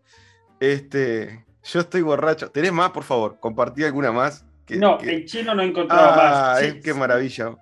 Este, 0.59 1.45
yo 1.63 1.79
estoy 1.79 2.01
borracho. 2.01 2.49
¿Tenés 2.49 2.71
más, 2.73 2.89
por 2.91 3.03
favor? 3.03 3.37
Compartí 3.39 3.83
alguna 3.83 4.11
más. 4.11 4.45
Que- 4.65 4.77
No, 4.77 4.97
que- 4.97 5.11
en 5.11 5.25
chino 5.25 5.53
no 5.53 5.61
he 5.61 5.65
encontrado 5.67 6.09
Ah, 6.11 6.15
más. 6.53 6.59
Sí, 6.59 6.65
es- 6.65 6.83
qué 6.83 6.93
maravilla. 6.93 7.55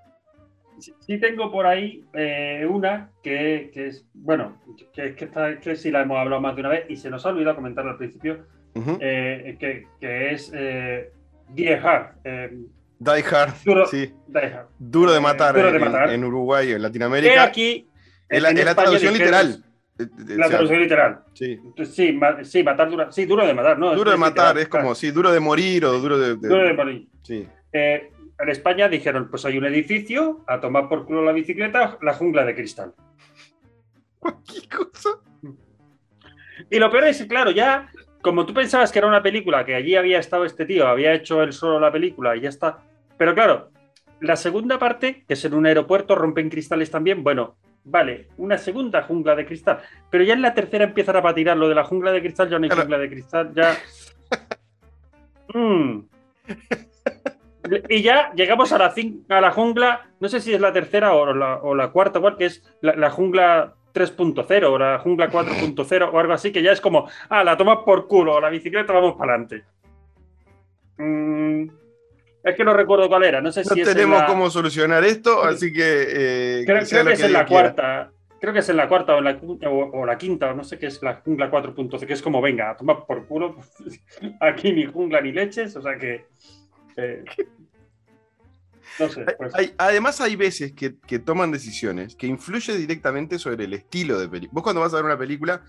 Sí, 0.79 0.93
sí 0.99 1.17
tengo 1.19 1.51
por 1.51 1.65
ahí 1.65 2.03
eh, 2.13 2.65
una 2.69 3.09
que, 3.23 3.71
que 3.73 3.87
es, 3.87 4.05
bueno, 4.13 4.57
que, 4.93 5.15
que, 5.15 5.25
está- 5.25 5.59
que 5.59 5.75
sí 5.75 5.91
la 5.91 6.01
hemos 6.01 6.17
hablado 6.17 6.41
más 6.41 6.55
de 6.55 6.61
una 6.61 6.69
vez 6.69 6.85
y 6.89 6.95
se 6.95 7.09
nos 7.09 7.25
ha 7.25 7.29
olvidado 7.29 7.55
comentarlo 7.55 7.91
al 7.91 7.97
principio, 7.97 8.45
Ujú. 8.75 8.97
eh, 9.01 9.57
que, 9.59 9.85
que 9.99 10.31
es 10.31 10.51
eh, 10.53 11.11
Die 11.49 11.73
Hard. 11.75 12.15
eh, 12.23 12.51
Die 12.99 13.23
Hard, 13.31 13.53
Duro- 13.65 13.85
sí. 13.87 14.13
Die 14.27 14.39
Hard. 14.39 14.67
Duro 14.77 15.11
de 15.13 15.19
matar, 15.21 15.55
Duro 15.55 15.71
de 15.71 15.77
en, 15.77 15.83
matar. 15.85 16.09
en 16.11 16.23
Uruguay, 16.23 16.67
en 16.67 16.73
Que 16.75 16.79
Latinoamérica. 16.79 17.43
aquí. 17.43 17.87
es 18.27 18.41
la, 18.41 18.49
en 18.51 18.57
es 18.57 18.65
la 18.65 18.75
traducción 18.75 19.13
literal. 19.13 19.63
Eh, 19.97 20.03
eh, 20.03 20.07
La 20.29 20.33
o 20.33 20.37
sea, 20.37 20.47
traducción 20.49 20.81
literal. 20.81 21.19
sí. 21.33 21.59
Sí, 21.85 22.11
ma- 22.13 22.43
sí, 22.43 22.63
matar 22.63 22.89
duro. 22.89 23.11
Sí, 23.11 23.25
duro 23.25 23.45
de 23.45 23.53
matar, 23.53 23.77
¿no? 23.79 23.93
Duro 23.95 24.11
de 24.11 24.15
Es 24.15 24.19
matar, 24.19 24.47
literal, 24.55 24.57
es 24.63 24.67
como, 24.69 24.81
claro. 24.83 24.95
sí, 24.95 25.11
duro 25.11 25.31
de 25.31 25.39
morir 25.39 25.83
o 25.85 25.93
duro 25.99 26.17
de. 26.17 26.35
de- 26.37 26.47
Duro 26.47 26.63
de 26.67 26.73
morir. 26.73 27.07
Sí. 27.23 27.47
Eh, 27.73 28.11
en 28.39 28.49
España 28.49 28.87
dijeron, 28.87 29.29
pues 29.29 29.45
hay 29.45 29.57
un 29.57 29.65
edificio, 29.65 30.43
a 30.47 30.59
tomar 30.59 30.87
por 30.87 31.05
culo 31.05 31.23
la 31.23 31.31
bicicleta, 31.33 31.97
la 32.01 32.13
jungla 32.13 32.45
de 32.45 32.55
cristal. 32.55 32.93
Cualquier 34.19 34.67
cosa. 34.69 35.09
Y 36.69 36.79
lo 36.79 36.89
peor 36.89 37.05
es 37.05 37.21
que, 37.21 37.27
claro, 37.27 37.51
ya, 37.51 37.89
como 38.21 38.45
tú 38.45 38.53
pensabas 38.53 38.91
que 38.91 38.99
era 38.99 39.07
una 39.07 39.23
película, 39.23 39.65
que 39.65 39.75
allí 39.75 39.95
había 39.95 40.19
estado 40.19 40.45
este 40.45 40.65
tío, 40.65 40.87
había 40.87 41.13
hecho 41.13 41.41
él 41.43 41.53
solo 41.53 41.79
la 41.79 41.91
película 41.91 42.35
y 42.35 42.41
ya 42.41 42.49
está. 42.49 42.79
Pero 43.17 43.33
claro, 43.33 43.71
la 44.21 44.35
segunda 44.35 44.77
parte, 44.79 45.23
que 45.27 45.33
es 45.33 45.45
en 45.45 45.53
un 45.53 45.65
aeropuerto, 45.65 46.15
rompen 46.15 46.49
cristales 46.49 46.91
también, 46.91 47.23
bueno, 47.23 47.57
vale, 47.83 48.27
una 48.37 48.57
segunda 48.57 49.03
jungla 49.03 49.35
de 49.35 49.45
cristal. 49.45 49.79
Pero 50.09 50.23
ya 50.23 50.33
en 50.33 50.41
la 50.41 50.53
tercera 50.53 50.85
empiezan 50.85 51.15
a 51.17 51.21
patinar 51.21 51.57
lo 51.57 51.67
de 51.67 51.75
la 51.75 51.83
jungla 51.83 52.11
de 52.11 52.21
cristal, 52.21 52.49
ya 52.49 52.57
no 52.59 52.63
hay 52.63 52.69
Claro. 52.69 52.83
jungla 52.83 52.97
de 52.99 53.09
cristal, 53.09 53.53
ya... 53.53 53.77
Mm. 55.51 56.01
Y 57.89 58.01
ya 58.01 58.31
llegamos 58.35 58.71
a 58.71 58.77
la, 58.77 58.93
cin- 58.93 59.23
a 59.29 59.41
la 59.41 59.51
jungla, 59.51 60.09
no 60.19 60.27
sé 60.29 60.39
si 60.39 60.53
es 60.53 60.61
la 60.61 60.73
tercera 60.73 61.13
o 61.13 61.33
la, 61.33 61.55
o 61.57 61.75
la 61.75 61.89
cuarta, 61.91 62.19
que 62.37 62.45
es 62.45 62.63
la, 62.81 62.95
la 62.95 63.09
jungla 63.09 63.73
3.0 63.93 64.63
o 64.65 64.77
la 64.77 64.99
jungla 64.99 65.29
4.0 65.29 66.09
o 66.11 66.19
algo 66.19 66.33
así, 66.33 66.51
que 66.51 66.61
ya 66.61 66.71
es 66.71 66.81
como, 66.81 67.09
ah, 67.29 67.43
la 67.43 67.57
tomas 67.57 67.79
por 67.85 68.07
culo, 68.07 68.39
la 68.39 68.49
bicicleta, 68.49 68.93
vamos 68.93 69.15
para 69.17 69.33
adelante. 69.33 69.63
es 72.43 72.55
que 72.55 72.63
no 72.63 72.73
recuerdo 72.73 73.07
cuál 73.09 73.23
era, 73.23 73.41
no 73.41 73.51
sé 73.51 73.63
No 73.63 73.73
si 73.73 73.81
es 73.81 73.87
tenemos 73.93 74.19
la- 74.21 74.25
cómo 74.27 74.49
solucionar 74.49 75.03
esto, 75.03 75.43
así 75.43 75.71
que. 75.73 75.81
eh, 76.61 76.63
Creo, 76.65 76.79
que 76.81 76.85
creo 76.89 77.09
es 77.09 77.21
en 77.23 77.33
la 77.33 77.45
quiera. 77.45 77.45
cuarta. 77.73 78.11
Creo 78.41 78.53
que 78.53 78.59
es 78.59 78.69
en 78.69 78.77
la 78.77 78.87
cuarta 78.87 79.15
o, 79.15 79.17
en 79.17 79.23
la, 79.25 79.37
cu- 79.37 79.59
o, 79.65 79.99
o 79.99 80.05
la 80.05 80.17
quinta, 80.17 80.51
o 80.51 80.53
no 80.55 80.63
sé 80.63 80.79
qué 80.79 80.85
es 80.85 81.01
la 81.03 81.15
jungla 81.15 81.51
4.0, 81.51 82.05
que 82.07 82.13
es 82.13 82.21
como, 82.21 82.41
venga, 82.41 82.69
a 82.71 82.77
tomar 82.77 83.05
por 83.05 83.25
culo. 83.27 83.55
Aquí 84.39 84.71
ni 84.71 84.85
jungla 84.85 85.19
ni 85.21 85.31
leches, 85.33 85.75
o 85.75 85.81
sea 85.81 85.97
que. 85.97 86.25
Eh, 86.99 87.23
no 88.99 89.09
sé. 89.09 89.25
pues, 89.37 89.55
Hay- 89.55 89.73
además, 89.77 90.19
hay 90.21 90.35
veces 90.35 90.73
que, 90.73 90.95
que 91.07 91.19
toman 91.19 91.51
decisiones 91.51 92.15
que 92.15 92.27
influyen 92.27 92.77
directamente 92.77 93.39
sobre 93.39 93.65
el 93.65 93.73
estilo 93.73 94.19
de 94.19 94.27
película. 94.27 94.53
Vos, 94.55 94.63
cuando 94.63 94.81
vas 94.81 94.93
a 94.93 94.97
ver 94.97 95.05
una 95.05 95.17
película, 95.17 95.61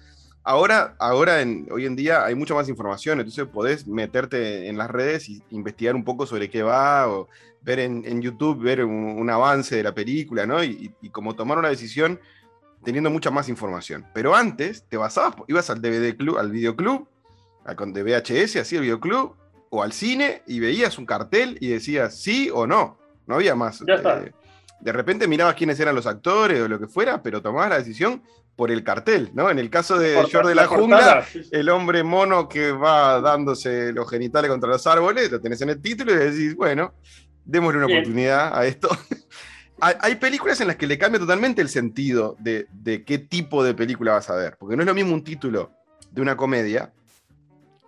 ahora, 0.42 0.96
ahora 0.98 1.40
en, 1.42 1.68
hoy 1.70 1.86
en 1.86 1.94
día 1.96 2.24
hay 2.24 2.34
mucha 2.34 2.54
más 2.54 2.68
información, 2.68 3.20
entonces 3.20 3.46
podés 3.46 3.86
meterte 3.86 4.68
en 4.68 4.76
las 4.78 4.90
redes 4.90 5.28
y 5.28 5.42
investigar 5.50 5.94
un 5.94 6.04
poco 6.04 6.26
sobre 6.26 6.50
qué 6.50 6.62
va, 6.62 7.08
o 7.08 7.28
ver 7.62 7.78
en, 7.78 8.02
en 8.06 8.22
YouTube, 8.22 8.62
ver 8.62 8.84
un, 8.84 8.94
un 8.94 9.30
avance 9.30 9.76
de 9.76 9.82
la 9.82 9.94
película, 9.94 10.46
¿no? 10.46 10.64
Y, 10.64 10.68
y- 10.70 10.94
y 11.06 11.10
como 11.10 11.34
tomar 11.36 11.58
una 11.58 11.68
decisión 11.68 12.18
teniendo 12.82 13.10
mucha 13.10 13.30
más 13.30 13.48
información. 13.50 14.06
Pero 14.14 14.34
antes, 14.34 14.84
te 14.88 14.96
basabas, 14.96 15.36
ibas 15.46 15.68
al 15.68 15.82
DVD 15.82 16.16
club, 16.16 16.38
al 16.38 16.50
videoclub, 16.50 17.06
al 17.66 17.76
con 17.76 17.92
de 17.92 18.02
VHS, 18.02 18.56
así 18.60 18.76
el 18.76 18.82
videoclub, 18.82 19.36
o 19.70 19.82
al 19.82 19.92
cine, 19.92 20.42
y 20.46 20.60
veías 20.60 20.98
un 20.98 21.06
cartel 21.06 21.56
y 21.60 21.68
decías 21.68 22.20
sí 22.20 22.50
o 22.52 22.66
no. 22.66 22.98
No 23.26 23.36
había 23.36 23.54
más. 23.54 23.82
Ya 23.86 23.94
está. 23.94 24.18
eh, 24.20 24.32
de 24.80 24.92
repente 24.92 25.28
mirabas 25.28 25.54
quiénes 25.54 25.78
eran 25.80 25.94
los 25.94 26.06
actores 26.06 26.60
o 26.60 26.68
lo 26.68 26.78
que 26.80 26.86
fuera, 26.88 27.22
pero 27.22 27.40
tomabas 27.42 27.70
la 27.70 27.78
decisión 27.78 28.22
por 28.56 28.70
el 28.70 28.82
cartel, 28.82 29.30
¿no? 29.34 29.48
En 29.50 29.58
el 29.58 29.70
caso 29.70 29.98
de 29.98 30.14
George 30.28 30.48
de 30.48 30.54
la, 30.54 30.66
Jungla, 30.66 31.24
el 31.50 31.68
hombre 31.70 32.02
mono 32.02 32.48
que 32.48 32.72
va 32.72 33.20
dándose 33.20 33.92
los 33.92 34.08
genitales 34.10 34.50
contra 34.50 34.68
los 34.70 34.86
árboles, 34.86 35.30
lo 35.30 35.40
tenés 35.40 35.60
en 35.62 35.70
el 35.70 35.80
título 35.80 36.12
y 36.12 36.16
decís, 36.16 36.54
bueno, 36.56 36.92
démosle 37.44 37.78
una 37.78 37.86
Bien. 37.86 37.98
oportunidad 38.00 38.58
a 38.58 38.66
esto. 38.66 38.88
hay, 39.80 39.94
hay 40.00 40.14
películas 40.16 40.60
en 40.60 40.66
las 40.68 40.76
que 40.76 40.86
le 40.86 40.98
cambia 40.98 41.20
totalmente 41.20 41.62
el 41.62 41.68
sentido 41.68 42.36
de, 42.38 42.66
de 42.72 43.04
qué 43.04 43.18
tipo 43.18 43.62
de 43.64 43.74
película 43.74 44.12
vas 44.12 44.28
a 44.30 44.34
ver, 44.36 44.56
porque 44.58 44.76
no 44.76 44.82
es 44.82 44.86
lo 44.86 44.94
mismo 44.94 45.14
un 45.14 45.24
título 45.24 45.70
de 46.10 46.20
una 46.20 46.36
comedia, 46.36 46.92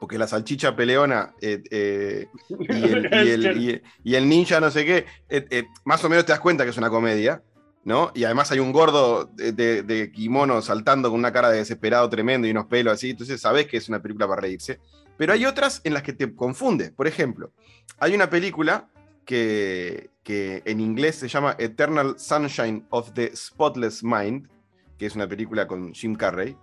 porque 0.02 0.18
la 0.18 0.26
salchicha 0.26 0.74
peleona 0.74 1.32
eh, 1.40 1.62
eh, 1.70 2.26
y, 2.58 2.84
el, 2.88 3.08
y 3.12 3.30
el- 3.30 3.56
y 3.62 3.70
el- 3.70 3.82
y 4.02 4.14
el 4.16 4.28
ninja 4.28 4.58
no 4.58 4.68
sé 4.68 4.84
qué, 4.84 5.06
eh, 5.28 5.62
más 5.84 6.02
o 6.04 6.08
menos 6.08 6.26
te 6.26 6.32
das 6.32 6.40
cuenta 6.40 6.64
que 6.64 6.70
es 6.70 6.76
una 6.76 6.90
comedia, 6.90 7.40
¿no? 7.84 8.10
Y 8.12 8.24
además 8.24 8.50
hay 8.50 8.58
un 8.58 8.72
gordo 8.72 9.26
de, 9.26 9.52
de- 9.52 9.84
de 9.84 10.10
kimono 10.10 10.60
saltando 10.60 11.08
con 11.08 11.20
una 11.20 11.32
cara 11.32 11.50
de 11.50 11.58
desesperado 11.58 12.10
tremendo 12.10 12.48
y 12.48 12.50
unos 12.50 12.66
pelos 12.66 12.94
así, 12.94 13.10
entonces 13.10 13.40
sabes 13.40 13.68
que 13.68 13.76
es 13.76 13.88
una 13.88 14.02
película 14.02 14.26
para 14.26 14.40
reírse. 14.40 14.80
Pero 15.16 15.34
hay 15.34 15.46
otras 15.46 15.80
en 15.84 15.94
las 15.94 16.02
que 16.02 16.12
te 16.12 16.34
confunde. 16.34 16.90
Por 16.90 17.06
ejemplo, 17.06 17.52
hay 18.00 18.12
una 18.16 18.28
película 18.28 18.88
que, 19.24 20.10
que 20.24 20.62
en 20.64 20.80
inglés 20.80 21.14
se 21.14 21.28
llama 21.28 21.54
Eternal 21.60 22.16
Sunshine 22.18 22.86
of 22.90 23.12
the 23.12 23.30
Spotless 23.36 24.02
Mind, 24.02 24.48
que 24.98 25.06
es 25.06 25.14
una 25.14 25.28
película 25.28 25.68
con 25.68 25.94
Jim 25.94 26.16
Carrey, 26.16 26.56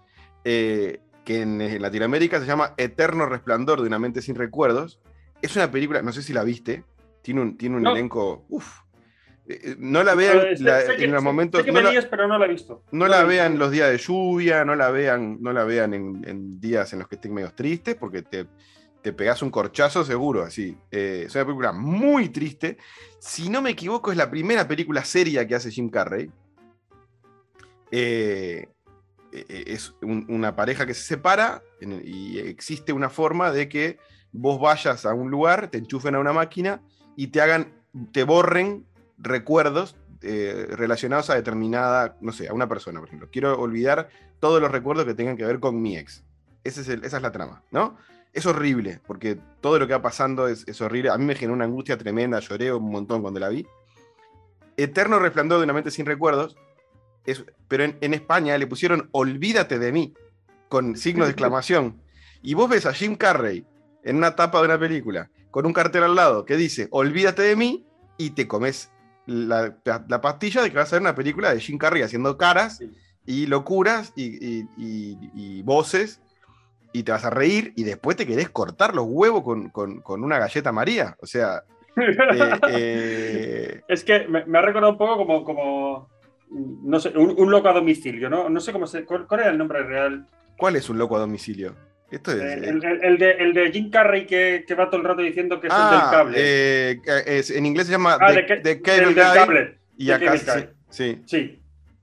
eh, 0.43 0.99
que 1.25 1.41
en, 1.41 1.62
en 1.62 1.82
Latinoamérica 1.82 2.39
se 2.39 2.45
llama 2.45 2.73
Eterno 2.77 3.25
Resplandor 3.25 3.82
de 3.82 3.88
una 3.88 3.99
mente 3.99 4.21
sin 4.21 4.36
recuerdos. 4.36 4.99
Es 5.41 5.55
una 5.55 5.71
película, 5.71 6.01
no 6.01 6.12
sé 6.12 6.21
si 6.21 6.34
la 6.34 6.43
viste, 6.43 6.84
tiene 7.22 7.41
un, 7.41 7.57
tiene 7.57 7.76
un 7.78 7.84
No. 7.84 7.91
elenco, 7.91 8.45
uff. 8.49 8.82
no 9.80 10.03
la 10.03 10.13
vean 10.13 10.38
Eh, 10.38 10.57
sé- 10.57 10.63
la- 10.63 10.82
sé 10.82 10.95
que- 10.95 11.05
en 11.05 11.11
los 11.11 11.24
momentos, 11.24 11.61
sé 11.61 11.65
que 11.65 11.72
no 11.72 11.82
la- 11.82 12.07
pero 12.09 12.28
no 12.28 12.38
la 12.38 12.45
he 12.45 12.49
visto. 12.49 12.84
no 12.91 13.07
la 13.07 13.24
vean 13.24 13.57
los 13.57 13.72
días 13.72 13.89
de 13.89 13.97
lluvia, 13.97 14.63
no 14.63 14.76
la 14.76 14.91
vean, 14.91 15.38
no 15.41 15.51
la 15.53 15.63
vean 15.63 15.95
en, 15.95 16.24
en 16.28 16.59
días 16.59 16.93
en 16.93 16.99
los 16.99 17.07
que 17.07 17.15
estén 17.15 17.34
medio 17.34 17.51
tristes, 17.53 17.95
porque 17.95 18.22
te, 18.22 18.45
te 19.01 19.11
pegás 19.11 19.41
un 19.41 19.49
corchazo 19.49 20.03
seguro, 20.03 20.43
así. 20.43 20.78
Eh, 20.91 21.24
es 21.26 21.34
una 21.34 21.45
película 21.45 21.72
muy 21.72 22.30
triste. 22.30 22.78
Si 23.20 23.49
no 23.49 23.61
me 23.63 23.72
equivoco, 23.72 24.11
es 24.11 24.17
la 24.17 24.30
primera 24.30 24.67
película 24.67 25.03
seria 25.03 25.47
que 25.47 25.55
hace 25.55 25.72
Jim 25.72 25.89
Carrey. 25.89 26.30
Eh, 27.91 28.67
eh, 28.67 28.67
es 29.32 29.93
un- 30.01 30.25
una 30.30 30.55
pareja 30.55 30.86
que 30.86 30.93
se 30.93 31.03
separa 31.03 31.61
y 31.82 32.39
existe 32.39 32.93
una 32.93 33.09
forma 33.09 33.51
de 33.51 33.69
que 33.69 33.97
vos 34.32 34.59
vayas 34.59 35.05
a 35.05 35.13
un 35.13 35.30
lugar, 35.32 35.69
te 35.69 35.77
enchufen 35.77 36.15
a 36.15 36.19
una 36.19 36.34
máquina 36.34 36.82
y 37.15 37.27
te 37.27 37.41
hagan, 37.41 37.71
te 38.11 38.23
borren 38.23 38.86
recuerdos 39.17 39.95
eh, 40.21 40.67
relacionados 40.71 41.30
a 41.30 41.36
determinada, 41.36 42.17
no 42.19 42.34
sé, 42.34 42.49
a 42.49 42.53
una 42.53 42.67
persona, 42.67 42.99
por 42.99 43.07
ejemplo. 43.07 43.30
Quiero 43.32 43.57
olvidar 43.59 44.09
todos 44.41 44.61
los 44.61 44.69
recuerdos 44.69 45.05
que 45.05 45.13
tengan 45.13 45.38
que 45.38 45.45
ver 45.45 45.59
con 45.61 45.82
mi 45.82 45.97
ex. 45.97 46.25
Es 46.65 46.77
esa 46.77 46.93
es 46.93 47.21
la 47.23 47.32
trama, 47.32 47.63
¿no? 47.71 47.95
es 48.32 48.45
horrible, 48.45 48.99
porque 49.07 49.39
todo 49.59 49.80
lo 49.80 49.88
que 49.88 49.93
va 49.93 50.01
pasando 50.03 50.47
es, 50.47 50.67
es 50.67 50.80
horrible. 50.82 51.09
A 51.09 51.17
mí 51.17 51.25
me 51.25 51.36
generó 51.36 51.53
una 51.53 51.65
angustia 51.65 51.97
tremenda, 51.97 52.39
lloré 52.39 52.71
un 52.71 52.91
montón 52.91 53.21
cuando 53.21 53.39
la 53.39 53.49
vi. 53.49 53.65
Eterno 54.77 55.19
resplandor 55.19 55.57
de 55.59 55.63
una 55.65 55.73
mente 55.73 55.91
sin 55.91 56.05
recuerdos, 56.05 56.55
es, 57.26 57.43
pero 57.67 57.84
en, 57.84 57.97
en 58.01 58.13
España 58.13 58.57
le 58.57 58.67
pusieron 58.67 59.09
Olvídate 59.11 59.80
de 59.80 59.91
mí, 59.91 60.13
con 60.70 60.95
signo 60.95 61.26
de 61.26 61.32
exclamación. 61.32 62.01
Y 62.41 62.53
vos 62.53 62.70
ves 62.70 62.86
a 62.86 62.93
Jim 62.93 63.15
Carrey 63.15 63.65
en 64.03 64.15
una 64.17 64.36
tapa 64.36 64.59
de 64.59 64.65
una 64.65 64.80
película, 64.80 65.30
con 65.51 65.65
un 65.65 65.74
cartel 65.74 66.03
al 66.03 66.15
lado 66.15 66.45
que 66.45 66.55
dice 66.55 66.88
Olvídate 66.91 67.41
de 67.41 67.55
mí, 67.55 67.86
y 68.17 68.32
te 68.32 68.47
comes 68.47 68.91
la, 69.26 69.76
la 70.07 70.22
pastilla 70.22 70.61
de 70.61 70.72
que 70.72 70.78
vas 70.78 70.91
a 70.91 70.95
ver 70.95 71.01
una 71.01 71.15
película 71.15 71.53
de 71.53 71.59
Jim 71.59 71.78
Carrey 71.78 72.01
haciendo 72.01 72.38
caras 72.38 72.78
Sí. 72.78 72.89
y 73.26 73.45
locuras 73.45 74.11
y, 74.15 74.24
y- 74.43 74.67
y- 74.78 75.17
y 75.36 75.61
voces, 75.63 76.22
y 76.93 77.03
te 77.03 77.11
vas 77.11 77.24
a 77.26 77.30
reír, 77.30 77.74
y 77.76 77.84
después 77.84 78.17
te 78.17 78.26
querés 78.26 78.49
cortar 78.49 78.95
los 78.95 79.05
huevos 79.07 79.43
con, 79.43 79.70
con- 79.70 80.01
con 80.01 80.24
una 80.24 80.39
galleta 80.39 80.72
María. 80.72 81.15
O 81.22 81.28
sea, 81.28 81.63
eh, 81.97 82.59
eh, 82.70 83.82
Es 83.88 84.03
que 84.03 84.28
me, 84.28 84.45
me 84.45 84.57
ha 84.57 84.61
recordado 84.61 84.93
un 84.93 84.97
poco 84.97 85.17
como, 85.17 85.43
como 85.43 86.09
no 86.52 87.00
sé, 87.00 87.10
un, 87.18 87.36
un 87.38 87.52
loco 87.52 87.70
a 87.70 87.74
domicilio, 87.74 88.30
¿no? 88.30 88.50
No 88.50 88.60
sé 88.60 88.72
cómo 88.72 88.88
se. 88.88 89.06
¿Cuál, 89.06 89.28
cuál 89.28 89.41
era 89.41 89.50
el 89.52 89.58
nombre 89.58 89.84
real? 89.84 90.26
¿cuál 90.58 90.76
es 90.76 90.89
un 90.89 90.97
loco 90.97 91.16
a 91.16 91.20
domicilio? 91.20 91.76
Esto 92.12 92.32
es. 92.32 92.41
Eh, 92.41 92.54
El, 92.70 92.84
el- 92.84 93.04
el 93.04 93.18
de, 93.18 93.32
el 93.32 93.54
de 93.54 93.72
Jim 93.72 93.89
Carrey 93.91 94.26
que, 94.26 94.66
que 94.68 94.74
va 94.76 94.89
todo 94.89 95.00
el 95.00 95.08
rato 95.08 95.22
diciendo 95.22 95.62
que 95.62 95.68
es 95.68 95.74
el 95.74 95.80
ah, 95.80 95.91
del 95.91 96.18
cable. 96.20 96.38
eh, 96.39 97.00
es- 97.28 97.52
en 97.52 97.66
inglés 97.66 97.86
se 97.86 97.93
llama 97.93 98.18
ah, 98.20 98.28
The, 98.28 98.34
de, 98.34 98.45
que- 98.45 98.58
The 98.58 98.82
Cable 98.82 99.06
del, 99.06 99.14
Guy, 99.16 99.24
cable. 99.36 99.78
y 99.97 100.12
acá 100.12 100.38
sí, 100.38 100.66
sí, 100.89 101.22
Sí, 101.26 101.60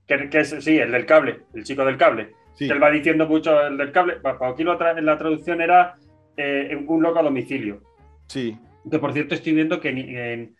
que, 0.07 0.29
que 0.29 0.39
es, 0.39 0.55
sí, 0.61 0.77
el 0.79 0.91
del 0.91 1.05
cable, 1.05 1.41
el 1.53 1.63
chico 1.65 1.83
del 1.85 1.97
cable. 1.97 2.31
sí. 2.55 2.67
Que 2.67 2.73
él 2.73 2.81
va 2.81 2.89
diciendo 2.89 3.27
mucho 3.27 3.61
el 3.67 3.77
del 3.77 3.91
cable. 3.91 4.17
Aquí 4.23 4.63
lo 4.63 4.79
tra- 4.79 4.97
en 4.97 5.05
la 5.05 5.17
traducción 5.17 5.61
era 5.61 5.95
eh, 6.37 6.75
un 6.87 7.03
loco 7.03 7.19
a 7.19 7.23
domicilio. 7.23 7.81
sí. 8.27 8.57
Que 8.89 8.99
por 8.99 9.11
cierto 9.11 9.35
estoy 9.35 9.51
viendo 9.53 9.81
que 9.81 9.89
en, 9.89 9.97
en- 9.97 10.55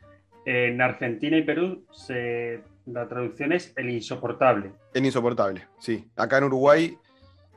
en 0.46 0.82
Argentina 0.82 1.38
y 1.38 1.44
Perú 1.44 1.86
se, 1.94 2.60
la 2.88 3.08
traducción 3.08 3.52
es 3.54 3.74
el 3.76 3.90
insoportable. 3.90 4.72
El 4.94 5.06
insoportable, 5.06 5.68
sí. 5.80 6.08
Acá 6.16 6.38
en 6.40 6.46
Uruguay, 6.46 6.98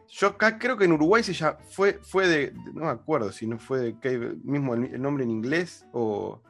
yo 0.09 0.29
acá 0.29 0.59
creo 0.59 0.77
que 0.77 0.85
en 0.85 0.93
Uruguay 0.93 1.23
se 1.23 1.33
ya 1.33 1.57
fue, 1.71 1.95
fue 2.03 2.27
de, 2.29 2.53
no 2.75 2.85
me 2.87 2.91
acuerdo 2.91 3.31
si 3.33 3.47
no 3.47 3.59
fue 3.59 3.79
de 3.81 3.99
Cable, 3.99 4.35
mismo 4.45 4.75
el, 4.75 4.87
el 4.87 5.01
nombre 5.01 5.25
en 5.25 5.31
inglés 5.31 5.87
o 5.93 6.41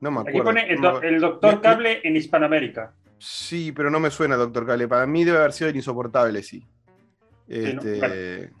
no 0.00 0.10
me 0.12 0.20
Aquí 0.20 0.28
acuerdo. 0.30 0.44
pone 0.50 0.72
el, 0.72 0.80
do- 0.80 1.00
doctor 1.20 1.60
cable 1.60 2.00
en 2.04 2.16
Hispanoamérica. 2.16 2.94
Sí, 3.18 3.72
pero 3.72 3.90
no 3.90 3.98
me 3.98 4.10
suena 4.12 4.36
Doctor 4.36 4.64
Cable. 4.64 4.86
Para 4.86 5.04
mí 5.06 5.24
debe 5.24 5.38
haber 5.38 5.52
sido 5.52 5.70
el 5.70 5.74
insoportable, 5.76 6.40
sí. 6.44 6.64
¿no? 7.48 7.54
Este. 7.56 8.52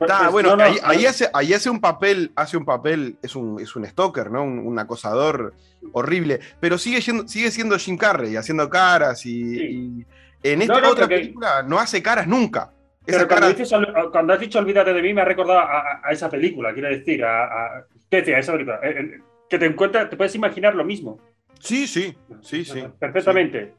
Está, 0.00 0.18
Pues, 0.20 0.30
bueno, 0.32 0.50
no, 0.50 0.56
no, 0.56 0.62
ahí, 0.84 1.06
hace, 1.06 1.28
ahí 1.34 1.52
hace 1.52 1.68
un 1.70 1.80
papel, 1.80 2.32
hace 2.36 2.56
un 2.56 2.64
papel, 2.64 3.16
es 3.22 3.36
un, 3.36 3.60
es 3.60 3.74
un 3.76 3.84
stalker, 3.86 4.30
¿no? 4.30 4.42
Un, 4.44 4.58
un 4.60 4.78
acosador 4.78 5.54
horrible. 5.92 6.40
Pero 6.60 6.78
sigue 6.78 7.00
siendo, 7.02 7.28
sigue 7.28 7.50
siendo 7.50 7.76
Jim 7.78 7.96
Carrey, 7.96 8.36
haciendo 8.36 8.68
caras 8.70 9.24
y, 9.26 9.58
Sí. 9.58 10.06
y 10.42 10.50
en 10.52 10.62
esta 10.62 10.80
no, 10.80 10.90
otra 10.90 11.06
película 11.08 11.62
no 11.62 11.78
hace 11.78 12.02
caras 12.02 12.26
nunca. 12.26 12.72
Pero 13.04 13.26
cuando, 13.26 13.46
cara, 13.46 13.48
dices 13.48 13.72
ol- 13.72 14.10
cuando 14.12 14.32
has 14.34 14.40
dicho 14.40 14.58
olvídate 14.58 14.92
de 14.92 15.02
mí, 15.02 15.12
me 15.14 15.22
ha 15.22 15.24
recordado 15.24 15.58
a, 15.60 16.00
esa 16.10 16.28
película, 16.30 16.72
quiero 16.72 16.88
decir, 16.88 17.24
a, 17.24 17.44
a, 17.78 17.86
esa 18.10 18.52
película. 18.52 18.78
Eh, 18.82 18.94
eh, 19.00 19.18
que 19.48 19.58
te 19.58 19.66
encuentras, 19.66 20.08
te 20.08 20.16
puedes 20.16 20.34
imaginar 20.34 20.74
lo 20.74 20.84
mismo. 20.84 21.18
sí, 21.58 21.86
sí, 21.86 22.16
sí, 22.42 22.64
sí. 22.64 22.84
Perfectamente. 22.98 23.74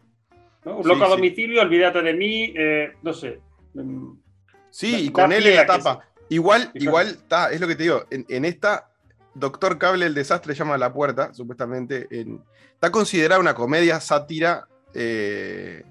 ¿no? 0.66 0.78
Un 0.78 0.84
Sí, 0.84 0.90
loco 0.90 1.06
a 1.06 1.08
domicilio, 1.10 1.62
olvídate 1.62 2.02
de 2.02 2.14
mí, 2.14 2.54
eh, 2.56 2.92
no 3.02 3.14
sé. 3.14 3.40
Sí, 4.72 4.96
y 5.06 5.10
con 5.12 5.32
él 5.32 5.46
en 5.46 5.56
la 5.58 5.66
tapa. 5.68 6.06
Igual, 6.30 6.72
igual, 6.74 7.08
está, 7.08 7.52
es 7.52 7.60
lo 7.62 7.68
que 7.68 7.76
te 7.76 7.84
digo. 7.84 8.06
En, 8.10 8.26
en 8.30 8.46
esta, 8.46 8.88
Doctor 9.36 9.78
Cable, 9.78 10.06
el 10.06 10.14
desastre 10.14 10.54
llama 10.56 10.76
a 10.76 10.78
la 10.78 10.92
puerta, 10.94 11.34
supuestamente. 11.34 12.08
en- 12.10 12.42
está 12.74 12.90
considerada 12.92 13.40
una 13.40 13.54
comedia 13.54 14.00
sátira. 14.00 14.68
eh, 14.94 15.84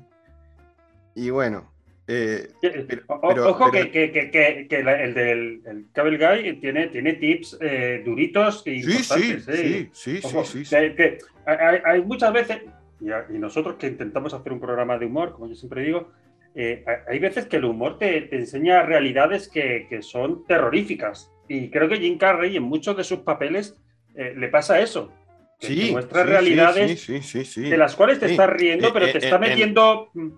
y 1.15 1.31
bueno. 1.31 1.73
eh, 2.07 2.51
pero- 2.61 3.03
o- 3.07 3.49
ojo 3.51 3.71
pero- 3.71 3.85
que, 3.85 3.91
que- 3.93 4.13
que- 4.13 4.31
que- 4.33 4.67
que 4.69 4.83
la- 4.83 5.01
el 5.03 5.15
del 5.15 5.63
el 5.65 5.87
Cable 5.93 6.19
Guy 6.19 6.61
tiene, 6.61 6.89
tiene 6.89 7.13
tips 7.15 7.57
eh, 7.61 8.03
duritos 8.05 8.63
y 8.67 8.83
sí, 8.83 8.93
sí, 9.05 9.05
sí, 9.05 9.41
sí, 9.41 9.91
sí, 9.93 10.21
Ojo, 10.25 10.45
sí, 10.45 10.65
sí. 10.65 10.75
que- 10.77 10.95
que 10.97 11.19
hay, 11.47 11.79
hay 11.85 12.03
muchas 12.03 12.33
veces, 12.33 12.63
y, 13.01 13.11
a- 13.13 13.27
y 13.33 13.39
nosotros 13.39 13.77
que 13.77 13.87
intentamos 13.87 14.35
hacer 14.35 14.53
un 14.53 14.59
programa 14.61 14.99
de 14.99 15.07
humor, 15.07 15.33
como 15.33 15.47
yo 15.49 15.55
siempre 15.55 15.83
digo, 15.85 16.11
eh, 16.55 16.85
hay- 17.09 17.19
veces 17.19 17.47
que 17.47 17.57
el 17.59 17.65
humor 17.65 17.99
te, 17.99 18.23
te 18.23 18.37
enseña 18.37 18.83
realidades 18.83 19.49
que, 19.49 19.87
que 19.89 20.03
son 20.03 20.45
terroríficas. 20.47 21.31
Y 21.49 21.71
creo 21.71 21.89
que 21.89 21.99
Jim 21.99 22.19
Carrey 22.19 22.57
en 22.57 22.63
muchos 22.65 22.97
de 22.97 23.05
sus 23.05 23.21
papeles 23.21 23.75
eh, 24.15 24.35
le 24.37 24.49
pasa 24.49 24.81
eso. 24.81 25.13
que 25.61 25.69
te 25.69 25.75
Sí, 25.75 25.91
muestra 25.93 26.23
sí, 26.23 26.29
realidades 26.29 27.01
sí, 27.03 27.63
de 27.69 27.77
las 27.77 27.95
cuales 27.95 28.19
te 28.19 28.27
estás 28.31 28.49
riendo, 28.51 28.89
Eh, 28.89 28.91
pero 28.95 29.07
eh, 29.07 29.13
te 29.13 29.19
está 29.19 29.37
en- 29.37 29.41
metiendo... 29.43 30.09
mm, 30.15 30.29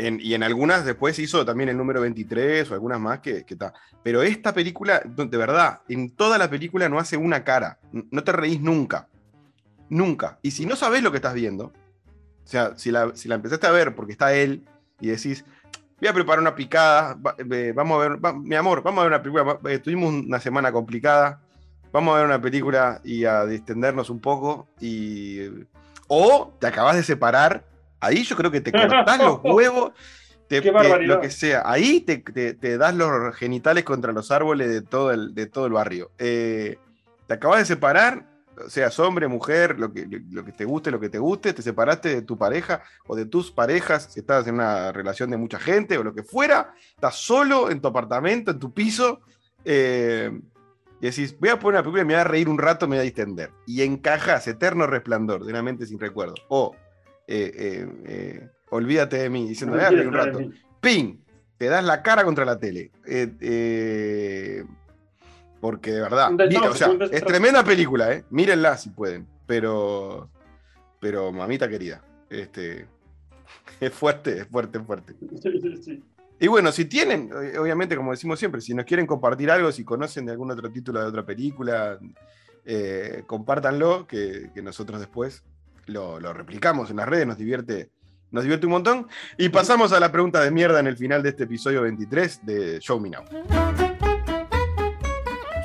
En- 0.00 0.20
y 0.20 0.34
en 0.34 0.42
algunas 0.44 0.84
después 0.84 1.18
hizo 1.18 1.44
también 1.44 1.70
el 1.70 1.76
número 1.76 2.00
23 2.00 2.70
o 2.70 2.74
algunas 2.74 3.00
más 3.00 3.18
que 3.18 3.44
está. 3.48 3.72
Pero 4.04 4.22
esta 4.22 4.54
película, 4.54 5.02
de 5.04 5.36
verdad, 5.36 5.80
en 5.88 6.14
toda 6.14 6.38
la 6.38 6.48
película 6.48 6.88
no 6.88 7.00
hace 7.00 7.16
una 7.16 7.42
cara. 7.42 7.78
No 7.92 8.22
te 8.22 8.30
reís 8.30 8.60
nunca. 8.60 9.08
Nunca. 9.88 10.38
Y 10.42 10.50
si 10.52 10.66
no 10.66 10.76
sabes 10.76 11.02
lo 11.02 11.10
que 11.10 11.16
estás 11.16 11.34
viendo, 11.34 11.64
o 11.64 12.46
sea, 12.46 12.76
si 12.76 12.90
la, 12.92 13.10
si 13.16 13.28
la 13.28 13.34
empezaste 13.36 13.66
a 13.66 13.70
ver 13.72 13.94
porque 13.96 14.12
está 14.12 14.34
él 14.34 14.62
y 15.00 15.08
decís, 15.08 15.44
voy 16.00 16.08
a 16.08 16.12
preparar 16.12 16.40
una 16.40 16.54
picada, 16.54 17.14
va- 17.14 17.34
eh, 17.38 17.72
vamos 17.74 17.96
a 18.04 18.08
ver, 18.08 18.24
va- 18.24 18.32
mi 18.32 18.54
amor, 18.54 18.82
vamos 18.82 19.00
a 19.00 19.08
ver 19.08 19.12
una 19.12 19.22
película, 19.22 19.58
eh, 19.68 19.78
tuvimos 19.78 20.12
una 20.12 20.40
semana 20.40 20.70
complicada, 20.72 21.40
vamos 21.92 22.14
a 22.14 22.18
ver 22.18 22.26
una 22.26 22.40
película 22.40 23.00
y 23.04 23.24
a 23.24 23.44
distendernos 23.46 24.10
un 24.10 24.20
poco 24.20 24.68
y... 24.80 25.40
O 26.10 26.54
te 26.58 26.66
acabas 26.66 26.96
de 26.96 27.02
separar, 27.02 27.64
ahí 28.00 28.22
yo 28.24 28.34
creo 28.34 28.50
que 28.50 28.62
te 28.62 28.72
cortás 28.88 29.18
los 29.18 29.40
huevos, 29.44 29.92
te- 30.48 30.62
te- 30.82 30.88
lo 31.06 31.20
que 31.20 31.30
sea, 31.30 31.62
ahí 31.66 32.00
te, 32.00 32.16
te- 32.18 32.54
te 32.54 32.78
das 32.78 32.94
los 32.94 33.34
genitales 33.36 33.84
contra 33.84 34.12
los 34.12 34.30
árboles 34.30 34.70
de 34.70 34.80
todo 34.80 35.10
el, 35.12 35.34
de 35.34 35.46
todo 35.46 35.66
el 35.66 35.72
barrio. 35.74 36.10
Eh, 36.18 36.78
te 37.26 37.34
acabas 37.34 37.58
de 37.58 37.64
separar, 37.66 38.24
seas 38.68 38.98
hombre, 38.98 39.28
mujer, 39.28 39.78
lo 39.78 39.92
que, 39.92 40.06
lo 40.30 40.44
que 40.44 40.52
te 40.52 40.64
guste, 40.64 40.90
lo 40.90 41.00
que 41.00 41.08
te 41.08 41.18
guste, 41.18 41.52
te 41.52 41.62
separaste 41.62 42.08
de 42.08 42.22
tu 42.22 42.36
pareja 42.36 42.82
o 43.06 43.14
de 43.14 43.26
tus 43.26 43.50
parejas, 43.50 44.08
si 44.12 44.20
estás 44.20 44.46
en 44.46 44.54
una 44.54 44.92
relación 44.92 45.30
de 45.30 45.36
mucha 45.36 45.58
gente 45.58 45.96
o 45.98 46.02
lo 46.02 46.14
que 46.14 46.22
fuera, 46.22 46.74
estás 46.94 47.16
solo 47.16 47.70
en 47.70 47.80
tu 47.80 47.88
apartamento, 47.88 48.50
en 48.50 48.58
tu 48.58 48.72
piso, 48.72 49.20
eh, 49.64 50.30
y 51.00 51.06
decís, 51.06 51.38
voy 51.38 51.50
a 51.50 51.58
poner 51.58 51.80
una 51.80 51.82
película 51.82 52.02
y 52.02 52.06
me 52.06 52.14
voy 52.14 52.20
a 52.20 52.24
reír 52.24 52.48
un 52.48 52.58
rato, 52.58 52.88
me 52.88 52.96
voy 52.96 53.02
a 53.02 53.04
distender. 53.04 53.50
Y 53.66 53.82
encajas 53.82 54.48
Eterno 54.48 54.86
Resplandor 54.86 55.44
de 55.44 55.52
una 55.52 55.62
mente 55.62 55.86
sin 55.86 56.00
recuerdo. 56.00 56.34
O 56.48 56.74
eh, 57.26 57.86
eh, 58.06 58.48
Olvídate 58.70 59.18
de 59.18 59.30
mí, 59.30 59.48
diciendo, 59.48 59.76
me 59.76 59.82
voy 59.82 59.86
a 59.86 59.96
reír 59.96 60.08
un 60.08 60.14
rato. 60.14 60.40
¡Ping! 60.80 61.18
Te 61.56 61.66
das 61.66 61.84
la 61.84 62.02
cara 62.02 62.24
contra 62.24 62.44
la 62.44 62.58
tele. 62.58 62.90
Eh, 63.06 64.64
porque 65.60 65.92
de 65.92 66.00
verdad, 66.00 66.30
mira, 66.30 66.70
o 66.70 66.74
sea, 66.74 66.90
es 67.10 67.24
tremenda 67.24 67.64
película, 67.64 68.12
¿eh? 68.12 68.24
Mírenla 68.30 68.76
si 68.76 68.90
pueden. 68.90 69.26
Pero, 69.46 70.30
pero 71.00 71.32
mamita 71.32 71.68
querida, 71.68 72.02
este, 72.30 72.86
es 73.80 73.92
fuerte, 73.92 74.40
es 74.40 74.46
fuerte, 74.46 74.78
es 74.78 74.84
fuerte. 74.84 75.14
Sí, 75.42 75.60
sí, 75.60 75.76
sí. 75.82 76.04
Y 76.40 76.46
bueno, 76.46 76.70
si 76.70 76.84
tienen, 76.84 77.30
eh, 77.42 77.58
obviamente, 77.58 77.96
como 77.96 78.12
decimos 78.12 78.38
siempre, 78.38 78.60
si 78.60 78.72
nos 78.72 78.84
quieren 78.84 79.06
compartir 79.06 79.50
algo, 79.50 79.72
si 79.72 79.84
conocen 79.84 80.26
de 80.26 80.32
algún 80.32 80.50
otro 80.50 80.70
título 80.70 81.00
de 81.00 81.06
otra 81.06 81.26
película, 81.26 81.98
eh, 82.64 83.24
compártanlo, 83.26 84.06
que, 84.06 84.50
que 84.54 84.62
nosotros 84.62 85.00
después 85.00 85.42
lo, 85.86 86.20
lo 86.20 86.32
replicamos 86.32 86.90
en 86.90 86.96
las 86.96 87.08
redes, 87.08 87.26
nos 87.26 87.38
divierte, 87.38 87.90
nos 88.30 88.44
divierte 88.44 88.66
un 88.66 88.72
montón. 88.72 89.08
Y 89.36 89.48
pasamos 89.48 89.92
a 89.92 89.98
la 89.98 90.12
pregunta 90.12 90.40
de 90.40 90.52
mierda 90.52 90.78
en 90.78 90.86
el 90.86 90.96
final 90.96 91.22
de 91.22 91.30
este 91.30 91.44
episodio 91.44 91.82
23 91.82 92.46
de 92.46 92.78
Show 92.78 93.00
Me 93.00 93.10
Now. 93.10 93.24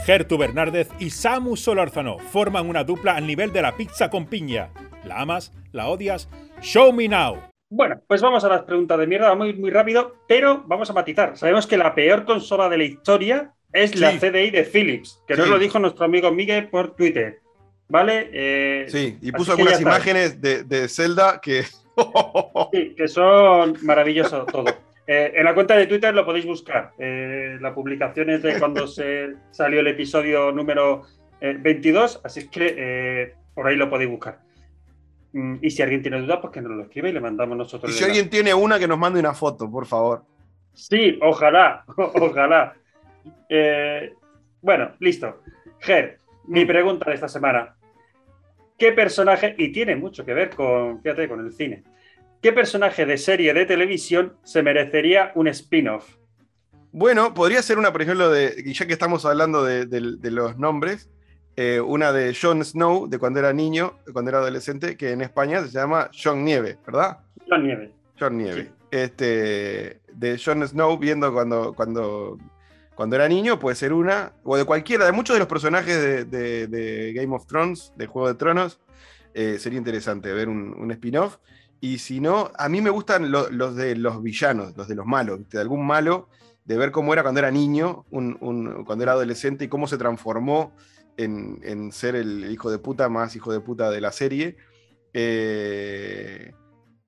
Gertu 0.06 0.38
Bernárdez 0.38 0.90
y 1.00 1.12
Samu 1.12 1.56
Solórzano 1.56 2.20
forman 2.20 2.68
una 2.68 2.84
dupla 2.84 3.16
al 3.16 3.26
nivel 3.26 3.54
de 3.54 3.62
la 3.62 3.78
pizza 3.78 4.10
con 4.10 4.26
piña. 4.26 4.70
¿La 5.06 5.22
amas? 5.22 5.54
¿La 5.72 5.88
odias? 5.88 6.28
Show 6.62 6.92
me 6.92 7.08
now. 7.08 7.38
Bueno, 7.70 8.02
pues 8.06 8.22
vamos 8.22 8.44
a 8.44 8.50
las 8.50 8.64
preguntas 8.64 9.00
de 9.00 9.08
mierda, 9.08 9.34
muy, 9.34 9.54
muy 9.54 9.72
rápido, 9.72 10.18
pero 10.28 10.62
vamos 10.68 10.90
a 10.90 10.94
matizar. 10.94 11.38
Sabemos 11.38 11.68
que 11.68 11.78
la 11.78 11.96
peor 11.96 12.26
consola 12.26 12.68
de 12.68 12.78
la 12.78 12.84
historia 12.84 13.54
es 13.72 13.96
la. 13.96 14.12
CDI 14.12 14.52
de 14.52 14.66
Philips, 14.66 15.22
que 15.26 15.36
nos 15.36 15.48
lo 15.48 15.58
dijo 15.58 15.80
nuestro 15.80 16.04
amigo 16.04 16.32
Miguel 16.32 16.68
por 16.68 16.96
Twitter. 16.96 17.40
¿Vale? 17.88 18.30
Eh, 18.34 18.86
Sí, 18.90 19.18
y 19.22 19.32
puso 19.32 19.54
algunas 19.54 19.80
imágenes 19.80 20.42
de, 20.42 20.64
de 20.64 20.90
Zelda 20.90 21.40
que... 21.42 21.64
Sí, 22.74 22.94
que 22.98 23.08
son 23.08 23.78
maravillosos 23.84 24.48
todo. 24.48 24.66
Eh, 25.06 25.34
en 25.36 25.44
la 25.44 25.54
cuenta 25.54 25.76
de 25.76 25.86
Twitter 25.88 26.14
lo 26.14 26.26
podéis 26.26 26.46
buscar. 26.46 26.92
Eh, 26.98 27.58
la 27.60 27.74
publicación 27.74 28.30
es 28.30 28.42
de 28.42 28.58
cuando 28.60 28.88
se 28.88 29.34
salió 29.52 29.82
el 29.82 29.88
episodio 29.88 30.52
número 30.52 31.04
eh, 31.42 31.58
22, 31.60 32.22
así 32.24 32.42
es 32.42 32.50
que 32.50 32.76
eh, 32.78 33.34
por 33.54 33.68
ahí 33.68 33.76
lo 33.76 33.90
podéis 33.90 34.10
buscar. 34.10 34.40
Mm, 35.34 35.58
Y 35.62 35.70
si 35.72 35.82
alguien 35.82 36.02
tiene 36.02 36.22
dudas, 36.22 36.40
pues 36.42 36.54
que 36.54 36.62
nos 36.62 36.72
lo 36.72 36.84
escribe 36.84 37.10
y 37.10 37.14
le 37.14 37.20
mandamos 37.20 37.56
y 37.56 37.58
nosotros. 37.58 37.92
el 37.92 37.98
si 37.98 38.04
alguien 38.04 38.30
tiene 38.30 38.54
una, 38.54 38.80
que 38.80 38.88
nos 38.88 38.98
mande 38.98 39.20
una 39.20 39.34
foto, 39.34 39.70
por 39.70 39.86
favor. 39.86 40.24
Sí, 40.74 41.20
ojalá, 41.22 41.84
ojalá. 41.98 42.74
Eh, 43.50 44.14
Bueno, 44.62 44.92
listo. 45.00 45.42
Ger, 45.80 46.20
mi 46.48 46.64
mm. 46.64 46.68
pregunta 46.68 47.10
de 47.10 47.16
esta 47.16 47.28
semana. 47.28 47.76
¿Qué 48.78 48.92
personaje, 48.94 49.54
y 49.58 49.72
tiene 49.72 49.96
mucho 49.96 50.26
que 50.26 50.34
ver 50.34 50.50
con, 50.50 51.02
fíjate, 51.02 51.28
con 51.28 51.46
el 51.46 51.52
cine, 51.54 51.84
qué 52.44 52.52
personaje 52.52 53.06
de 53.06 53.18
serie 53.18 53.54
de 53.54 53.66
televisión 53.66 54.34
se 54.44 54.62
merecería 54.62 55.32
un 55.34 55.48
spin-off? 55.48 56.18
Bueno, 56.92 57.34
podría 57.34 57.62
ser 57.64 57.80
una, 57.80 57.92
por 57.92 58.02
ejemplo, 58.04 58.30
de, 58.30 58.72
ya 58.72 58.86
que 58.86 58.94
estamos 58.94 59.26
hablando 59.26 59.64
de, 59.64 59.86
los 60.30 60.58
nombres, 60.60 61.10
eh, 61.56 61.80
una 61.80 62.12
de 62.12 62.36
Jon 62.40 62.64
Snow, 62.64 63.08
de 63.08 63.18
cuando 63.18 63.40
era 63.40 63.54
niño, 63.54 63.98
cuando 64.12 64.30
era 64.30 64.40
adolescente, 64.40 64.98
que 64.98 65.12
en 65.12 65.22
España 65.22 65.64
se 65.64 65.72
llama 65.72 66.12
Jon 66.14 66.44
Nieve, 66.44 66.78
¿verdad? 66.86 67.20
Jon 67.50 67.64
Nieve. 67.64 67.92
Jon 68.20 68.38
Nieve. 68.38 68.72
Este, 68.92 70.02
de 70.12 70.42
Jon 70.44 70.68
Snow 70.68 70.98
viendo 71.00 71.34
cuando, 71.34 71.74
cuando, 71.74 72.38
cuando 72.94 73.16
era 73.16 73.28
niño, 73.28 73.58
puede 73.58 73.76
ser 73.78 73.94
una, 73.94 74.34
o 74.44 74.58
de 74.58 74.66
cualquiera, 74.66 75.06
de 75.06 75.14
muchos 75.14 75.34
de 75.34 75.40
los 75.40 75.48
personajes 75.48 76.30
de, 76.30 77.14
Game 77.16 77.34
of 77.34 77.48
Thrones, 77.48 77.94
de 77.96 78.06
Juego 78.06 78.28
de 78.28 78.36
Tronos, 78.36 78.80
eh, 79.34 79.58
sería 79.60 79.80
interesante 79.80 80.32
ver 80.34 80.50
un, 80.50 80.92
spin-off. 80.92 81.38
Y 81.84 81.98
si 81.98 82.22
no, 82.22 82.50
a 82.58 82.70
mí 82.70 82.80
me 82.80 82.90
gustan 82.90 83.30
los 83.30 83.76
de 83.76 83.98
los 83.98 84.24
villanos, 84.24 84.74
los 84.78 84.88
de 84.88 84.96
los 84.96 85.06
malos, 85.06 85.50
de 85.50 85.60
algún 85.60 85.86
malo, 85.86 86.30
de 86.64 86.78
ver 86.78 86.92
cómo 86.92 87.12
era 87.12 87.24
cuando 87.24 87.40
era 87.40 87.52
niño, 87.52 88.06
cuando 88.10 89.04
era 89.04 89.12
adolescente 89.12 89.66
y 89.66 89.68
cómo 89.68 89.86
se 89.86 89.98
transformó 89.98 90.74
en, 91.18 91.92
ser 91.92 92.16
el 92.16 92.50
hijo 92.50 92.72
de 92.72 92.80
puta 92.80 93.10
más 93.10 93.36
hijo 93.36 93.52
de 93.52 93.60
puta 93.60 93.92
de 93.92 94.00
la 94.00 94.14
serie. 94.14 94.56
Eh, 95.12 96.54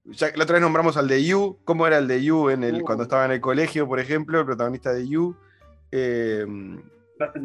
la 0.04 0.44
otra 0.44 0.56
vez 0.56 0.62
nombramos 0.62 0.98
al 0.98 1.08
de 1.08 1.24
You, 1.24 1.58
cómo 1.64 1.88
era 1.88 1.98
el 1.98 2.10
de 2.10 2.22
You 2.22 2.50
en 2.50 2.66
el, 2.66 2.82
cuando 2.82 3.04
estaba 3.04 3.24
en 3.24 3.32
el 3.32 3.40
colegio, 3.40 3.88
por 3.88 4.02
ejemplo, 4.02 4.42
el 4.42 4.46
protagonista 4.46 4.92
de 4.92 5.08
You. 5.08 5.38
Eh, 5.90 6.46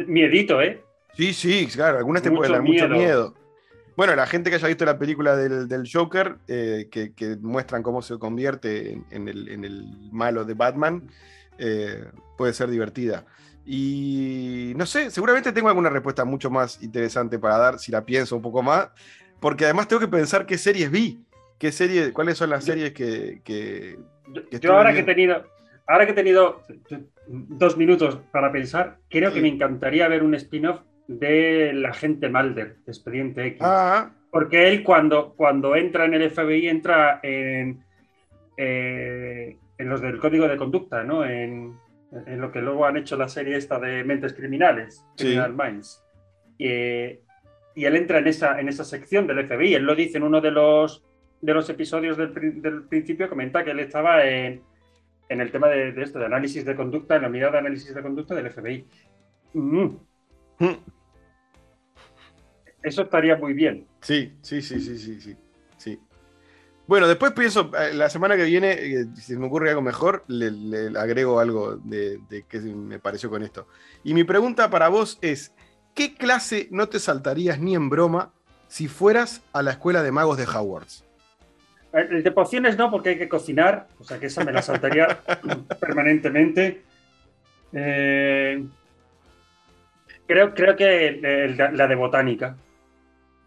Miedito, 0.04 0.60
¿eh? 0.60 0.82
Sí, 1.12 1.32
sí, 1.32 1.68
claro, 1.72 1.98
algunas 1.98 2.24
te 2.24 2.32
pueden 2.32 2.54
dar 2.54 2.62
mucho 2.62 2.88
miedo. 2.88 3.34
Bueno, 3.96 4.14
la 4.14 4.26
gente 4.26 4.50
que 4.50 4.56
haya 4.56 4.68
visto 4.68 4.84
la 4.84 4.98
película 4.98 5.36
del, 5.36 5.88
Joker, 5.90 6.36
eh, 6.48 6.88
que, 6.90 7.36
muestran 7.40 7.82
cómo 7.82 8.02
se 8.02 8.18
convierte 8.18 9.00
en, 9.10 9.28
el, 9.28 9.84
malo 10.10 10.44
de 10.44 10.54
Batman, 10.54 11.08
eh, 11.58 12.04
puede 12.36 12.52
ser 12.52 12.70
divertida. 12.70 13.24
Y 13.64 14.72
no 14.76 14.86
sé, 14.86 15.10
seguramente 15.10 15.52
tengo 15.52 15.68
alguna 15.68 15.90
respuesta 15.90 16.24
mucho 16.24 16.50
más 16.50 16.82
interesante 16.82 17.38
para 17.38 17.58
dar 17.58 17.78
si 17.78 17.92
la 17.92 18.04
pienso 18.04 18.36
un 18.36 18.42
poco 18.42 18.62
más, 18.62 18.88
porque 19.38 19.64
además 19.64 19.88
tengo 19.88 20.00
que 20.00 20.08
pensar 20.08 20.46
qué 20.46 20.58
series 20.58 20.90
vi, 20.90 21.20
qué 21.58 21.70
serie, 21.70 22.12
cuáles 22.12 22.38
son 22.38 22.50
las 22.50 22.64
series 22.64 22.92
que... 22.92 23.98
yo, 24.60 24.76
ahora 24.76 24.92
que 24.92 25.00
he 25.00 25.04
tenido, 25.04 25.44
ahora 25.86 26.06
que 26.06 26.12
he 26.12 26.14
tenido 26.14 26.62
dos 27.28 27.76
minutos 27.76 28.18
para 28.32 28.50
pensar, 28.50 28.98
creo 29.08 29.32
que 29.32 29.40
me 29.40 29.48
encantaría 29.48 30.08
ver 30.08 30.22
un 30.22 30.34
spin-off 30.34 30.80
de 31.10 31.72
la 31.72 31.92
gente 31.92 32.28
Malder, 32.28 32.76
de 32.84 32.92
Expediente 32.92 33.44
X. 33.44 33.60
Ah. 33.62 34.12
Porque 34.30 34.68
él 34.68 34.84
cuando, 34.84 35.34
cuando 35.34 35.74
entra 35.74 36.04
en 36.04 36.14
el 36.14 36.30
FBI 36.30 36.68
entra 36.68 37.18
en, 37.22 37.82
eh, 38.56 39.56
en 39.76 39.88
los 39.88 40.00
del 40.00 40.20
código 40.20 40.46
de 40.46 40.56
conducta, 40.56 41.02
¿no? 41.02 41.24
En, 41.24 41.76
en, 42.26 42.40
lo 42.40 42.52
que 42.52 42.62
luego 42.62 42.86
han 42.86 42.96
hecho 42.96 43.16
la 43.16 43.28
serie 43.28 43.56
esta 43.56 43.80
de 43.80 44.04
Mentes 44.04 44.34
Criminales, 44.34 45.04
Criminal 45.16 45.52
Minds. 45.52 46.04
Y, 46.58 46.68
y, 46.68 47.84
él 47.84 47.96
entra 47.96 48.18
en 48.18 48.28
esa, 48.28 48.60
en 48.60 48.68
esa 48.68 48.84
sección 48.84 49.26
del 49.26 49.48
FBI. 49.48 49.74
Él 49.74 49.82
lo 49.82 49.96
dice 49.96 50.18
en 50.18 50.24
uno 50.24 50.40
de 50.40 50.52
los, 50.52 51.04
de 51.40 51.54
los 51.54 51.68
episodios 51.70 52.16
del, 52.16 52.62
del 52.62 52.84
principio, 52.84 53.28
comenta 53.28 53.64
que 53.64 53.72
él 53.72 53.80
estaba 53.80 54.24
en, 54.24 54.62
en 55.28 55.40
el 55.40 55.50
tema 55.50 55.66
de, 55.66 55.90
de, 55.90 56.02
esto, 56.04 56.20
de 56.20 56.26
análisis 56.26 56.64
de 56.64 56.76
conducta, 56.76 57.16
en 57.16 57.22
la 57.22 57.28
unidad 57.28 57.50
de 57.50 57.58
análisis 57.58 57.92
de 57.92 58.02
conducta 58.02 58.36
del 58.36 58.48
FBI. 58.48 58.86
Mm. 59.54 59.96
Mm. 60.60 60.99
Eso 62.82 63.02
estaría 63.02 63.36
muy 63.36 63.52
bien. 63.52 63.86
Sí, 64.00 64.32
sí, 64.42 64.62
sí, 64.62 64.80
sí, 64.80 64.98
sí, 64.98 65.20
sí. 65.20 65.36
sí. 65.76 66.00
Bueno, 66.90 67.06
después 67.06 67.30
pienso, 67.32 67.70
eh, 67.78 67.94
la 67.94 68.10
semana 68.10 68.36
que 68.36 68.44
viene, 68.44 68.72
eh, 68.72 69.06
si 69.14 69.36
me 69.36 69.46
ocurre 69.46 69.68
algo 69.68 69.80
mejor, 69.80 70.24
le, 70.26 70.98
agrego 70.98 71.38
algo 71.38 71.76
de, 71.76 72.18
de 72.28 72.44
qué 72.48 72.58
me 72.58 72.98
pareció 72.98 73.30
con 73.30 73.44
esto. 73.44 73.68
Y 74.02 74.12
mi 74.12 74.24
pregunta 74.24 74.70
para 74.70 74.88
vos 74.88 75.16
es, 75.20 75.52
¿qué 75.94 76.14
clase 76.14 76.66
no 76.72 76.88
te 76.88 76.98
saltarías 76.98 77.60
ni 77.60 77.76
en 77.76 77.90
broma 77.90 78.32
si 78.66 78.88
fueras 78.88 79.40
a 79.52 79.62
la 79.62 79.70
escuela 79.70 80.02
de 80.02 80.10
magos 80.10 80.36
de 80.36 80.44
Hogwarts? 80.44 81.04
El 81.92 82.24
de 82.24 82.30
pociones 82.32 82.76
no, 82.76 82.90
porque 82.90 83.10
hay 83.10 83.18
que 83.18 83.28
cocinar, 83.28 83.86
o 84.00 84.02
sea 84.04 84.18
que 84.18 84.26
esa 84.26 84.44
me 84.44 84.50
la 84.50 84.62
saltaría 84.62 85.20
permanentemente. 85.80 86.82
Eh, 87.72 88.64
creo, 90.26 90.54
creo 90.54 90.74
que 90.74 91.70
la 91.72 91.86
de 91.86 91.94
botánica. 91.94 92.56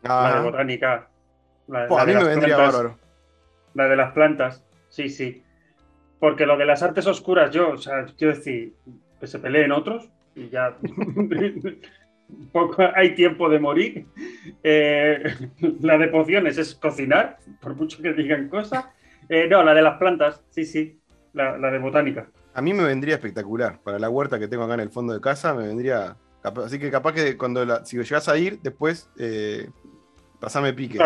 La 0.04 0.36
de 0.36 0.42
botánica. 0.42 1.08
a 1.70 2.06
mí 2.06 2.14
me 2.14 2.24
vendría 2.24 2.58
bárbaro. 2.58 2.98
La 3.74 3.88
de 3.88 3.96
las 3.96 4.12
plantas, 4.14 4.64
sí, 4.90 5.10
sí. 5.10 5.44
Porque 6.20 6.46
lo 6.46 6.58
de 6.58 6.66
las 6.66 6.84
artes 6.84 7.08
oscuras, 7.08 7.52
yo, 7.52 7.72
o 7.72 7.78
sea, 7.78 8.06
quiero 8.18 8.36
decir, 8.36 8.74
que 9.20 9.28
se 9.28 9.40
peleen 9.40 9.72
otros 9.72 10.10
y 10.36 10.50
ya 10.50 10.78
poco 12.52 12.84
hay 12.96 13.16
tiempo 13.16 13.50
de 13.50 13.60
morir. 13.60 14.06
Eh, 14.64 15.24
la 15.82 15.98
de 15.98 16.08
pociones 16.08 16.58
es 16.58 16.76
cocinar, 16.76 17.38
por 17.62 17.76
mucho 17.76 18.02
que 18.02 18.14
digan 18.14 18.50
cosas. 18.50 18.86
Eh, 19.30 19.48
no, 19.50 19.64
la 19.64 19.74
de 19.74 19.82
las 19.82 19.98
plantas, 19.98 20.44
sí, 20.50 20.66
sí, 20.66 21.00
la, 21.34 21.58
de 21.58 21.80
botánica. 21.80 22.28
A 22.54 22.62
mí 22.62 22.74
me 22.74 22.84
vendría 22.84 23.16
espectacular. 23.16 23.80
Para 23.82 24.00
la 24.00 24.10
huerta 24.10 24.40
que 24.40 24.48
tengo 24.48 24.64
acá 24.64 24.76
en 24.76 24.82
el 24.82 24.92
fondo 24.92 25.14
de 25.14 25.22
casa, 25.22 25.54
me 25.54 25.68
vendría. 25.68 26.18
Así 26.44 26.78
que 26.78 26.92
capaz 26.92 27.14
que 27.14 27.38
cuando 27.38 27.66
la, 27.66 27.86
si 27.86 27.98
llegas 27.98 28.28
a 28.28 28.38
ir, 28.38 28.60
después 28.62 29.10
eh, 29.18 29.70
pasame 30.44 30.74
pique. 30.74 31.00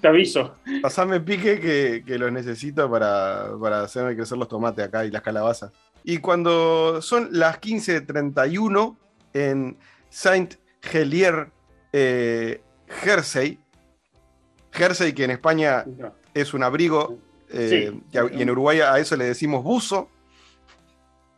Te 0.00 0.08
aviso. 0.08 0.56
Pasame 0.82 1.20
pique 1.20 1.60
que, 1.60 2.02
que 2.04 2.18
los 2.18 2.32
necesito 2.32 2.90
para, 2.90 3.52
para 3.60 3.82
hacerme 3.82 4.16
crecer 4.16 4.36
los 4.36 4.48
tomates 4.48 4.84
acá 4.84 5.04
y 5.04 5.12
las 5.12 5.22
calabazas. 5.22 5.70
Y 6.02 6.18
cuando 6.18 7.00
son 7.00 7.28
las 7.30 7.60
15.31 7.60 8.96
en 9.32 9.76
Saint 10.10 10.54
Helier 10.92 11.50
eh, 11.92 12.60
Jersey. 12.88 13.60
Jersey, 14.72 15.12
que 15.12 15.22
en 15.22 15.30
España 15.30 15.84
es 16.34 16.52
un 16.52 16.64
abrigo, 16.64 17.16
eh, 17.48 17.92
y 18.12 18.42
en 18.42 18.50
Uruguay 18.50 18.80
a 18.80 18.98
eso 18.98 19.16
le 19.16 19.26
decimos 19.26 19.62
buzo. 19.62 20.10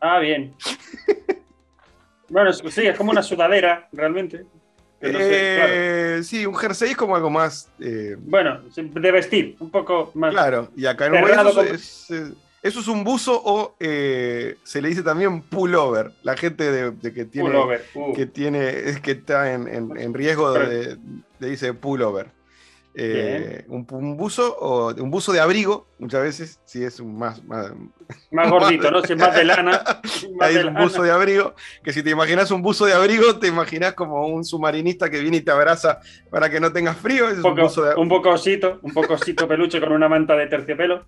Ah, 0.01 0.17
bien. 0.17 0.55
bueno, 2.29 2.51
sí, 2.51 2.87
es 2.87 2.97
como 2.97 3.11
una 3.11 3.21
sudadera, 3.21 3.87
realmente. 3.91 4.47
Eh, 4.99 6.21
sí, 6.23 6.45
un 6.45 6.55
jersey 6.55 6.91
es 6.91 6.97
como 6.97 7.15
algo 7.15 7.29
más. 7.29 7.69
bueno, 8.19 8.61
de 8.75 9.11
vestir, 9.11 9.55
un 9.59 9.69
poco 9.69 10.11
más. 10.15 10.31
Claro, 10.31 10.69
y 10.75 10.85
acá 10.85 11.05
en 11.07 11.13
Uruguay 11.13 11.69
es, 11.71 12.09
eso 12.63 12.79
es 12.79 12.87
un 12.87 13.03
buzo 13.03 13.39
o 13.45 13.75
eh, 13.79 14.57
se 14.63 14.81
le 14.81 14.89
dice 14.89 15.03
también 15.03 15.41
pullover. 15.41 16.11
La 16.23 16.35
gente 16.35 16.71
de, 16.71 17.13
que 17.13 17.25
tiene 17.25 17.57
uh. 17.95 18.13
que 18.13 18.25
tiene 18.25 18.99
que 19.01 19.11
está 19.11 19.53
en, 19.53 20.13
riesgo 20.13 20.51
de, 20.51 20.97
le 21.39 21.49
dice 21.49 21.73
pullover. 21.73 22.27
Eh, 22.99 23.63
un, 23.67 23.85
buzo 24.17 24.57
o 24.57 24.91
un 24.95 25.11
buzo 25.11 25.31
de 25.31 25.39
abrigo, 25.39 25.85
muchas 25.99 26.23
veces, 26.23 26.59
si 26.65 26.83
es 26.83 26.99
un 26.99 27.15
más, 27.15 27.43
más, 27.43 27.69
gordito, 28.49 28.89
¿no? 28.89 29.03
Si 29.03 29.13
es 29.13 29.19
más 29.19 29.35
de 29.35 29.43
lana. 29.43 29.83
Hay 30.41 30.55
un 30.57 30.73
buzo 30.73 31.03
de 31.03 31.11
abrigo, 31.11 31.53
que 31.83 31.93
si 31.93 32.01
te 32.01 32.09
imaginas 32.09 32.49
un 32.49 32.63
buzo 32.63 32.87
de 32.87 32.93
abrigo, 32.93 33.37
te 33.37 33.49
imaginas 33.49 33.93
como 33.93 34.25
un 34.25 34.43
submarinista 34.43 35.11
que 35.11 35.19
viene 35.19 35.37
y 35.37 35.41
te 35.41 35.51
abraza 35.51 35.99
para 36.31 36.49
que 36.49 36.59
no 36.59 36.73
tengas 36.73 36.97
frío. 36.97 37.27
un, 37.27 37.43
poco, 37.43 37.71
un, 37.97 38.09
poco 38.09 38.29
osito, 38.31 38.79
un 38.81 38.91
poco 38.91 39.13
osito 39.13 39.47
peluche 39.47 39.79
con 39.79 39.91
una 39.91 40.09
manta 40.09 40.35
de 40.35 40.47
terciopelo. 40.47 41.05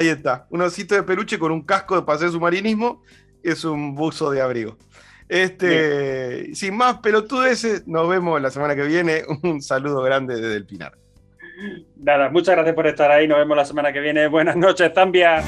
Ahí 0.00 0.08
está, 0.08 0.46
un 0.48 0.62
osito 0.62 0.94
de 0.94 1.02
peluche 1.02 1.38
con 1.38 1.52
un 1.52 1.60
casco 1.60 1.94
de 1.94 2.06
paseo 2.06 2.30
submarinismo, 2.30 3.02
es 3.42 3.66
un 3.66 3.94
buzo 3.94 4.30
de 4.30 4.40
abrigo. 4.40 4.78
Este, 5.28 6.54
sin 6.54 6.74
más 6.74 7.00
pelotudeces, 7.00 7.86
nos 7.86 8.08
vemos 8.08 8.40
la 8.40 8.50
semana 8.50 8.74
que 8.74 8.84
viene. 8.84 9.24
Un 9.42 9.60
saludo 9.60 10.00
grande 10.00 10.36
desde 10.36 10.56
el 10.56 10.64
Pinar. 10.64 10.96
Nada, 11.96 12.30
muchas 12.30 12.54
gracias 12.54 12.74
por 12.74 12.86
estar 12.86 13.10
ahí. 13.10 13.26
Nos 13.26 13.38
vemos 13.38 13.56
la 13.56 13.64
semana 13.64 13.92
que 13.92 14.00
viene. 14.00 14.26
Buenas 14.28 14.56
noches, 14.56 14.92
Zambia. 14.94 15.42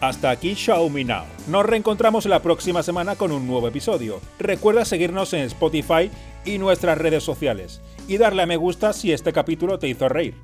Hasta 0.00 0.30
aquí 0.30 0.54
Xiaomi 0.54 1.04
Now. 1.04 1.24
Nos 1.48 1.66
reencontramos 1.66 2.26
la 2.26 2.40
próxima 2.40 2.82
semana 2.84 3.16
con 3.16 3.32
un 3.32 3.48
nuevo 3.48 3.66
episodio. 3.66 4.20
Recuerda 4.38 4.84
seguirnos 4.84 5.32
en 5.32 5.40
Spotify 5.40 6.10
y 6.44 6.58
nuestras 6.58 6.98
redes 6.98 7.24
sociales 7.24 7.82
y 8.06 8.16
darle 8.16 8.42
a 8.42 8.46
me 8.46 8.56
gusta 8.56 8.92
si 8.92 9.12
este 9.12 9.32
capítulo 9.32 9.78
te 9.78 9.88
hizo 9.88 10.08
reír. 10.08 10.34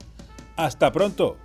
Hasta 0.57 0.91
pronto. 0.91 1.37